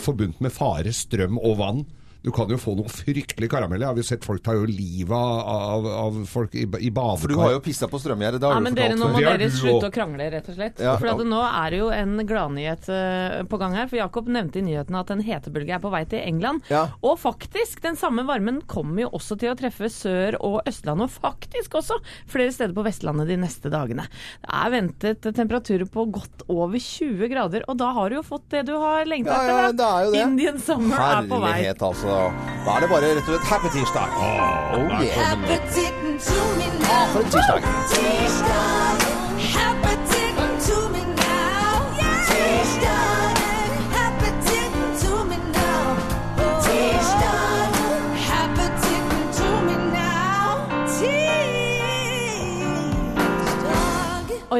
forbundt 0.00 0.40
med 0.42 0.54
fare, 0.54 0.92
strøm 0.94 1.38
og 1.38 1.58
vann. 1.60 1.84
Du 2.22 2.30
kan 2.36 2.50
jo 2.52 2.58
få 2.60 2.74
noe 2.76 2.90
fryktelig 2.92 3.48
karamell. 3.50 3.80
Jeg 3.80 3.88
har 3.88 3.96
jo 4.00 4.04
sett 4.04 4.26
folk 4.26 4.42
ta 4.44 4.52
jo 4.56 4.66
livet 4.68 5.14
av, 5.16 5.86
av 5.88 6.18
folk 6.28 6.52
i, 6.54 6.66
i 6.66 6.90
badekar. 6.92 7.20
For 7.22 7.32
du 7.32 7.38
har 7.40 7.54
jo 7.54 7.60
pissa 7.64 7.88
på 7.88 8.00
strømgjerdet. 8.02 8.44
Ja, 8.44 8.58
men 8.60 8.76
dere, 8.76 8.96
nå 9.00 9.08
må 9.14 9.22
dere 9.22 9.48
slutte 9.54 9.88
å 9.88 9.94
krangle, 9.94 10.26
rett 10.34 10.50
og 10.52 10.58
slett. 10.58 10.82
Ja. 10.84 10.96
For 11.00 11.08
at 11.14 11.22
nå 11.24 11.40
er 11.46 11.72
det 11.72 11.80
jo 11.80 11.88
en 11.94 12.20
gladnyhet 12.28 12.90
eh, 12.92 13.38
på 13.48 13.60
gang 13.62 13.76
her. 13.78 13.88
For 13.88 14.00
Jakob 14.02 14.28
nevnte 14.32 14.60
i 14.60 14.64
nyhetene 14.66 15.00
at 15.00 15.12
en 15.14 15.22
hetebølge 15.24 15.76
er 15.78 15.82
på 15.82 15.92
vei 15.94 16.02
til 16.12 16.20
England. 16.20 16.66
Ja. 16.68 16.82
Og 17.00 17.16
faktisk, 17.22 17.80
den 17.86 17.96
samme 18.00 18.26
varmen 18.28 18.60
kommer 18.68 19.06
jo 19.06 19.12
også 19.16 19.38
til 19.40 19.54
å 19.54 19.56
treffe 19.58 19.88
Sør- 19.90 20.36
og 20.44 20.60
Østlandet, 20.68 21.08
og 21.08 21.16
faktisk 21.24 21.78
også 21.80 21.96
flere 22.30 22.52
steder 22.52 22.76
på 22.76 22.84
Vestlandet 22.84 23.30
de 23.32 23.40
neste 23.40 23.72
dagene. 23.72 24.04
Det 24.44 24.52
er 24.60 24.74
ventet 24.76 25.30
temperaturer 25.40 25.88
på 25.90 26.04
godt 26.12 26.44
over 26.52 26.76
20 26.76 27.32
grader, 27.32 27.64
og 27.70 27.80
da 27.80 27.90
har 27.96 28.12
du 28.12 28.18
jo 28.20 28.24
fått 28.26 28.46
det 28.52 28.66
du 28.68 28.74
har 28.76 29.08
lengta 29.08 29.32
Ja, 29.40 29.48
ja, 29.48 29.58
etter. 29.70 29.78
det 29.80 29.88
er 29.88 30.04
jo 30.04 30.12
det. 30.14 30.22
Indian 30.28 30.60
summer 30.62 31.04
er 31.08 31.28
på 31.30 31.40
vei. 31.40 31.54
Herlighet, 31.56 31.84
altså. 31.88 32.09
Da 32.10 32.76
er 32.76 32.80
det 32.84 32.90
bare 32.90 33.14
rett 33.14 33.28
og 33.28 33.34
slett 33.34 33.48
happy 33.52 33.68
tirsdag. 33.76 34.08
Oh, 34.20 35.00
yeah. 35.00 35.32
Appetitten 35.32 36.18
to 36.18 36.40
me 36.58 36.66
now. 36.82 37.06
For 37.12 37.24
en 37.24 37.30
tirsdag. 37.30 37.60
Tirsdag. 37.94 38.89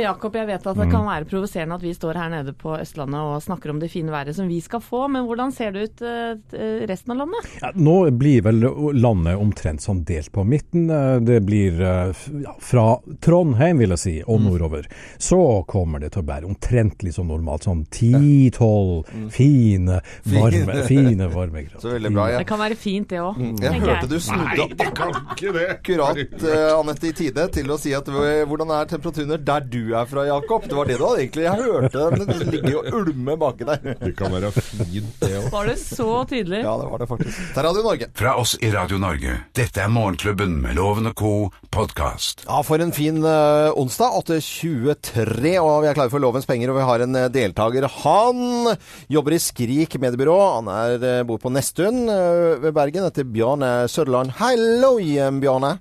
Og 0.01 0.05
Jakob, 0.07 0.37
jeg 0.39 0.49
vet 0.49 0.65
at 0.71 0.79
det 0.81 0.87
kan 0.89 1.05
være 1.05 1.27
provoserende 1.29 1.77
at 1.77 1.83
vi 1.85 1.91
står 1.93 2.17
her 2.17 2.31
nede 2.33 2.55
på 2.57 2.73
Østlandet 2.81 3.21
og 3.21 3.43
snakker 3.45 3.69
om 3.75 3.81
det 3.83 3.91
fine 3.93 4.09
været 4.15 4.33
som 4.37 4.47
vi 4.49 4.61
skal 4.65 4.81
få, 4.81 5.03
men 5.13 5.27
hvordan 5.29 5.51
ser 5.53 5.75
det 5.75 5.83
ut 5.91 6.03
eh, 6.09 6.87
resten 6.89 7.13
av 7.13 7.19
landet? 7.21 7.51
Ja, 7.61 7.69
nå 7.77 7.97
blir 8.17 8.41
vel 8.47 8.63
landet 8.97 9.37
omtrent 9.37 9.85
sånn 9.85 10.01
delt 10.09 10.31
på 10.33 10.45
midten. 10.49 10.87
Eh, 10.89 11.19
Det 11.21 11.37
blir 11.45 11.77
eh, 11.85 12.23
ja, 12.47 12.55
fra 12.65 12.87
Trondheim, 13.21 13.83
vil 13.83 13.93
jeg 13.93 14.01
si, 14.01 14.15
og 14.25 14.41
nordover. 14.47 14.89
Så 15.21 15.37
kommer 15.69 16.01
det 16.01 16.15
til 16.15 16.25
å 16.25 16.29
være 16.31 16.49
omtrentlig 16.49 17.13
som 17.19 17.29
normalt. 17.29 17.69
Sånn 17.69 17.85
10-12 17.93 19.29
fine, 19.37 20.01
varme, 20.33 20.79
fine 20.89 21.29
varmegrader. 21.37 21.85
Så 21.85 21.93
veldig 21.99 22.15
bra. 22.17 22.31
Det 22.41 22.49
kan 22.49 22.63
være 22.65 22.81
fint, 22.81 23.11
det 23.13 23.21
òg. 23.21 23.37
Jeg 23.61 23.85
hørte 23.85 24.09
du 24.09 24.17
snudde 24.17 24.67
akkurat, 24.89 26.35
Anette, 26.81 27.11
i 27.13 27.15
tide 27.21 27.47
til 27.53 27.69
å 27.69 27.79
si 27.81 27.93
at 27.97 28.09
hvordan 28.09 28.73
er 28.81 28.89
temperaturen 28.97 29.37
der 29.45 29.69
du 29.71 29.90
er 29.97 30.09
fra, 30.11 30.25
Jakob? 30.29 30.67
Det 30.69 30.77
var 30.77 30.89
det 30.89 30.97
du 31.01 31.05
hadde 31.07 31.23
egentlig 31.25 31.45
Jeg 31.47 31.65
hørte 31.65 31.91
det, 31.95 32.19
men 32.19 32.29
det 32.31 32.49
ligger 32.55 32.75
jo 32.77 33.01
ulme 33.01 33.37
baki 33.41 33.67
der. 33.69 33.83
Det 34.01 34.13
kan 34.19 34.33
være 34.35 34.51
fint, 34.55 35.11
det 35.23 35.31
òg. 35.39 35.49
Var 35.55 35.71
det 35.71 35.77
så 35.83 36.09
tydelig? 36.31 36.61
Ja, 36.65 36.75
det 36.81 36.89
var 36.93 37.03
det 37.03 37.09
faktisk. 37.11 37.41
Det 37.41 37.63
er 37.63 37.69
Radio 37.69 37.85
Norge. 37.87 38.09
Fra 38.21 38.35
oss 38.41 38.55
i 38.61 38.71
Radio 38.75 39.01
Norge. 39.03 39.37
Dette 39.57 39.83
er 39.85 39.93
Morgenklubben 39.93 40.57
med 40.63 40.79
Loven 40.79 41.11
og 41.11 41.17
co. 41.19 41.33
podkast. 41.71 42.45
Ja, 42.47 42.61
for 42.67 42.83
en 42.83 42.95
fin 42.95 43.21
uh, 43.25 43.71
onsdag. 43.79 44.17
8.23, 44.21 45.55
og 45.63 45.85
vi 45.85 45.91
er 45.91 45.99
klare 45.99 46.13
for 46.13 46.23
Lovens 46.23 46.49
penger, 46.49 46.73
og 46.73 46.81
vi 46.81 46.87
har 46.89 47.05
en 47.05 47.19
uh, 47.19 47.29
deltaker. 47.33 47.89
Han 48.05 48.73
jobber 49.11 49.37
i 49.37 49.43
Skrik 49.43 49.99
mediebyrå. 50.03 50.39
Han 50.61 50.73
er, 50.73 50.97
uh, 51.01 51.27
bor 51.29 51.41
på 51.43 51.53
Nesttun 51.55 52.07
uh, 52.11 52.59
ved 52.63 52.75
Bergen. 52.77 53.07
etter 53.09 53.29
Bjarne 53.29 53.89
Sørland. 53.91 54.35
Hallo 54.41 54.97
Bjarne. 55.41 55.79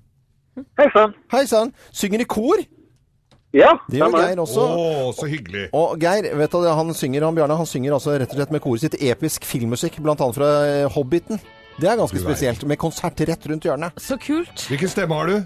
Hei 0.79 0.89
sann. 0.93 1.15
Hei 1.31 1.45
sann. 1.47 1.73
Synger 1.95 2.23
i 2.23 2.27
kor. 2.29 2.61
Ja, 3.55 3.71
Det 3.89 3.97
gjør. 3.97 4.13
Geir 4.13 4.41
også. 4.43 4.61
Å, 4.61 5.13
så 5.17 5.25
hyggelig. 5.29 5.67
Og 5.73 5.95
Geir, 6.01 6.27
vet 6.37 6.53
du, 6.53 6.67
han 6.69 6.91
synger, 6.93 7.25
han 7.25 7.37
Bjarne, 7.37 7.55
han 7.57 7.69
synger 7.69 7.95
altså 7.97 8.13
rett 8.21 8.29
og 8.29 8.37
slett 8.37 8.51
med 8.53 8.61
koret 8.61 8.83
sitt 8.83 8.97
episk 9.01 9.47
filmmusikk, 9.49 9.97
annet 10.05 10.35
fra 10.37 10.49
eh, 10.67 10.89
Hobbiten. 10.93 11.41
Det 11.79 11.87
er 11.89 11.97
ganske 11.97 12.19
spesielt, 12.21 12.65
med 12.67 12.77
konsert 12.77 13.21
rett 13.25 13.47
rundt 13.49 13.65
hjørnet. 13.65 13.95
Så 13.97 14.19
kult. 14.21 14.67
Hvilken 14.69 14.91
stemme 14.91 15.15
har 15.17 15.31
du? 15.31 15.39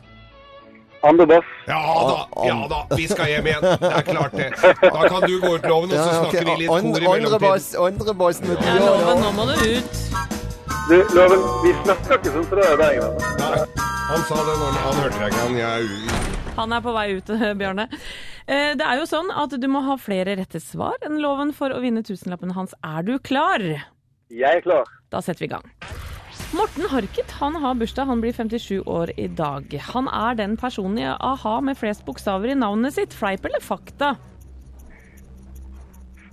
Andre 1.04 1.26
bass. 1.28 1.48
Ja 1.68 1.80
da, 2.08 2.44
ja 2.48 2.68
da, 2.72 2.78
vi 2.96 3.08
skal 3.12 3.28
hjem 3.28 3.48
igjen. 3.52 3.66
Det 3.82 3.90
er 3.92 4.06
klart 4.08 4.36
det. 4.40 4.50
Da 4.56 5.02
kan 5.12 5.26
du 5.28 5.34
gå 5.44 5.56
ut, 5.56 5.66
Loven, 5.68 5.92
og 5.92 5.98
så 5.98 6.04
Ja, 6.04 6.20
snakker 6.24 6.48
vi 6.48 6.56
litt 6.64 6.70
kor 6.72 6.80
i 6.80 6.86
Andre 6.88 7.02
mellomtiden. 7.08 7.40
boys, 7.44 7.68
andre 7.76 8.16
boys 8.24 8.40
med 8.44 8.64
Ja, 8.64 8.78
Loven, 8.84 9.24
nå 9.24 9.34
må 9.36 9.48
du 9.52 9.56
ut. 9.78 10.06
Du, 10.90 10.96
Loven, 11.16 11.44
vi 11.64 11.76
snakker 11.84 12.20
ikke 12.20 12.36
sånn 12.38 12.48
altså. 12.52 13.12
Nei, 13.44 13.66
han 14.12 14.26
sa 14.32 14.40
det 14.48 14.56
når 14.64 14.82
han 14.88 15.04
hørte 15.04 15.28
deg 15.28 15.38
ikke. 15.44 16.43
Han, 16.54 16.74
er 16.76 16.84
på 16.86 16.92
vei 16.94 17.08
ut, 17.18 17.30
Bjarne. 17.58 17.88
Eh, 18.46 18.74
Det 18.78 18.86
er 18.86 19.00
jo 19.00 19.08
sånn 19.10 19.32
at 19.34 19.56
du 19.58 19.68
må 19.72 19.82
ha 19.88 19.96
flere 19.98 20.36
rette 20.38 20.60
svar 20.62 21.00
enn 21.06 21.18
loven 21.24 21.54
for 21.56 21.74
å 21.74 21.82
vinne 21.82 22.04
tusenlappen 22.06 22.54
hans. 22.54 22.76
Er 22.86 23.02
du 23.08 23.16
klar? 23.20 23.64
Jeg 24.30 24.60
er 24.60 24.62
klar. 24.66 24.90
Da 25.14 25.22
setter 25.22 25.46
vi 25.46 25.50
i 25.50 25.54
gang. 25.56 25.66
Morten 26.54 26.86
Harket 26.92 27.32
han 27.40 27.56
har 27.58 27.74
bursdag, 27.80 28.06
han 28.06 28.22
blir 28.22 28.34
57 28.38 28.84
år 28.86 29.10
i 29.18 29.26
dag. 29.34 29.74
Han 29.90 30.06
er 30.10 30.38
den 30.38 30.54
personen 30.62 31.00
i 31.02 31.08
a-ha 31.10 31.56
med 31.66 31.78
flest 31.80 32.06
bokstaver 32.06 32.54
i 32.54 32.58
navnet 32.58 32.94
sitt. 32.94 33.14
Fleip 33.18 33.46
eller 33.50 33.62
fakta? 33.64 34.12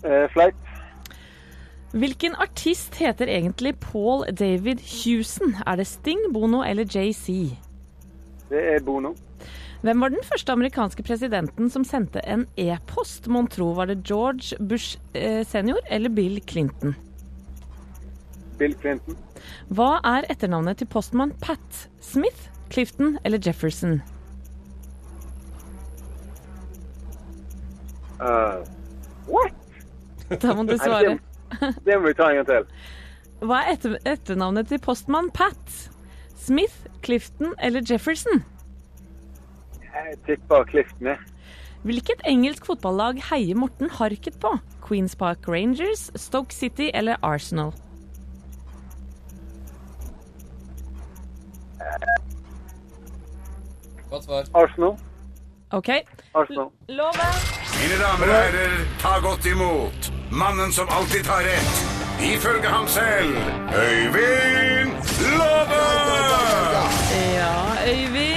Eh, 0.05 0.27
fleip. 0.35 0.57
Hvilken 1.97 2.37
artist 2.39 3.01
heter 3.01 3.33
egentlig 3.33 3.73
Paul 3.81 4.27
David 4.37 4.85
Hewson? 4.85 5.57
Er 5.67 5.81
det 5.81 5.89
Sting, 5.89 6.21
Bono 6.33 6.61
eller 6.63 6.85
JC? 6.85 7.57
Det 8.53 8.61
er 8.77 8.85
Bono. 8.85 9.15
Hvem 9.81 10.01
var 10.01 10.13
den 10.13 10.25
første 10.29 10.53
amerikanske 10.53 11.03
presidenten 11.03 11.71
som 11.73 11.85
sendte 11.89 12.21
en 12.29 12.45
e-post? 12.61 13.31
Mon 13.33 13.47
tro 13.49 13.71
var 13.79 13.89
det 13.89 14.03
George 14.05 14.59
Bush 14.61 14.99
eh, 15.17 15.41
senior 15.49 15.81
eller 15.89 16.13
Bill 16.13 16.37
Clinton? 16.45 16.93
Bill 18.61 18.77
Clinton. 18.77 19.17
Hva 19.73 19.95
er 20.05 20.29
etternavnet 20.29 20.83
til 20.83 20.91
postmann 20.93 21.33
Pat? 21.41 21.87
Smith, 22.05 22.51
Clifton 22.69 23.17
eller 23.25 23.41
Jefferson? 23.41 24.03
Uh, 28.21 28.61
what? 29.25 29.57
Da 30.29 30.53
må 30.55 30.69
du 30.69 30.77
svare. 30.85 31.17
det, 31.57 31.73
det 31.89 31.97
må 31.97 32.11
vi 32.13 32.17
ta 32.21 32.29
en 32.29 32.43
gang 32.43 32.51
til. 32.53 32.71
Hva 33.41 33.65
er 33.65 33.79
etter 33.79 33.97
etternavnet 34.05 34.69
til 34.69 34.85
postmann 34.85 35.33
Pat? 35.33 35.77
Smith, 36.37 36.85
Clifton 37.01 37.57
eller 37.65 37.81
Jefferson? 37.81 38.45
Jeg 39.95 40.17
tipper 40.27 40.65
Clifton. 40.71 41.07
jeg. 41.07 41.19
Hvilket 41.83 42.21
engelsk 42.29 42.67
fotballag 42.67 43.23
heier 43.31 43.57
Morten 43.57 43.91
Harket 43.91 44.37
på? 44.41 44.53
Queens 44.89 45.17
Park 45.17 45.49
Rangers, 45.49 46.11
Stoke 46.17 46.55
City 46.55 46.91
eller 46.95 47.17
Arsenal? 47.23 47.73
Arsenal. 54.55 54.99
OK. 55.73 55.89
Arsenal. 56.35 56.69
Loven. 56.89 57.35
Mine 57.81 57.97
damer 58.03 58.27
og 58.27 58.35
herrer, 58.35 58.75
ta 59.01 59.13
godt 59.23 59.47
imot 59.47 60.13
mannen 60.31 60.73
som 60.73 60.87
alltid 60.91 61.25
tar 61.25 61.43
rett, 61.47 61.77
ifølge 62.35 62.69
ham 62.69 62.87
selv, 62.89 63.37
Øyvind 63.85 64.93
Love! 65.39 65.81
Ja, 67.39 67.55
Øyvind 67.93 68.30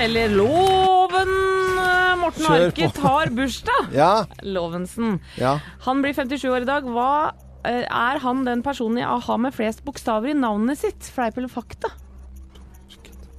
Eller 0.00 0.28
Loven. 0.32 1.28
eh, 1.76 2.16
Morten 2.20 2.44
Kjør 2.46 2.70
på. 2.72 2.88
Har 3.04 3.30
bursdag. 3.36 3.90
Ja, 3.92 4.24
Lovensen. 4.42 5.20
ja. 5.36 5.58
Han 5.84 6.00
blir 6.02 6.14
57 6.16 6.44
år 6.48 6.62
i 6.64 6.68
dag. 6.68 6.84
Hva 6.88 7.32
eh, 7.64 7.84
er 7.84 8.20
han 8.22 8.44
den 8.46 8.62
personen 8.64 8.98
i 9.02 9.04
a-ha 9.04 9.36
med 9.36 9.52
flest 9.52 9.84
bokstaver 9.84 10.32
i 10.32 10.36
navnet 10.38 10.78
sitt? 10.80 11.10
Fleip 11.12 11.36
eller 11.36 11.52
fakta? 11.52 11.90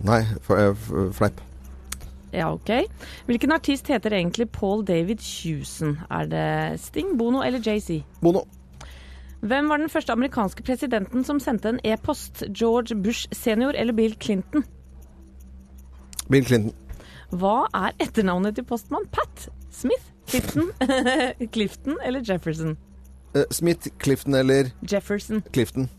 Nei, 0.05 0.21
eh, 0.21 0.75
fleip. 1.13 1.41
Ja, 2.31 2.51
OK. 2.53 2.69
Hvilken 3.27 3.51
artist 3.51 3.87
heter 3.91 4.13
egentlig 4.13 4.51
Paul 4.51 4.85
David 4.85 5.19
Hewson? 5.19 5.97
Er 6.09 6.25
det 6.29 6.79
Sting, 6.79 7.17
Bono 7.17 7.41
eller 7.43 7.59
JC? 7.59 8.03
Bono. 8.21 8.45
Hvem 9.41 9.67
var 9.69 9.77
den 9.81 9.89
første 9.89 10.13
amerikanske 10.13 10.63
presidenten 10.63 11.25
som 11.25 11.39
sendte 11.41 11.69
en 11.73 11.79
e-post? 11.83 12.43
George 12.53 12.95
Bush 12.95 13.27
senior 13.33 13.73
eller 13.75 13.93
Bill 13.93 14.13
Clinton? 14.21 14.63
Bill 16.31 16.45
Clinton. 16.47 16.73
Hva 17.31 17.65
er 17.75 17.95
etternavnet 18.03 18.57
til 18.57 18.65
postmann 18.67 19.07
Pat? 19.11 19.49
Smith, 19.71 20.11
Clifton, 20.27 20.71
Clifton 21.53 21.97
eller 22.05 22.23
Jefferson? 22.27 22.77
Uh, 23.35 23.43
Smith, 23.51 23.87
Clifton 24.03 24.35
eller 24.35 24.71
Jefferson. 24.83 25.43
Clifton? 25.53 25.89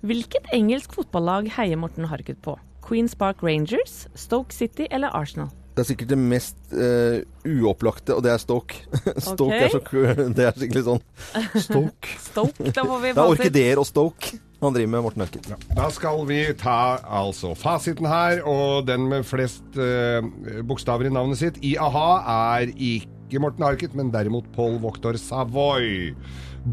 Hvilket 0.00 0.50
engelsk 0.54 0.94
fotballag 0.94 1.50
heier 1.56 1.78
Morten 1.78 2.06
Harket 2.10 2.38
på? 2.42 2.56
Queens 2.86 3.14
Park 3.18 3.42
Rangers, 3.42 4.06
Stoke 4.14 4.54
City 4.54 4.86
eller 4.90 5.14
Arsenal? 5.14 5.50
Det 5.74 5.84
er 5.84 5.88
sikkert 5.92 6.10
det 6.10 6.18
mest 6.18 6.56
uh, 6.74 7.20
uopplagte, 7.46 8.14
og 8.16 8.24
det 8.26 8.32
er 8.32 8.42
Stoke. 8.42 8.82
Stoke 9.30 9.54
okay. 9.54 9.68
er 9.68 9.74
så 9.74 9.80
Det 10.36 10.46
er 10.46 10.58
skikkelig 10.58 10.84
sånn 10.88 11.02
Stoke. 11.54 12.18
Stoke, 12.18 12.72
da 12.74 12.82
får 12.82 13.02
vi 13.04 13.12
Det 13.14 13.22
er 13.22 13.34
orkideer 13.36 13.82
og 13.82 13.86
Stoke 13.86 14.38
han 14.66 14.74
driver 14.74 14.90
med, 14.90 15.02
Morten 15.06 15.22
Harket. 15.22 15.48
Da 15.76 15.86
skal 15.94 16.24
vi 16.26 16.40
ta 16.58 16.98
altså 17.20 17.52
fasiten 17.58 18.08
her, 18.10 18.40
og 18.42 18.88
den 18.88 19.06
med 19.10 19.26
flest 19.26 19.78
eh, 19.78 20.18
bokstaver 20.66 21.06
i 21.06 21.12
navnet 21.14 21.38
sitt 21.38 21.60
i 21.62 21.76
a-ha 21.78 22.08
er 22.58 22.72
ikke 22.74 23.42
Morten 23.42 23.66
Harket, 23.66 23.94
men 23.94 24.10
derimot 24.14 24.48
Paul 24.56 24.80
Voktor 24.82 25.18
Savoy. 25.20 26.10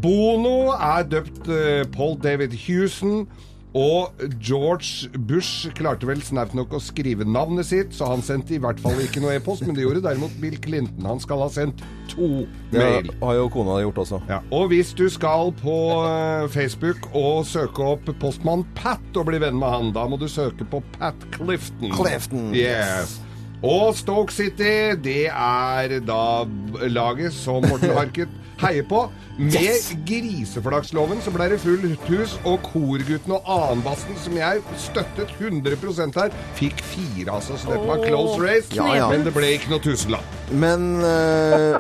Bono 0.02 0.74
er 0.74 1.06
døpt 1.12 1.52
eh, 1.54 1.84
Paul 1.94 2.18
David 2.24 2.58
Hewson. 2.66 3.28
Og 3.76 4.22
George 4.40 5.10
Bush 5.28 5.68
klarte 5.76 6.08
vel 6.08 6.22
snaut 6.24 6.54
nok 6.56 6.78
å 6.78 6.80
skrive 6.80 7.26
navnet 7.28 7.68
sitt, 7.68 7.92
så 7.92 8.08
han 8.14 8.24
sendte 8.24 8.56
i 8.56 8.60
hvert 8.64 8.80
fall 8.80 9.02
ikke 9.04 9.20
noe 9.20 9.34
e-post, 9.36 9.66
men 9.68 9.76
det 9.76 9.84
gjorde 9.84 10.04
derimot 10.06 10.38
Bill 10.40 10.56
Clinton. 10.64 11.04
Han 11.10 11.20
skal 11.20 11.44
ha 11.44 11.50
sendt 11.52 11.84
to 12.14 12.46
mail. 12.72 13.10
Det 13.10 13.18
har 13.20 13.36
jo 13.42 13.50
kona 13.52 13.82
gjort 13.84 14.00
også. 14.06 14.22
Ja, 14.32 14.40
og 14.56 14.70
hvis 14.72 14.94
du 14.96 15.04
skal 15.12 15.52
på 15.60 15.76
eh, 16.08 16.48
Facebook 16.56 17.10
og 17.12 17.44
søke 17.52 17.84
opp 17.98 18.08
postmann 18.24 18.64
Pat 18.80 19.20
og 19.20 19.28
bli 19.28 19.42
venn 19.44 19.60
med 19.60 19.76
han, 19.76 19.92
da 19.96 20.08
må 20.08 20.22
du 20.24 20.30
søke 20.32 20.64
på 20.72 20.80
Pat 20.96 21.28
Clifton. 21.36 21.92
Clifton, 22.00 22.52
Yes. 22.56 23.18
Og 23.66 23.96
Stoke 23.98 24.32
City, 24.36 24.94
det 25.02 25.28
er 25.32 26.00
da 26.06 26.46
laget 26.92 27.34
som 27.36 27.64
Morten 27.66 27.92
Harket 27.98 28.32
heier 28.62 28.84
på. 28.88 29.06
Med 29.38 29.52
Yes! 29.60 29.90
griseflaksloven 30.08 31.20
så 31.24 31.32
ble 31.36 31.50
det 31.52 31.58
fullt 31.60 32.06
hus, 32.08 32.38
og 32.48 32.62
korgutten 32.64 33.34
og 33.36 33.50
annenbassen, 33.52 34.16
som 34.24 34.38
jeg 34.38 34.62
støttet 34.80 35.34
100% 35.42 36.16
her, 36.22 36.32
fikk 36.56 36.80
fire, 36.88 37.34
altså. 37.36 37.58
Så 37.60 37.74
dette 37.74 37.84
var 37.90 38.00
close 38.06 38.38
race. 38.40 38.72
Ja, 38.76 38.88
ja. 38.96 39.10
Men 39.12 39.26
det 39.28 39.34
ble 39.36 39.50
ikke 39.58 39.74
noe 39.74 39.84
tusenlapp. 39.84 40.38
Men 40.56 40.88
uh, 41.04 41.80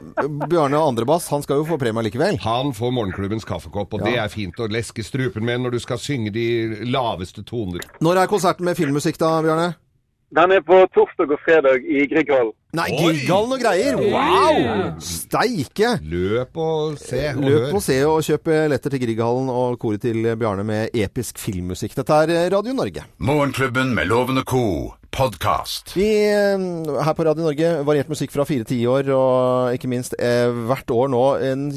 Bjarne 0.49 0.81
Andrebass, 0.81 1.29
han 1.31 1.45
skal 1.45 1.61
jo 1.61 1.67
få 1.69 1.79
premie 1.81 2.03
likevel. 2.09 2.39
Han 2.43 2.73
får 2.75 2.91
morgenklubbens 2.97 3.47
kaffekopp, 3.47 3.93
og 3.95 4.03
Ja. 4.03 4.09
det 4.11 4.17
er 4.25 4.33
fint 4.33 4.59
å 4.59 4.67
leske 4.67 5.03
strupen 5.05 5.45
med 5.47 5.63
når 5.63 5.77
du 5.77 5.79
skal 5.83 6.01
synge 6.01 6.33
de 6.35 6.47
laveste 6.91 7.43
toner. 7.47 7.85
Når 8.03 8.23
er 8.25 8.31
konserten 8.31 8.65
med 8.67 8.75
filmmusikk 8.77 9.17
da, 9.21 9.37
Bjarne? 9.45 9.71
Den 10.33 10.51
er 10.51 10.61
på 10.65 10.77
torsdag 10.95 11.29
og 11.31 11.41
fredag 11.45 11.83
i 11.85 12.07
Grieghallen. 12.09 12.53
Nei! 12.75 12.87
Grieghallen 12.97 13.53
og 13.55 13.61
greier! 13.61 13.99
Wow! 13.99 14.97
Steike! 14.99 15.93
Løp 16.01 16.57
og 16.59 16.97
se 16.99 17.21
og 17.35 17.45
Løp 17.45 17.77
og 17.77 17.83
se 17.85 17.99
og 18.09 18.25
kjøp 18.25 18.49
billetter 18.49 18.91
til 18.95 19.03
Grieghallen 19.05 19.51
og 19.53 19.77
koret 19.79 20.03
til 20.03 20.25
Bjarne 20.41 20.65
med 20.67 20.97
episk 20.97 21.39
filmmusikk. 21.39 21.95
Dette 22.01 22.19
er 22.25 22.49
Radio 22.57 22.73
Norge. 22.75 23.05
Morgenklubben 23.21 23.93
med 23.95 24.09
lovende 24.11 24.43
co. 24.43 24.65
podkast. 25.15 25.93
Vi 25.95 26.07
eh, 26.27 26.63
her 27.05 27.15
på 27.15 27.23
Radio 27.23 27.45
Norge 27.45 27.69
variert 27.87 28.09
musikk 28.11 28.33
fra 28.33 28.43
fire 28.47 28.65
tiår, 28.67 29.07
og 29.15 29.75
ikke 29.77 29.87
minst 29.91 30.15
eh, 30.19 30.51
hvert 30.67 30.91
år 30.91 31.11
nå 31.13 31.21
en 31.45 31.69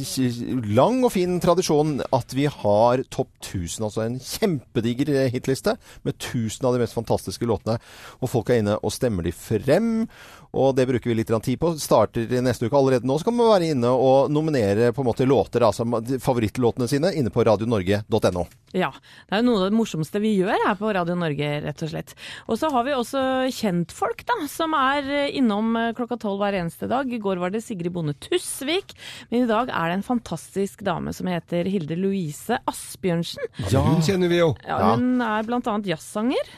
lang 0.74 1.04
og 1.06 1.12
fin 1.14 1.36
tradisjon 1.42 2.00
at 2.02 2.34
vi 2.34 2.48
har 2.50 3.04
Topp 3.14 3.30
1000, 3.38 3.86
altså 3.86 4.02
en 4.04 4.18
kjempediger 4.18 5.30
hitliste 5.30 5.76
med 6.06 6.16
1000 6.16 6.66
av 6.66 6.74
de 6.74 6.82
mest 6.82 6.98
fantastiske 6.98 7.46
låtene. 7.46 7.78
Og 8.18 8.32
folk 8.32 8.50
er 8.50 8.62
inne 8.64 8.78
og 8.82 8.94
stemmer 8.94 9.26
de 9.26 9.34
frem, 9.36 10.08
og 10.52 10.74
det 10.76 10.86
bruker 10.88 11.10
vi 11.10 11.16
litt 11.18 11.30
tid 11.44 11.58
på. 11.60 11.74
Starter 11.80 12.30
neste 12.42 12.66
uke 12.68 12.76
allerede 12.78 13.06
nå, 13.08 13.18
så 13.20 13.28
kan 13.28 13.36
man 13.36 13.50
være 13.52 13.72
inne 13.74 13.90
og 13.92 14.30
nominere 14.32 14.92
på 14.96 15.02
en 15.04 15.08
måte 15.10 15.26
låter, 15.28 15.60
altså 15.66 15.84
favorittlåtene 16.24 16.88
sine, 16.88 17.12
inne 17.18 17.30
på 17.34 17.44
radionorge.no. 17.44 18.46
Ja, 18.76 18.90
det 19.28 19.32
er 19.36 19.42
jo 19.42 19.46
noe 19.48 19.60
av 19.62 19.70
det 19.70 19.76
morsomste 19.78 20.20
vi 20.20 20.34
gjør 20.38 20.56
her 20.66 20.74
på 20.80 20.90
Radio 20.92 21.14
Norge, 21.16 21.50
rett 21.64 21.82
og 21.84 21.92
slett. 21.92 22.14
Og 22.48 22.58
så 22.60 22.68
har 22.72 22.84
vi 22.84 22.92
også 22.96 23.22
kjentfolk, 23.54 24.24
da, 24.28 24.38
som 24.52 24.74
er 24.76 25.08
eh, 25.08 25.30
innom 25.40 25.72
eh, 25.80 25.90
klokka 25.96 26.18
tolv 26.20 26.42
hver 26.42 26.58
eneste 26.60 26.88
dag. 26.90 27.08
I 27.12 27.20
går 27.22 27.40
var 27.40 27.52
det 27.54 27.62
Sigrid 27.64 27.92
Bonde 27.94 28.16
Tusvik, 28.20 28.92
men 29.30 29.44
i 29.44 29.48
dag 29.50 29.68
er 29.72 29.88
det 29.92 29.98
en 30.00 30.06
fantastisk 30.08 30.84
dame 30.84 31.12
som 31.16 31.28
heter 31.32 31.68
Hilde 31.68 31.96
Louise 31.96 32.60
Asbjørnsen. 32.68 33.48
Hun 33.72 34.02
kjenner 34.04 34.28
vi 34.32 34.42
jo. 34.42 34.52
Ja, 34.66 34.78
Ja. 34.78 34.94
hun 34.96 35.20
er 35.24 35.42
blant 35.48 35.66
annet 35.68 35.86
jazzsanger. 35.92 36.52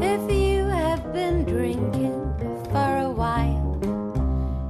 If 0.00 0.30
you 0.30 0.57
been 1.12 1.44
drinking 1.44 2.12
for 2.70 2.90
a 2.98 3.08
while, 3.08 3.78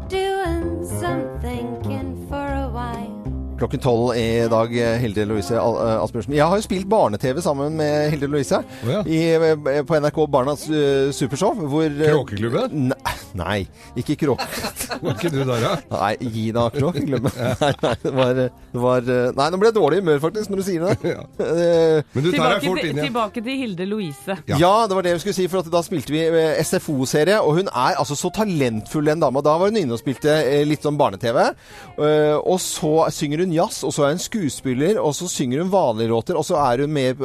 doing 0.08 0.84
some 0.84 1.24
thinking 1.40 2.26
for 2.28 2.46
a 2.46 2.68
while. 2.68 3.14
Klokken 3.58 3.80
tolv 3.80 4.16
i 4.16 4.46
dag, 4.50 4.74
Hilde 5.02 5.24
Louise 5.26 5.54
eh, 5.54 6.02
Asbjørnsen. 6.02 6.34
Jeg 6.36 6.46
har 6.46 6.60
jo 6.60 6.62
spilt 6.62 6.86
barne-TV 6.88 7.40
sammen 7.42 7.74
med 7.76 8.10
Hilde 8.12 8.30
Louise 8.30 8.62
ja. 8.86 9.02
i, 9.02 9.22
eh, 9.34 9.82
på 9.82 9.98
NRK 9.98 10.20
Barnas 10.30 10.68
uh, 10.70 11.10
Supershow. 11.10 11.58
Hvor, 11.66 11.90
Kråkeklubben? 12.04 12.92
Nei, 12.92 13.17
nei, 13.36 13.66
ikke 14.00 14.16
krok. 14.22 14.40
Var 15.02 15.14
ikke 15.14 15.30
du 15.34 15.40
der, 15.44 15.60
da? 15.62 15.72
Nei, 15.92 16.12
gi 16.32 16.44
deg 16.56 16.76
kråkeklubben. 16.78 17.34
Nei, 17.38 17.72
nei, 17.82 17.94
det 18.02 18.12
var, 18.16 18.38
det 18.38 18.80
var 18.82 19.08
Nei, 19.36 19.48
nå 19.52 19.58
ble 19.60 19.68
jeg 19.68 19.76
dårlig 19.76 19.98
i 19.98 20.02
humør 20.02 20.22
faktisk 20.22 20.50
når 20.52 20.62
du 20.62 20.64
sier 20.68 20.86
det. 20.86 20.94
Ja. 21.18 21.22
Eh, 21.44 22.02
Men 22.14 22.24
du 22.24 22.30
tar 22.34 22.54
deg 22.56 22.64
fort 22.66 22.80
inn 22.82 22.90
igjen. 22.94 23.04
tilbake 23.08 23.42
til 23.44 23.58
Hilde 23.60 23.86
Louise. 23.88 24.36
Ja. 24.48 24.58
Ja. 24.60 24.72
det 24.88 24.96
var 24.98 25.06
det 25.06 25.12
vi 25.16 25.22
skulle 25.22 25.36
si, 25.38 25.46
for 25.50 25.60
at 25.62 25.70
da 25.72 25.82
spilte 25.86 26.12
vi 26.14 26.22
eh, 26.26 26.58
SFO-serie, 26.64 27.38
og 27.44 27.58
hun 27.60 27.68
er 27.70 27.98
altså 28.00 28.16
så 28.18 28.30
talentfull, 28.34 29.08
den 29.08 29.22
dama. 29.22 29.42
Da 29.44 29.54
var 29.60 29.70
hun 29.72 29.78
inne 29.80 29.96
og 29.96 30.00
spilte 30.02 30.32
eh, 30.42 30.64
litt 30.68 30.84
sånn 30.86 30.98
barne-TV. 31.00 31.40
eh, 31.98 32.36
og 32.38 32.58
så 32.62 32.92
synger 33.14 33.44
hun 33.44 33.54
jazz, 33.56 33.82
og 33.86 33.94
så 33.96 34.06
er 34.08 34.14
hun 34.16 34.22
skuespiller, 34.22 35.00
og 35.02 35.12
så 35.16 35.28
synger 35.30 35.62
hun 35.64 35.72
vanlige 35.72 36.12
låter, 36.12 36.38
og 36.38 36.46
så 36.48 36.58
er 36.62 36.84
hun 36.86 36.92
med 36.94 37.20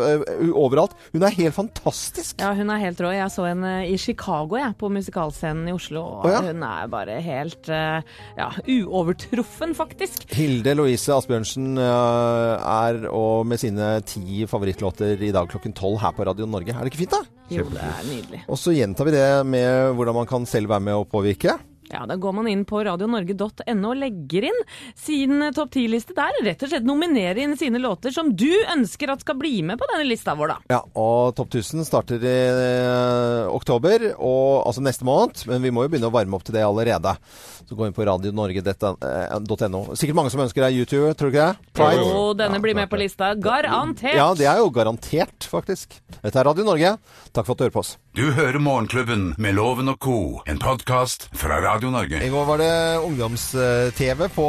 overalt. 0.53 0.95
Hun 1.13 1.23
er 1.27 1.35
helt 1.37 1.55
fantastisk. 1.57 2.39
Ja, 2.41 2.53
hun 2.57 2.71
er 2.73 2.81
helt 2.83 3.01
rå. 3.03 3.11
Jeg 3.13 3.31
så 3.33 3.45
henne 3.47 3.73
i 3.89 3.97
Chicago, 4.01 4.57
jeg, 4.59 4.73
på 4.79 4.89
musikalscenen 4.93 5.69
i 5.69 5.75
Oslo. 5.75 5.92
Og 5.99 6.27
oh, 6.27 6.32
ja. 6.32 6.41
Hun 6.45 6.63
er 6.67 6.89
bare 6.91 7.19
helt 7.23 7.69
eh, 7.71 8.15
ja, 8.38 8.49
uovertruffen, 8.63 9.75
faktisk. 9.77 10.25
Hilde 10.34 10.75
Louise 10.77 11.13
Asbjørnsen 11.15 11.77
eh, 11.82 12.69
er 12.73 13.08
og 13.12 13.47
med 13.49 13.62
sine 13.62 13.95
ti 14.08 14.43
favorittlåter 14.49 15.21
i 15.23 15.34
dag 15.36 15.49
klokken 15.51 15.75
tolv 15.77 16.01
her 16.03 16.15
på 16.15 16.27
Radio 16.29 16.49
Norge. 16.49 16.73
Er 16.75 16.84
det 16.84 16.93
ikke 16.93 17.03
fint, 17.06 17.17
da? 17.17 17.23
Jo, 17.53 17.67
det 17.69 17.84
er 17.84 18.08
nydelig. 18.08 18.41
Og 18.47 18.60
så 18.60 18.73
gjentar 18.73 19.10
vi 19.10 19.15
det 19.17 19.27
med 19.45 19.93
hvordan 19.97 20.21
man 20.21 20.29
kan 20.29 20.49
selv 20.49 20.71
være 20.71 20.88
med 20.89 20.97
å 21.01 21.08
påvirke. 21.10 21.60
Ja, 21.93 22.06
Da 22.10 22.15
går 22.17 22.34
man 22.34 22.47
inn 22.49 22.65
på 22.65 22.82
radionorge.no 22.86 23.89
og 23.93 23.99
legger 23.99 24.49
inn 24.49 24.60
sin 24.97 25.38
topp 25.53 25.73
ti-liste 25.75 26.15
der. 26.17 26.39
Rett 26.45 26.63
og 26.65 26.71
slett 26.71 26.88
nominerer 26.88 27.43
inn 27.43 27.56
sine 27.60 27.82
låter 27.82 28.13
som 28.13 28.32
du 28.36 28.49
ønsker 28.73 29.13
at 29.13 29.21
skal 29.23 29.38
bli 29.39 29.62
med 29.65 29.77
på 29.79 29.88
denne 29.91 30.08
lista 30.10 30.34
vår, 30.38 30.56
da. 30.56 30.58
Ja, 30.73 30.82
og 30.99 31.36
Topp 31.38 31.53
1000 31.53 31.86
starter 31.88 32.23
i 32.23 32.34
eh, 32.49 33.47
oktober, 33.53 34.10
og, 34.17 34.63
altså 34.67 34.84
neste 34.84 35.06
måned. 35.08 35.45
Men 35.49 35.63
vi 35.63 35.71
må 35.73 35.86
jo 35.86 35.93
begynne 35.93 36.10
å 36.10 36.13
varme 36.13 36.38
opp 36.38 36.45
til 36.47 36.58
det 36.58 36.65
allerede. 36.65 37.15
Så 37.63 37.77
gå 37.77 37.88
inn 37.88 37.95
på 37.95 38.06
radionorge.no. 38.10 39.84
Sikkert 39.95 40.17
mange 40.17 40.34
som 40.34 40.43
ønsker 40.43 40.65
deg 40.65 40.79
YouTube, 40.82 41.13
tror 41.17 41.29
du 41.29 41.38
ikke 41.38 41.49
det? 41.51 41.73
Pride? 41.77 42.03
Jo, 42.03 42.23
denne 42.38 42.60
blir 42.63 42.77
med 42.77 42.89
på 42.91 42.99
lista. 42.99 43.34
Garantert. 43.39 44.17
Ja, 44.17 44.32
det 44.38 44.49
er 44.49 44.62
jo 44.63 44.71
garantert, 44.73 45.47
faktisk. 45.49 45.99
Dette 46.23 46.39
er 46.41 46.49
Radio 46.49 46.65
Norge. 46.67 46.95
Takk 47.34 47.47
for 47.47 47.53
at 47.56 47.62
du 47.62 47.65
hører 47.67 47.77
på 47.77 47.84
oss. 47.86 47.95
Du 48.13 48.25
hører 48.36 48.60
Morgenklubben 48.62 49.32
med 49.41 49.56
Loven 49.58 49.89
og 49.89 49.97
co., 50.03 50.17
en 50.45 50.60
podkast 50.62 51.29
fra 51.34 51.58
Radio 51.63 51.82
Norge. 51.91 52.21
I 52.23 52.29
går 52.29 52.45
var 52.45 52.61
det 52.61 52.73
ungdoms-TV 53.03 54.27
på 54.35 54.47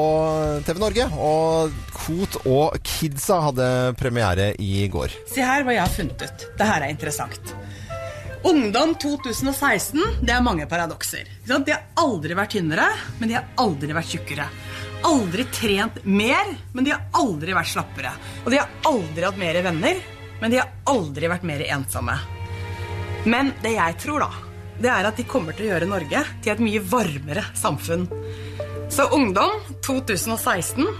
TV 0.66 0.78
Norge, 0.82 1.08
og 1.18 1.74
Kot 1.94 2.38
og 2.44 2.78
Kidsa 2.84 3.40
hadde 3.48 3.68
premiere 3.98 4.52
i 4.62 4.86
går. 4.92 5.14
Se 5.32 5.42
her 5.42 5.66
hva 5.66 5.74
jeg 5.74 5.82
har 5.82 5.94
funnet 5.94 6.26
ut. 6.26 6.46
Det 6.58 6.68
her 6.68 6.84
er 6.84 6.94
interessant. 6.94 7.54
Ungdom 8.44 8.92
2016, 9.00 10.02
det 10.20 10.34
er 10.34 10.44
mange 10.44 10.66
paradokser. 10.68 11.30
De 11.48 11.72
har 11.72 11.86
aldri 11.96 12.36
vært 12.36 12.52
tynnere, 12.58 12.90
men 13.16 13.30
de 13.30 13.38
har 13.38 13.46
aldri 13.62 13.94
vært 13.96 14.12
tjukkere. 14.12 14.48
Aldri 15.08 15.46
trent 15.48 16.02
mer, 16.04 16.52
men 16.76 16.84
de 16.84 16.92
har 16.92 17.06
aldri 17.16 17.56
vært 17.56 17.72
slappere. 17.72 18.12
Og 18.44 18.52
de 18.52 18.60
har 18.60 18.68
aldri 18.90 19.24
hatt 19.24 19.40
mer 19.40 19.60
venner, 19.64 20.02
men 20.42 20.52
de 20.52 20.60
har 20.60 20.74
aldri 20.92 21.32
vært 21.32 21.46
mer 21.48 21.64
ensomme. 21.72 22.18
Men 23.24 23.54
det 23.64 23.78
jeg 23.78 23.96
tror, 24.04 24.26
da, 24.26 24.43
det 24.80 24.90
er 24.90 25.08
at 25.08 25.18
de 25.18 25.26
kommer 25.28 25.56
til 25.56 25.68
å 25.68 25.72
gjøre 25.74 25.90
Norge 25.90 26.24
til 26.42 26.54
et 26.54 26.64
mye 26.64 26.82
varmere 26.82 27.46
samfunn. 27.58 28.08
Så 28.92 29.06
ungdom 29.16 29.54
2016, 29.86 30.90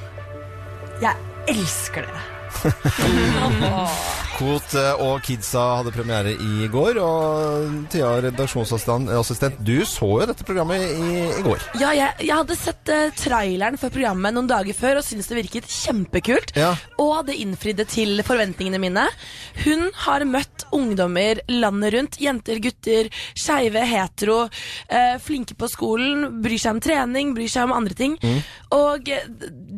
jeg 1.02 1.16
elsker 1.50 2.06
dere. 2.06 2.33
Kot 4.34 4.74
og 4.98 5.20
Kidsa 5.22 5.62
hadde 5.78 5.92
premiere 5.94 6.32
i 6.34 6.66
går, 6.70 6.98
og 6.98 7.84
Thea, 7.92 8.08
redaksjonsassistent, 8.24 9.60
du 9.62 9.76
så 9.86 10.08
jo 10.08 10.26
dette 10.26 10.46
programmet 10.46 10.82
i, 10.82 11.10
i 11.38 11.44
går. 11.44 11.62
Ja, 11.78 11.92
jeg, 11.94 12.16
jeg 12.26 12.34
hadde 12.34 12.56
sett 12.58 12.90
uh, 12.90 13.12
traileren 13.14 13.78
for 13.78 13.94
programmet 13.94 14.34
noen 14.34 14.50
dager 14.50 14.74
før 14.74 14.98
og 14.98 15.06
syntes 15.06 15.30
det 15.30 15.38
virket 15.38 15.70
kjempekult. 15.70 16.54
Ja. 16.58 16.72
Og 17.02 17.28
det 17.28 17.38
innfridde 17.44 17.86
til 17.86 18.24
forventningene 18.26 18.80
mine. 18.82 19.06
Hun 19.62 19.86
har 20.04 20.26
møtt 20.26 20.66
ungdommer 20.74 21.38
landet 21.52 21.94
rundt. 21.94 22.18
Jenter, 22.22 22.58
gutter, 22.64 23.10
skeive, 23.38 23.86
hetero. 23.86 24.40
Uh, 24.90 25.14
flinke 25.22 25.54
på 25.58 25.70
skolen, 25.70 26.40
bryr 26.42 26.58
seg 26.58 26.74
om 26.74 26.82
trening, 26.82 27.34
bryr 27.38 27.54
seg 27.54 27.68
om 27.68 27.76
andre 27.78 27.98
ting. 27.98 28.18
Mm. 28.18 28.42
Og 28.74 29.10
eh, 29.12 29.26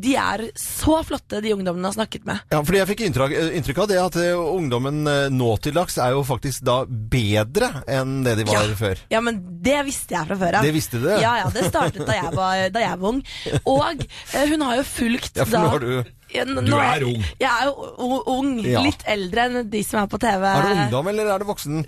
de 0.07 0.15
er 0.17 0.47
så 0.59 1.01
flotte, 1.07 1.43
de 1.45 1.53
ungdommene 1.55 1.91
har 1.91 1.97
snakket 1.97 2.27
med. 2.29 2.45
Ja, 2.53 2.63
fordi 2.67 2.79
jeg 2.83 2.89
fikk 2.91 3.01
inntrykk, 3.07 3.33
inntrykk 3.61 3.79
av 3.85 3.89
det 3.91 3.99
at 4.03 4.17
eh, 4.21 4.35
ungdommen 4.37 5.01
eh, 5.11 5.27
nå 5.33 5.53
til 5.65 5.75
dags 5.77 5.97
er 6.03 6.11
jo 6.17 6.25
faktisk 6.27 6.65
da 6.67 6.81
bedre 6.87 7.71
enn 7.89 8.19
det 8.27 8.37
de 8.41 8.47
var 8.49 8.67
Ja. 8.67 8.75
før. 8.79 9.01
Ja, 9.13 9.21
men 9.25 9.41
det 9.63 9.79
visste 9.87 10.15
jeg 10.19 10.27
fra 10.29 10.37
før 10.41 10.59
av. 10.59 10.67
Det 10.67 10.75
visste 10.77 11.01
du? 11.03 11.09
Ja, 11.23 11.37
ja, 11.45 11.49
det 11.55 11.65
startet 11.71 12.05
da 12.07 12.15
jeg 12.19 12.35
var, 12.37 12.67
da 12.75 12.83
jeg 12.83 12.99
var 13.01 13.09
ung. 13.15 13.23
Og 13.65 14.05
eh, 14.07 14.47
hun 14.51 14.67
har 14.67 14.77
jo 14.81 14.87
fulgt 14.91 15.37
Ja, 15.39 15.45
for 15.47 15.57
da 15.57 15.63
nå 15.65 15.73
har 15.77 15.85
du 15.87 15.93
Du 16.37 16.75
er 16.77 17.05
ung. 17.07 17.23
Jeg 17.39 17.49
er 17.49 17.69
jo 17.71 18.23
ung. 18.35 18.57
Litt 18.61 19.05
eldre 19.09 19.45
enn 19.47 19.71
de 19.71 19.83
som 19.87 20.03
er 20.03 20.09
på 20.11 20.19
TV. 20.21 20.43
Er 20.51 20.67
du 20.67 20.73
ungdom, 20.83 21.09
eller 21.13 21.31
er 21.33 21.39
du 21.39 21.47
voksen? 21.49 21.85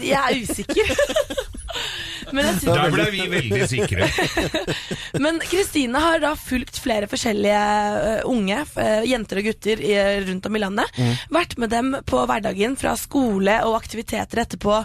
Jeg 0.00 0.18
er 0.18 0.40
usikker. 0.42 0.94
Men 2.32 2.44
jeg 2.46 2.54
synes- 2.60 2.78
Der 2.78 2.90
ble 2.94 3.06
vi 3.14 3.26
veldig 3.32 3.68
sikre. 3.70 4.08
Men 5.24 5.40
Kristine 5.48 5.98
har 6.02 6.20
da 6.22 6.34
fulgt 6.38 6.78
flere 6.82 7.08
forskjellige 7.10 7.58
ø, 7.58 8.14
unge, 8.30 8.60
f- 8.68 9.04
jenter 9.08 9.40
og 9.40 9.48
gutter 9.48 9.82
i, 9.82 9.94
rundt 10.28 10.46
om 10.50 10.56
i 10.58 10.62
landet. 10.62 10.92
Mm. 10.98 11.12
Vært 11.38 11.56
med 11.58 11.72
dem 11.74 11.90
på 12.08 12.22
hverdagen 12.28 12.76
fra 12.80 12.94
skole 13.00 13.58
og 13.66 13.76
aktiviteter 13.80 14.42
etterpå. 14.44 14.78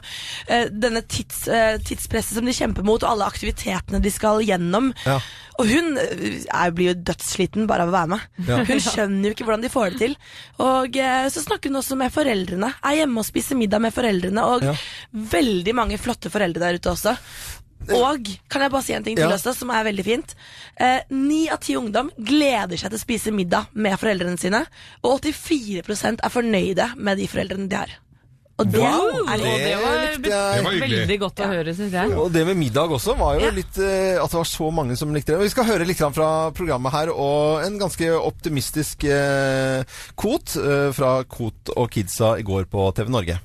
ø, 0.50 0.62
denne 0.72 1.04
tids, 1.08 1.44
tidspresset 1.88 2.38
som 2.40 2.46
de 2.48 2.56
kjemper 2.56 2.86
mot, 2.88 3.04
og 3.04 3.12
alle 3.16 3.28
aktivitetene 3.30 4.02
de 4.04 4.12
skal 4.14 4.42
gjennom. 4.46 4.94
Ja. 5.06 5.20
Og 5.62 5.68
hun 5.70 5.98
er, 6.00 6.72
blir 6.74 6.94
jo 6.94 6.96
dødssliten 7.06 7.68
bare 7.70 7.86
av 7.86 7.92
å 7.92 7.94
være 7.94 8.12
med. 8.16 8.24
Ja. 8.48 8.62
Hun 8.66 8.80
skjønner 8.90 9.30
jo 9.30 9.36
ikke 9.36 9.46
hvordan 9.46 9.62
de 9.66 9.70
får 9.74 9.94
det 9.94 10.00
til. 10.02 10.16
Og 10.64 10.98
så 11.34 11.44
snakker 11.44 11.70
hun 11.70 11.78
også 11.84 11.98
med 12.00 12.14
foreldrene. 12.16 12.72
Er 12.82 12.98
hjemme 13.04 13.22
og 13.22 13.28
spiser 13.28 13.60
middag 13.60 13.84
med 13.84 13.94
foreldrene. 13.94 14.48
Og 14.50 14.64
Ja. 14.66 14.74
veldig 15.14 15.74
mange 15.78 15.98
flotte 16.02 16.32
foreldre 16.34 16.64
der 16.64 16.80
ute 16.80 16.90
også. 16.94 17.14
Og 17.92 18.30
kan 18.50 18.64
jeg 18.64 18.72
bare 18.72 18.84
si 18.86 18.94
en 18.96 19.04
ting 19.04 19.18
til 19.18 19.28
Ja. 19.28 19.36
også, 19.36 19.54
som 19.56 19.70
er 19.70 19.84
veldig 19.84 20.06
fint? 20.06 20.36
Eh, 20.80 21.02
av 21.52 21.60
ti 21.60 21.76
ungdom 21.76 22.12
gleder 22.18 22.78
seg 22.78 22.90
til 22.92 22.98
å 23.00 23.02
spise 23.04 23.32
middag 23.36 23.68
med 23.74 24.00
foreldrene 24.00 24.40
sine. 24.40 24.66
Og 25.04 25.20
84% 25.22 26.20
er 26.24 26.30
fornøyde 26.30 26.96
med 26.96 27.18
de 27.18 27.28
foreldrene 27.28 27.68
de 27.68 27.76
har. 27.76 27.90
Og 28.60 28.70
det 28.70 28.80
Wow, 28.80 29.28
er 29.28 29.38
det 29.38 29.44
Det 29.44 29.78
var. 29.82 29.96
Det 30.22 30.64
var 30.64 30.74
veldig 30.88 31.20
godt 31.20 31.40
å 31.42 31.48
høre, 31.50 31.74
syns 31.74 31.92
jeg. 31.92 32.12
Og 32.14 32.32
det 32.32 32.46
med 32.46 32.56
middag 32.56 32.88
også 32.88 33.18
var 33.18 33.40
jo 33.40 33.46
Ja. 33.48 33.52
litt 33.52 33.78
eh, 33.80 34.22
At 34.24 34.30
det 34.30 34.38
var 34.38 34.46
så 34.46 34.72
mange 34.72 34.96
som 34.96 35.12
likte 35.12 35.34
det. 35.34 35.40
Vi 35.40 35.50
skal 35.50 35.66
høre 35.66 35.86
litt 35.88 35.98
fra 35.98 36.52
programmet 36.52 36.92
her, 36.92 37.10
og 37.10 37.66
en 37.66 37.80
ganske 37.80 38.06
optimistisk 38.14 39.04
eh, 39.06 39.84
Kot 40.16 40.56
eh, 40.56 40.92
fra 40.94 41.24
Kot 41.24 41.74
og 41.76 41.90
Kidsa 41.90 42.38
i 42.38 42.44
går 42.44 42.66
på 42.70 42.94
TV 42.94 43.10
Norge. 43.10 43.40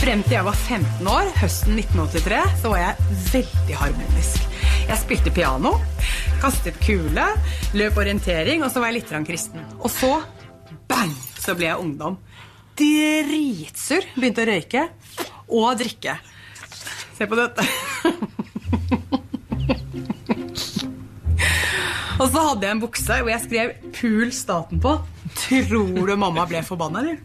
Frem 0.00 0.22
til 0.24 0.32
jeg 0.32 0.44
var 0.46 0.56
15 0.56 1.08
år, 1.12 1.26
høsten 1.36 1.74
1983, 1.76 2.36
så 2.62 2.70
var 2.72 2.78
jeg 2.80 3.16
veldig 3.34 3.74
harmonisk. 3.76 4.46
Jeg 4.88 4.96
spilte 4.96 5.32
piano, 5.36 5.74
kastet 6.40 6.78
kule, 6.80 7.26
løp 7.76 8.00
orientering, 8.00 8.64
og 8.64 8.72
så 8.72 8.80
var 8.80 8.88
jeg 8.88 9.02
litt 9.02 9.12
kristen. 9.28 9.60
Og 9.76 9.92
så, 9.92 10.24
bang, 10.88 11.12
så 11.36 11.52
ble 11.52 11.68
jeg 11.68 11.84
ungdom. 11.84 12.16
Dritsur. 12.80 14.08
Begynte 14.16 14.46
å 14.46 14.48
røyke 14.48 14.86
og 15.52 15.76
drikke. 15.82 16.16
Se 17.18 17.28
på 17.28 17.36
dette. 17.36 17.60
og 22.22 22.24
så 22.24 22.48
hadde 22.48 22.64
jeg 22.64 22.72
en 22.72 22.84
bukse 22.88 23.20
hvor 23.20 23.32
jeg 23.34 23.44
skrev 23.44 23.76
'Pul 23.92 24.32
staten' 24.32 24.80
på. 24.80 24.96
Tror 25.44 26.06
du 26.08 26.16
mamma 26.16 26.48
ble 26.48 26.64
forbanna, 26.64 27.04
eller? 27.04 27.20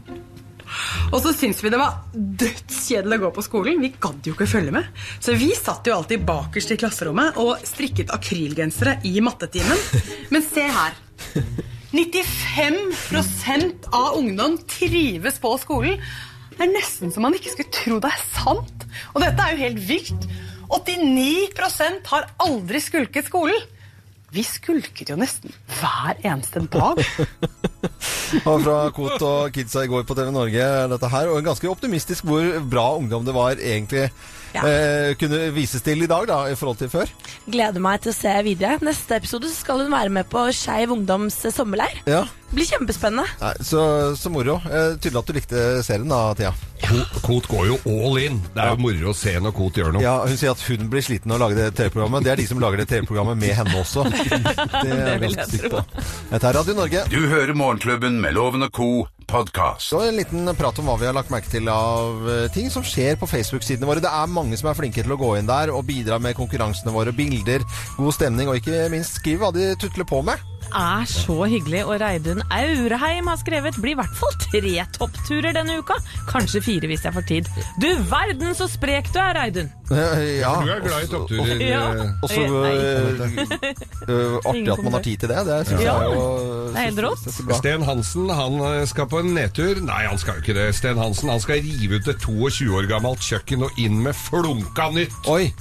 Og 1.11 1.19
så 1.23 1.33
syntes 1.35 1.61
vi 1.63 1.71
det 1.73 1.79
var 1.79 2.01
dødskjedelig 2.13 3.19
å 3.19 3.23
gå 3.25 3.31
på 3.37 3.45
skolen. 3.45 3.81
Vi 3.83 3.93
gadd 4.01 4.27
jo 4.27 4.33
ikke 4.35 4.49
følge 4.49 4.73
med. 4.75 4.89
Så 5.23 5.35
vi 5.37 5.51
satt 5.57 5.87
jo 5.87 5.95
alltid 5.95 6.25
bakerst 6.27 6.73
i 6.75 6.79
klasserommet 6.81 7.39
og 7.41 7.63
strikket 7.67 8.13
akrylgensere 8.15 8.99
i 9.07 9.19
mattetimen. 9.23 9.79
Men 10.33 10.45
se 10.45 10.65
her. 10.77 10.97
95% 11.95 13.87
av 13.95 14.17
ungdom 14.19 14.57
trives 14.67 15.39
på 15.39 15.53
skolen. 15.61 16.01
Det 16.55 16.63
er 16.63 16.71
nesten 16.71 17.11
så 17.11 17.23
man 17.23 17.35
ikke 17.35 17.51
skulle 17.53 17.75
tro 17.75 17.99
det 18.03 18.11
er 18.11 18.25
sant. 18.33 18.85
Og 19.13 19.23
dette 19.23 19.43
er 19.43 19.55
jo 19.55 19.63
helt 19.63 19.81
vilt. 19.87 20.27
89% 20.71 22.09
har 22.11 22.29
aldri 22.41 22.81
skulket 22.83 23.29
skolen. 23.29 23.59
Vi 24.35 24.43
skulket 24.43 25.11
jo 25.13 25.15
nesten 25.19 25.53
hver 25.77 26.17
eneste 26.27 26.61
dag. 26.73 26.99
Og 28.49 28.63
fra 28.65 28.77
Kot 28.95 29.21
og 29.23 29.51
Kidsa 29.55 29.85
i 29.85 29.89
går 29.91 30.03
på 30.07 30.15
TV 30.17 30.31
Norge, 30.35 30.65
dette 30.91 31.09
her. 31.13 31.29
Og 31.31 31.45
ganske 31.45 31.69
optimistisk 31.71 32.25
hvor 32.27 32.43
bra 32.67 32.87
ungdom 32.99 33.23
det 33.27 33.35
var 33.35 33.55
egentlig 33.61 34.09
Ja. 34.55 34.63
eh, 34.63 35.13
kunne 35.19 35.49
vises 35.55 35.83
til 35.83 36.03
i 36.03 36.07
dag, 36.07 36.27
da, 36.29 36.37
i 36.51 36.55
forhold 36.55 36.77
til 36.79 36.87
før. 36.91 37.09
Gleder 37.51 37.83
meg 37.83 38.01
til 38.03 38.13
å 38.13 38.15
se 38.15 38.31
videre. 38.47 38.77
Neste 38.83 39.17
episode 39.19 39.49
så 39.51 39.57
skal 39.65 39.83
hun 39.83 39.91
være 39.91 40.11
med 40.15 40.29
på 40.31 40.45
Skeiv 40.55 40.93
ungdoms 40.95 41.41
sommerleir. 41.51 41.99
Ja. 42.07 42.21
Det 42.55 42.61
blir 42.61 42.69
kjempespennende. 42.71 43.25
Nei, 43.41 43.49
så, 43.67 43.81
så 44.15 44.29
moro. 44.31 44.53
Eh, 44.63 44.93
tydelig 45.03 45.19
at 45.19 45.27
du 45.27 45.33
likte 45.35 45.63
serien 45.83 46.07
da, 46.07 46.19
Thea. 46.39 46.53
Ko- 46.85 47.19
Kot 47.25 47.49
går 47.51 47.65
jo 47.67 47.75
all 47.91 48.15
in. 48.21 48.37
Det 48.53 48.61
er 48.63 48.69
jo 48.71 48.77
moro 48.79 49.11
å 49.11 49.15
se 49.17 49.33
når 49.43 49.51
Kot 49.57 49.75
gjør 49.81 49.91
noe. 49.97 50.03
Ja, 50.05 50.13
Hun 50.23 50.37
sier 50.39 50.53
at 50.53 50.61
hun 50.69 50.85
blir 50.93 51.03
sliten 51.03 51.33
av 51.33 51.41
å 51.41 51.41
lage 51.43 51.57
det 51.59 51.65
TV-programmet. 51.75 52.23
Det 52.23 52.31
er 52.31 52.39
de 52.39 52.45
som 52.47 52.61
lager 52.63 52.79
det 52.79 52.85
TV-programmet 52.93 53.35
med 53.41 53.51
henne 53.59 53.75
også. 53.81 54.05
Det 54.85 54.87
er 54.87 55.19
vil 55.19 55.35
ganske 55.35 55.43
jeg 55.43 55.51
sikker 55.57 55.73
på. 55.75 55.83
Dette 56.31 56.47
er 56.47 56.57
Radio 56.61 56.77
Norge. 56.79 57.03
Du 57.11 57.19
hører 57.27 57.51
Morgenklubben 57.59 58.21
med 58.23 58.37
Loven 58.39 58.63
og 58.69 58.71
Co. 58.79 58.89
podkast. 59.27 59.89
Så 59.91 59.99
en 60.07 60.15
liten 60.21 60.47
prat 60.55 60.79
om 60.79 60.87
hva 60.87 60.95
vi 61.01 61.09
har 61.09 61.15
lagt 61.17 61.31
merke 61.33 61.49
til 61.51 61.67
av 61.73 62.23
eh, 62.29 62.47
ting 62.55 62.71
som 62.71 62.85
skjer 62.87 63.19
på 63.19 63.27
Facebook-sidene 63.27 63.89
våre. 63.89 63.99
Det 64.03 64.11
er 64.15 64.31
mange 64.31 64.55
som 64.61 64.71
er 64.71 64.79
flinke 64.79 65.03
til 65.03 65.11
å 65.11 65.19
gå 65.19 65.33
inn 65.41 65.51
der 65.51 65.75
og 65.75 65.83
bidra 65.91 66.21
med 66.23 66.37
konkurransene 66.39 66.95
våre. 66.95 67.11
Bilder, 67.15 67.67
god 67.99 68.15
stemning, 68.15 68.47
og 68.47 68.61
ikke 68.63 68.85
minst 68.95 69.19
skriv 69.19 69.43
hva 69.43 69.51
de 69.55 69.73
tutler 69.81 70.07
på 70.07 70.23
med. 70.23 70.39
Er 70.75 71.05
så 71.09 71.37
hyggelig. 71.49 71.81
Og 71.85 71.99
Reidun 72.01 72.41
Aureheim 72.51 73.27
har 73.31 73.39
skrevet 73.41 73.77
blir 73.81 73.95
i 73.95 73.99
hvert 73.99 74.15
fall 74.19 74.35
tre 74.43 74.75
toppturer 74.97 75.55
denne 75.55 75.77
uka. 75.81 75.97
Kanskje 76.29 76.61
fire 76.65 76.89
hvis 76.91 77.05
jeg 77.07 77.13
får 77.15 77.25
tid. 77.29 77.49
Du 77.81 77.87
verden 78.11 78.55
så 78.57 78.67
sprek 78.71 79.09
du 79.13 79.19
er, 79.23 79.33
Reidun! 79.39 79.71
Ja. 79.91 80.53
Du 80.65 80.69
er 80.73 80.79
glad 80.83 81.03
i 81.05 81.09
toppturer. 81.11 81.59
Ja. 81.61 81.81
eh, 81.93 82.23
Også 82.25 82.41
øh, 82.41 83.21
øh, 84.09 84.37
artig 84.45 84.71
at 84.73 84.83
man 84.83 84.93
har 84.93 85.01
tid 85.05 85.17
til 85.17 85.29
det. 85.29 85.45
Det 85.45 85.59
syns 85.67 85.81
Ja. 85.81 85.93
jeg 86.01 86.15
jo 86.15 86.23
Det 86.67 86.75
er 86.75 86.85
helt 86.89 86.99
rått. 87.05 87.57
Sten 87.59 87.83
Hansen 87.85 88.29
han 88.29 88.59
eh, 88.71 88.87
skal 88.87 89.07
på 89.11 89.19
en 89.21 89.33
nedtur. 89.37 89.79
Nei, 89.85 90.01
han 90.09 90.17
skal 90.17 90.39
jo 90.39 90.45
ikke 90.45 90.57
det. 90.59 90.67
Sten 90.75 90.97
Hansen 90.97 91.29
han 91.29 91.39
skal 91.43 91.61
rive 91.61 91.99
ut 92.01 92.07
et 92.07 92.19
22 92.25 92.71
år 92.77 92.89
gammelt 92.89 93.19
kjøkken 93.23 93.63
og 93.69 93.79
inn 93.79 94.01
med 94.03 94.13
flunka 94.17 94.89
nytt. 94.95 95.13
Oi! 95.31 95.53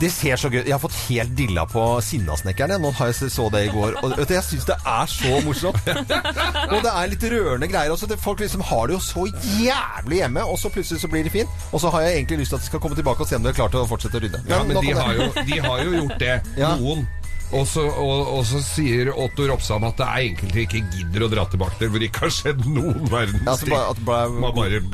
Det 0.00 0.10
ser 0.12 0.36
så 0.40 0.48
gøy 0.52 0.62
Jeg 0.64 0.72
har 0.74 0.80
fått 0.82 0.96
helt 1.08 1.32
dilla 1.36 1.64
på 1.68 1.82
Sinnasnekkerne. 2.04 2.78
Nå 2.82 2.90
har 2.98 3.10
jeg 3.10 3.30
så 3.32 3.48
det 3.52 3.64
i 3.66 3.72
går. 3.74 3.98
Og 4.04 4.14
vet 4.16 4.28
du, 4.30 4.34
Jeg 4.34 4.44
syns 4.46 4.66
det 4.68 4.76
er 4.86 5.06
så 5.10 5.40
morsomt. 5.46 5.90
Og 6.72 6.78
det 6.84 6.92
er 6.92 7.10
litt 7.12 7.26
rørende 7.32 7.68
greier 7.70 7.92
også. 7.94 8.08
Folk 8.20 8.40
liksom 8.44 8.62
har 8.70 8.86
det 8.90 8.96
jo 8.98 9.02
så 9.04 9.26
jævlig 9.60 10.20
hjemme, 10.22 10.44
og 10.44 10.58
så 10.60 10.70
plutselig 10.72 11.00
så 11.02 11.08
blir 11.12 11.24
det 11.26 11.32
fint. 11.34 11.48
Og 11.72 11.80
så 11.82 11.90
har 11.94 12.06
jeg 12.06 12.20
egentlig 12.20 12.42
lyst 12.44 12.54
til 12.54 12.60
at 12.60 12.64
de 12.66 12.70
skal 12.70 12.82
komme 12.84 12.98
tilbake 12.98 13.24
og 13.24 13.28
se 13.30 13.36
om 13.38 13.42
de 13.46 13.52
har 13.52 13.58
klart 13.58 13.76
å 13.78 13.86
fortsette 13.90 14.20
å 14.20 14.24
rydde. 14.24 14.42
Ja, 14.50 14.62
men 14.66 14.80
de 14.82 14.92
har 14.96 15.14
jo, 15.16 15.30
de 15.46 15.60
har 15.64 15.82
jo 15.84 15.96
gjort 16.02 16.18
det, 16.20 16.36
Ja. 16.60 16.74
noen. 16.80 17.06
Og 17.52 17.64
så, 17.66 17.82
og, 17.82 18.28
og 18.36 18.44
så 18.46 18.60
sier 18.62 19.08
Otto 19.10 19.42
Ropsam 19.50 19.82
at 19.88 19.96
det 19.98 20.06
er 20.06 20.20
egentlig 20.28 20.66
ikke 20.68 20.82
gidder 20.94 21.24
å 21.26 21.28
dra 21.32 21.44
tilbake 21.50 21.80
der 21.80 21.88
hvor 21.90 21.98
det 22.02 22.08
ikke 22.12 22.22
har 22.28 22.34
skjedd 22.36 22.60
noen 22.70 23.08
verdens 23.10 23.64
at 23.90 24.02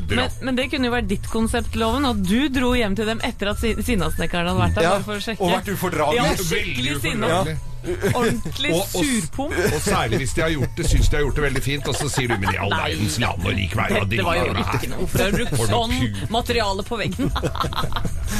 dra. 0.09 0.15
Men, 0.23 0.47
men 0.49 0.57
det 0.57 0.65
kunne 0.71 0.89
jo 0.89 0.95
vært 0.95 1.09
ditt 1.11 1.29
konsept, 1.29 1.77
Loven, 1.77 2.07
og 2.09 2.23
du 2.25 2.47
dro 2.49 2.71
hjem 2.73 2.97
til 2.97 3.05
dem 3.11 3.21
etter 3.27 3.51
at 3.53 3.61
Si- 3.61 3.75
Sinnasnekkeren 3.91 4.49
hadde 4.49 4.63
vært 4.63 4.79
der. 4.79 4.87
Ja, 4.87 4.95
bare 4.97 5.05
for 5.05 5.21
å 5.21 5.25
sjekke. 5.27 5.43
og 5.45 5.53
vært 5.53 5.69
ufordragelig. 5.75 6.17
Ja, 6.17 6.47
skikkelig 6.49 6.97
sinna. 7.05 7.31
Ordentlig 8.13 8.71
Og- 8.73 8.95
og- 8.95 9.05
surpomp. 9.05 9.57
Og 9.73 9.81
særlig 9.81 10.17
hvis 10.23 10.33
de 10.37 10.41
har 10.41 10.49
gjort 10.55 10.75
det, 10.77 10.85
syns 10.89 11.09
de 11.09 11.15
har 11.17 11.23
gjort 11.25 11.35
det 11.39 11.43
veldig 11.47 11.63
fint, 11.63 11.87
og 11.87 11.95
så 11.95 12.09
sier 12.11 12.27
du 12.33 12.37
men 12.37 12.53
i 12.53 12.57
all 12.57 12.73
verdens 12.73 13.19
land 13.23 13.45
og 13.45 13.53
rik 13.57 13.75
vei 13.77 13.87
og 14.01 14.09
Dette 14.09 14.25
var 14.27 14.35
jo 14.39 14.45
ikke 14.63 14.89
noe 14.93 15.07
for 15.07 15.19
å 15.19 15.27
ha 15.27 15.31
brukt 15.37 15.57
sånn 15.71 16.29
materiale 16.37 16.83
på 16.87 16.99
veggen. 17.01 17.31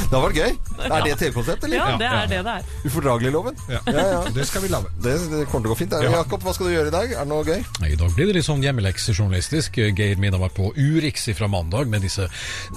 Det 0.08 0.14
har 0.16 0.22
vært 0.24 0.38
gøy. 0.38 0.52
Er 0.88 1.02
det 1.04 1.14
TV-konsept, 1.20 1.64
eller? 1.64 1.76
Ja, 1.76 1.96
det 2.00 2.08
er 2.08 2.26
det 2.30 2.40
det 2.44 2.52
er. 2.58 2.62
Ufordragelig-loven? 2.88 3.56
Ja. 3.72 3.80
ja. 3.86 4.20
Det 4.34 4.46
skal 4.48 4.62
vi 4.64 4.68
lage. 4.72 4.90
Det, 5.02 5.14
det 5.32 5.42
kommer 5.50 5.66
til 5.66 5.70
å 5.70 5.74
gå 5.74 5.78
fint. 5.82 5.96
Ja. 6.04 6.12
Jakob, 6.18 6.44
hva 6.44 6.54
skal 6.56 6.68
du 6.68 6.72
gjøre 6.74 6.92
i 6.92 6.94
dag? 6.94 7.12
Er 7.12 7.24
det 7.24 7.30
noe 7.32 7.44
gøy? 7.46 7.64
I 7.88 7.96
dag 7.98 8.14
blir 8.16 8.30
det 8.30 8.36
litt 8.38 8.46
sånn 8.48 8.62
hjemmeleksejournalistisk. 8.64 9.80
Geir 9.98 10.20
Mina 10.20 10.40
var 10.40 10.52
på 10.54 10.70
Urix 10.76 11.28
fra 11.38 11.48
mandag 11.50 11.88
med 11.92 12.04
disse 12.06 12.28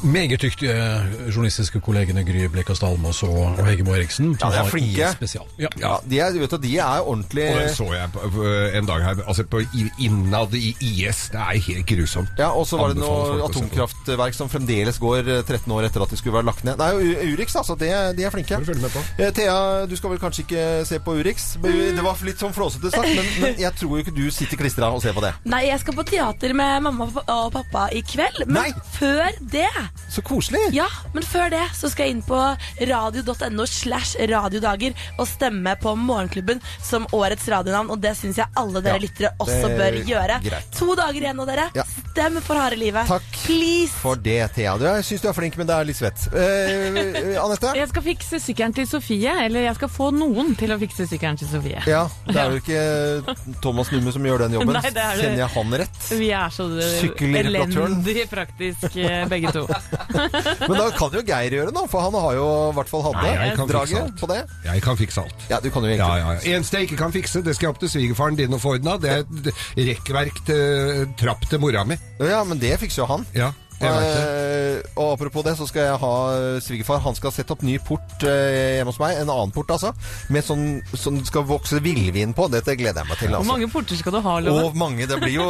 meget 0.03 0.41
dyktige 0.43 0.75
journalistiske 1.31 1.81
kollegene 1.83 2.23
Gry 2.27 2.47
Blekastad 2.51 2.91
Almås 2.91 3.21
og, 3.27 3.39
Hegemo 3.61 3.69
Hege 3.71 3.87
Moe 3.87 3.99
Eriksen. 3.99 4.31
Ja, 4.41 4.49
de 4.51 4.61
er 4.61 4.71
flinke. 4.71 5.11
Ja. 5.61 5.71
Ja, 5.81 5.93
de 6.07 6.19
er, 6.19 6.39
vet 6.41 6.51
du, 6.55 6.60
de 6.61 6.73
er 6.77 7.01
ordentlig 7.01 7.47
Og 7.51 7.59
det 7.59 7.71
så 7.75 7.87
jeg 7.95 8.11
på, 8.13 8.45
en 8.77 8.87
dag 8.89 9.03
her, 9.05 9.21
altså 9.25 9.45
på 9.49 9.61
innad 10.01 10.55
i 10.57 10.71
IS. 10.79 11.27
Det 11.33 11.41
er 11.41 11.61
helt 11.67 11.87
grusomt. 11.89 12.31
Ja, 12.39 12.51
og 12.57 12.67
så 12.69 12.79
var 12.79 12.93
det 12.93 13.01
noe 13.01 13.41
atomkraftverk 13.47 14.37
som 14.37 14.49
fremdeles 14.51 14.99
går 15.01 15.27
eh, 15.27 15.41
13 15.43 15.71
år 15.75 15.87
etter 15.87 16.05
at 16.05 16.13
de 16.13 16.19
skulle 16.19 16.37
være 16.37 16.49
lagt 16.49 16.65
ned. 16.67 16.79
Nei, 16.81 16.91
jo 16.95 17.33
Urix, 17.33 17.55
altså. 17.59 17.77
Det, 17.79 17.91
de 18.17 18.25
er 18.27 18.33
flinke. 18.33 18.59
Eh, 18.61 19.31
Thea, 19.35 19.57
du 19.89 19.95
skal 19.97 20.13
vel 20.13 20.21
kanskje 20.21 20.45
ikke 20.45 20.65
se 20.87 21.01
på 21.03 21.15
Urix? 21.19 21.51
Det 21.61 22.05
var 22.05 22.21
litt 22.25 22.41
sånn 22.41 22.55
flåsete 22.55 22.91
sagt, 22.93 23.09
men, 23.17 23.31
men 23.43 23.61
jeg 23.61 23.73
tror 23.79 23.97
jo 23.97 24.05
ikke 24.05 24.15
du 24.15 24.25
sitter 24.33 24.59
klistra 24.59 24.91
og 24.91 25.01
ser 25.03 25.15
på 25.17 25.23
det. 25.23 25.33
Nei, 25.49 25.63
jeg 25.69 25.81
skal 25.83 25.97
på 25.97 26.05
teater 26.11 26.55
med 26.57 26.85
mamma 26.87 27.07
og 27.21 27.51
pappa 27.55 27.87
i 27.95 28.03
kveld. 28.05 28.43
Men 28.51 28.75
før 28.97 29.29
det 29.53 29.69
Så 30.11 30.23
koselig! 30.25 30.61
Ja, 30.75 30.87
men 31.15 31.25
før 31.25 31.51
det 31.53 31.63
så 31.77 31.89
skal 31.91 32.09
jeg 32.09 32.17
inn 32.17 32.25
på 32.25 32.39
radio.no 32.89 33.65
slash 33.69 34.19
radiodager 34.31 34.95
og 35.17 35.27
stemme 35.29 35.75
på 35.81 35.93
Morgenklubben 35.95 36.50
som 36.83 37.07
årets 37.15 37.47
radionavn, 37.47 37.91
og 37.93 38.01
det 38.01 38.15
syns 38.17 38.37
jeg 38.41 38.47
alle 38.59 38.81
dere 38.81 38.99
lyttere 38.99 39.31
også 39.39 39.71
bør 39.77 39.99
gjøre. 40.07 40.39
greit. 40.43 40.71
To 40.79 40.95
dager 40.95 41.21
igjen 41.21 41.37
nå, 41.39 41.45
dere. 41.45 41.69
Stem 42.11 42.41
for 42.43 42.59
harde 42.59 42.75
livet. 42.75 43.07
Takk. 43.07 43.27
Please. 43.45 43.93
For 44.01 44.19
det, 44.19 44.41
Thea. 44.55 44.73
Du, 44.75 44.83
jeg 44.83 45.05
syns 45.07 45.21
du 45.23 45.29
er 45.31 45.35
flink, 45.37 45.55
men 45.55 45.67
det 45.69 45.75
er 45.77 45.87
litt 45.87 45.95
svett. 45.95 46.25
Eh, 46.35 47.37
Anette? 47.39 47.71
Jeg 47.77 47.87
skal 47.87 48.03
fikse 48.03 48.39
sykkelen 48.43 48.75
til 48.75 48.87
Sofie, 48.89 49.31
eller 49.45 49.63
jeg 49.63 49.77
skal 49.77 49.91
få 49.91 50.09
noen 50.15 50.51
til 50.59 50.73
å 50.75 50.77
fikse 50.81 51.07
sykkelen 51.07 51.39
til 51.39 51.47
Sofie. 51.47 51.79
Ja, 51.87 52.01
det 52.27 52.35
er 52.35 52.51
jo 52.51 52.59
ikke 52.59 53.55
Thomas 53.63 53.93
Numme 53.95 54.11
som 54.11 54.27
gjør 54.27 54.43
den 54.43 54.57
jobben. 54.57 54.75
Nei, 54.81 54.91
det 54.91 55.05
er 55.05 55.15
det. 55.15 55.23
Kjenner 55.23 55.43
jeg 55.45 55.49
han 55.55 55.77
rett? 55.83 56.01
Vi 56.19 56.29
er 56.41 56.55
så 56.57 56.67
elendig 57.31 58.27
praktisk 58.33 58.99
eh, 58.99 59.23
begge 59.31 59.55
to. 59.55 59.63
Men 60.67 60.75
da 60.81 60.89
kan 60.99 61.15
jo 61.15 61.23
Geir 61.31 61.57
gjøre 61.61 61.71
det, 61.71 61.85
for 61.95 62.09
han 62.09 62.19
har 62.25 62.37
jo 62.41 62.49
i 62.51 62.77
hvert 62.81 62.91
fall 62.91 63.07
fikse 63.07 63.69
draget 63.71 64.19
på 64.19 64.31
det. 64.33 64.41
Jeg 64.67 64.83
kan 64.83 64.99
fikse 64.99 65.23
alt. 65.23 65.47
Ja, 65.47 65.63
du 65.63 65.71
kan 65.71 65.87
jo 65.87 65.95
Ja, 65.95 65.95
egentlig 65.95 66.27
ja, 66.27 66.35
ja. 66.35 66.59
Eneste 66.59 66.81
jeg 66.83 66.91
ikke 66.91 66.99
kan 67.05 67.15
fikse, 67.15 67.45
det 67.45 67.55
skal 67.55 67.69
jeg 67.69 67.77
opp 67.77 67.81
til 67.85 67.95
svigerfaren 67.95 68.39
din 68.43 68.59
og 68.59 68.63
få 68.63 68.75
ordna. 68.75 68.99
Det 68.99 69.15
er 69.15 69.23
et 69.23 69.91
rekkverk 69.93 70.43
til 70.51 71.11
trapp 71.23 71.47
til 71.47 71.63
mora 71.63 71.87
mi. 71.87 72.00
Ja, 72.19 72.43
men 72.43 72.59
det 72.61 72.75
fikser 72.79 73.01
jo 73.01 73.07
han. 73.09 73.25
Ja. 73.33 73.51
Eh, 73.81 74.77
og 74.95 75.13
apropos 75.15 75.43
det, 75.45 75.55
så 75.57 75.65
skal 75.69 75.81
jeg 75.87 75.97
ha 76.01 76.13
eh, 76.35 76.59
svigerfar. 76.63 76.99
Han 77.05 77.15
skal 77.17 77.31
sette 77.35 77.51
opp 77.55 77.63
ny 77.65 77.75
port 77.85 78.23
eh, 78.27 78.75
hjemme 78.77 78.91
hos 78.93 78.99
meg. 79.01 79.11
En 79.21 79.29
annen 79.33 79.53
port, 79.55 79.69
altså. 79.73 79.89
Med 80.33 80.43
sånn 80.45 80.65
som 80.93 81.13
det 81.17 81.27
skal 81.29 81.43
vokse 81.49 81.77
villvin 81.83 82.33
på. 82.37 82.43
Dette 82.53 82.71
gleder 82.79 82.99
jeg 83.01 83.07
meg 83.09 83.17
til. 83.19 83.29
Hvor 83.31 83.39
Altså. 83.41 83.51
mange 83.53 83.67
porter 83.73 83.95
skal 83.99 84.13
du 84.15 84.19
ha, 84.25 84.33
Loven? 84.45 84.63
Og 84.69 84.73
mange. 84.77 85.03
Det 85.09 85.17
blir 85.21 85.35
jo 85.37 85.47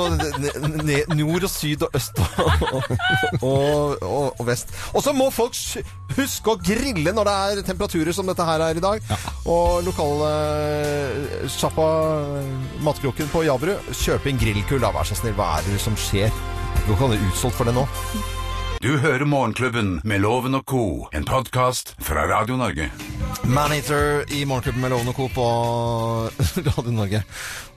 nord 1.15 1.43
og 1.47 1.51
syd 1.51 1.79
og 1.87 1.91
øst 1.97 2.15
og, 2.21 2.27
og, 3.41 4.03
og, 4.03 4.27
og 4.39 4.45
vest. 4.47 4.67
Og 4.95 5.01
så 5.05 5.11
må 5.15 5.25
folk 5.33 5.55
huske 6.17 6.47
å 6.51 6.57
grille 6.61 7.11
når 7.15 7.25
det 7.27 7.35
er 7.35 7.61
temperaturer 7.67 8.13
som 8.15 8.27
dette 8.29 8.45
her 8.47 8.59
er 8.69 8.75
i 8.79 8.83
dag. 8.83 8.97
Og 9.49 9.69
lokalsjappa 9.87 11.87
Matkroken 12.85 13.27
på 13.31 13.39
Javru, 13.47 13.73
kjøp 13.95 14.23
inn 14.31 14.39
grillkull, 14.41 14.81
da. 14.83 14.89
Vær 14.95 15.05
så 15.07 15.15
snill. 15.19 15.35
Hva 15.37 15.47
er 15.59 15.63
det 15.69 15.79
som 15.81 15.95
skjer? 15.99 16.31
Nå 16.87 16.95
kan 16.99 17.11
det 17.13 17.21
utsolgt 17.29 17.57
for 17.57 17.69
det 17.69 17.75
nå. 17.77 17.87
Du 18.81 18.95
hører 18.97 19.27
Morgenklubben 19.29 19.99
med 20.09 20.23
Loven 20.23 20.57
og 20.57 20.65
co., 20.65 20.85
en 21.13 21.25
podkast 21.27 21.93
fra 22.01 22.23
Radio 22.25 22.55
Norge. 22.57 22.87
Maneater 23.45 24.23
i 24.33 24.41
Morgenklubben 24.45 24.81
med 24.81 24.89
Loven 24.89 25.11
og 25.11 25.15
Co. 25.17 25.27
på 25.33 25.45
Radio 26.71 26.93
Norge. 26.93 27.21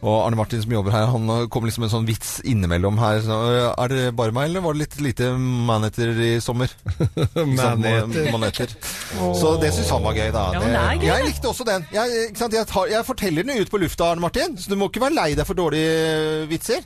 Og 0.05 0.17
Arne 0.27 0.37
Martin 0.37 0.63
som 0.63 0.73
jobber 0.73 0.93
her, 0.93 1.07
han 1.13 1.29
kom 1.53 1.65
liksom 1.69 1.87
en 1.87 1.93
sånn 1.93 2.09
vits 2.09 2.39
innimellom 2.45 2.97
her. 3.01 3.21
Så, 3.25 3.37
er 3.73 3.93
det 3.93 4.01
bare 4.17 4.33
meg, 4.37 4.49
eller 4.49 4.65
var 4.65 4.77
det 4.77 4.85
litt 4.85 4.97
lite 5.05 5.31
Maneater 5.37 6.13
i 6.25 6.31
sommer? 6.45 6.73
Maneater. 7.37 8.73
Oh. 9.21 9.33
Så 9.37 9.55
det 9.61 9.75
syns 9.77 9.93
han 9.93 10.05
var 10.05 10.17
gøy, 10.17 10.31
da. 10.35 10.47
Ja, 10.57 10.65
det 10.65 11.05
gøy, 11.05 11.09
jeg 11.11 11.29
likte 11.31 11.53
også 11.53 11.69
den. 11.69 11.85
Jeg, 11.93 12.27
ikke 12.31 12.45
sant? 12.45 12.57
Jeg, 12.61 12.71
tar, 12.73 12.91
jeg 12.93 13.09
forteller 13.09 13.49
den 13.49 13.61
ut 13.61 13.73
på 13.73 13.81
lufta, 13.85 14.13
Arne 14.13 14.25
Martin, 14.25 14.57
så 14.57 14.73
du 14.73 14.77
må 14.81 14.89
ikke 14.93 15.05
være 15.05 15.21
lei 15.21 15.31
deg 15.37 15.49
for 15.49 15.59
dårlige 15.59 16.45
vitser. 16.53 16.85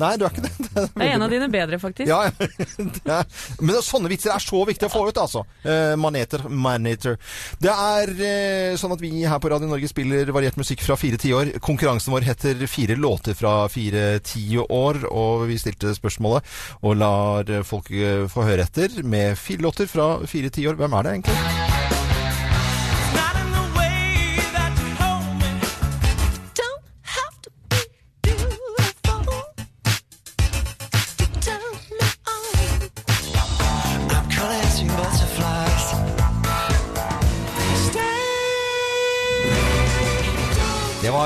Nei, 0.00 0.14
du 0.16 0.24
er 0.26 0.32
ikke 0.32 0.44
det. 0.46 0.52
Det 1.00 1.04
er 1.04 1.14
en 1.14 1.24
av 1.24 1.32
dine 1.32 1.48
bedre, 1.52 1.78
faktisk. 1.82 2.08
Ja, 2.08 2.22
ja. 3.10 3.20
er, 3.20 3.40
men 3.60 3.80
sånne 3.84 4.10
vitser 4.10 4.32
er 4.34 4.42
så 4.42 4.62
viktig 4.68 4.88
å 4.88 4.92
få 4.92 5.02
ut, 5.08 5.18
altså. 5.20 5.42
Eh, 5.64 5.94
maneter, 6.00 6.44
maneter. 6.48 7.18
Det 7.60 7.72
er 7.72 8.12
eh, 8.14 8.78
sånn 8.80 8.94
at 8.94 9.02
vi 9.02 9.12
her 9.24 9.42
på 9.42 9.50
Radio 9.52 9.70
Norge 9.70 9.90
spiller 9.90 10.30
variert 10.34 10.58
musikk 10.60 10.84
fra 10.86 10.96
fire 11.00 11.20
tiår. 11.20 11.54
Konkurransen 11.64 12.14
vår 12.14 12.28
heter 12.28 12.64
Fire 12.70 12.96
låter 12.98 13.36
fra 13.38 13.54
fire 13.72 14.06
tiår, 14.24 15.04
og 15.10 15.46
vi 15.50 15.58
stilte 15.60 15.94
spørsmålet 15.96 16.56
og 16.86 16.96
lar 17.00 17.54
folk 17.66 17.92
eh, 17.92 18.24
få 18.30 18.46
høre 18.46 18.68
etter 18.68 19.02
med 19.02 19.38
fire 19.40 19.66
låter 19.66 19.90
fra 19.90 20.12
fire 20.30 20.52
tiår. 20.54 20.78
Hvem 20.80 20.98
er 20.98 21.06
det 21.06 21.18
egentlig? 21.18 21.79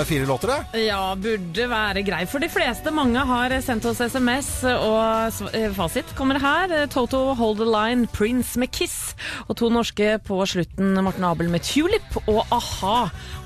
Det 0.05 0.09
fire 0.09 0.27
låter, 0.27 0.49
det. 0.49 0.81
Ja, 0.85 1.15
burde 1.17 1.65
være 1.71 2.03
grei 2.05 2.27
for 2.29 2.43
de 2.43 2.49
fleste. 2.53 2.91
Mange 2.93 3.23
har 3.25 3.55
sendt 3.65 3.87
oss 3.89 4.03
SMS, 4.05 4.51
og 4.69 5.49
eh, 5.57 5.71
fasit 5.73 6.13
kommer 6.19 6.37
her. 6.43 6.75
Toto 6.93 7.31
Hold 7.39 7.63
the 7.63 7.69
Line, 7.71 8.05
Prince 8.13 8.61
med 8.61 8.69
Kiss, 8.69 9.15
og 9.49 9.57
to 9.57 9.71
norske 9.73 10.19
på 10.27 10.43
slutten. 10.45 10.99
Morten 11.01 11.25
Abel 11.25 11.49
med 11.49 11.65
Tulip 11.65 12.19
og 12.27 12.43
a-ha 12.53 12.99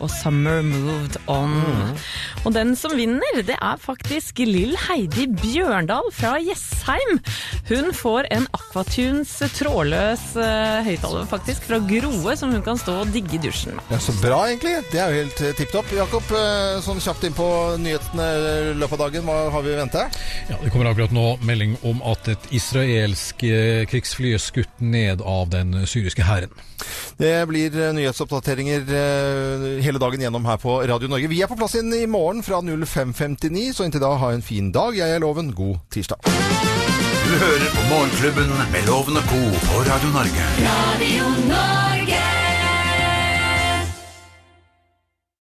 og 0.03 0.11
Summer 0.11 0.65
Moved 0.67 1.21
On. 1.31 1.55
Og 2.43 2.51
den 2.55 2.75
som 2.79 2.97
vinner, 2.99 3.39
det 3.47 3.55
er 3.55 3.79
faktisk 3.79 4.43
Lill 4.43 4.75
Heidi 4.89 5.29
Bjørndal 5.39 6.11
fra 6.15 6.37
Jessheim. 6.43 7.21
Hun 7.71 7.95
får 7.95 8.31
en 8.35 8.51
Aquatunes 8.57 9.37
trådløs 9.59 10.27
uh, 10.39 10.83
høyttaler 10.87 11.31
faktisk 11.31 11.71
fra 11.71 11.79
Groe, 11.87 12.37
som 12.39 12.55
hun 12.55 12.67
kan 12.67 12.83
stå 12.83 12.99
og 13.05 13.15
digge 13.15 13.39
i 13.39 13.43
dusjen 13.47 13.79
med. 13.79 13.95
Ja, 13.95 14.03
Så 14.03 14.15
bra, 14.19 14.43
egentlig. 14.51 14.75
Det 14.91 15.03
er 15.03 15.15
jo 15.15 15.23
helt 15.23 15.47
eh, 15.47 15.55
tipp 15.59 15.75
topp. 15.75 15.95
Jakob, 15.95 16.35
sånn 16.85 17.01
kjapt 17.03 17.27
inn 17.29 17.37
på 17.37 17.47
nyhetene 17.81 18.27
i 18.39 18.75
løpet 18.79 18.97
av 18.97 19.05
dagen. 19.07 19.27
Hva 19.29 19.39
har 19.55 19.65
vi 19.67 19.73
i 19.75 19.79
vente? 19.79 20.05
Ja, 20.49 20.57
Det 20.63 20.71
kommer 20.73 20.91
akkurat 20.91 21.15
nå 21.15 21.27
melding 21.47 21.77
om 21.87 22.03
at 22.07 22.29
et 22.33 22.49
israelsk 22.55 23.45
eh, 23.47 23.85
krigsfly 23.91 24.35
er 24.37 24.43
skutt 24.43 24.81
ned 24.81 25.23
av 25.23 25.51
den 25.53 25.75
syriske 25.87 26.27
hæren. 26.27 26.53
Det 27.19 27.35
blir 27.51 27.75
eh, 27.75 27.93
nyhetsoppdateringer 27.97 28.93
eh, 29.03 29.67
hele 29.85 30.03
dagen 30.03 30.23
gjennom 30.23 30.47
her 30.49 30.61
på 30.63 30.79
Radio 30.89 31.11
Norge. 31.11 31.31
Vi 31.31 31.43
er 31.43 31.51
på 31.51 31.59
plass 31.59 31.77
inn 31.81 31.93
i 31.95 32.07
morgen 32.11 32.45
fra 32.47 32.61
05.59, 32.63 33.73
så 33.75 33.89
inntil 33.89 34.05
da 34.05 34.15
ha 34.21 34.33
en 34.35 34.45
fin 34.45 34.73
dag. 34.75 34.97
Jeg 34.99 35.17
er 35.17 35.25
Loven. 35.25 35.53
God 35.57 35.81
tirsdag. 35.91 36.23
Du 37.29 37.35
hører 37.37 37.71
på 37.75 37.83
Morgenklubben 37.91 38.55
med 38.73 38.87
Loven 38.89 39.21
og 39.21 39.29
co. 39.29 39.43
på 39.67 39.85
Radio 39.91 40.15
Norge. 40.17 40.49
Radio 40.65 41.29
Norge. 41.51 42.28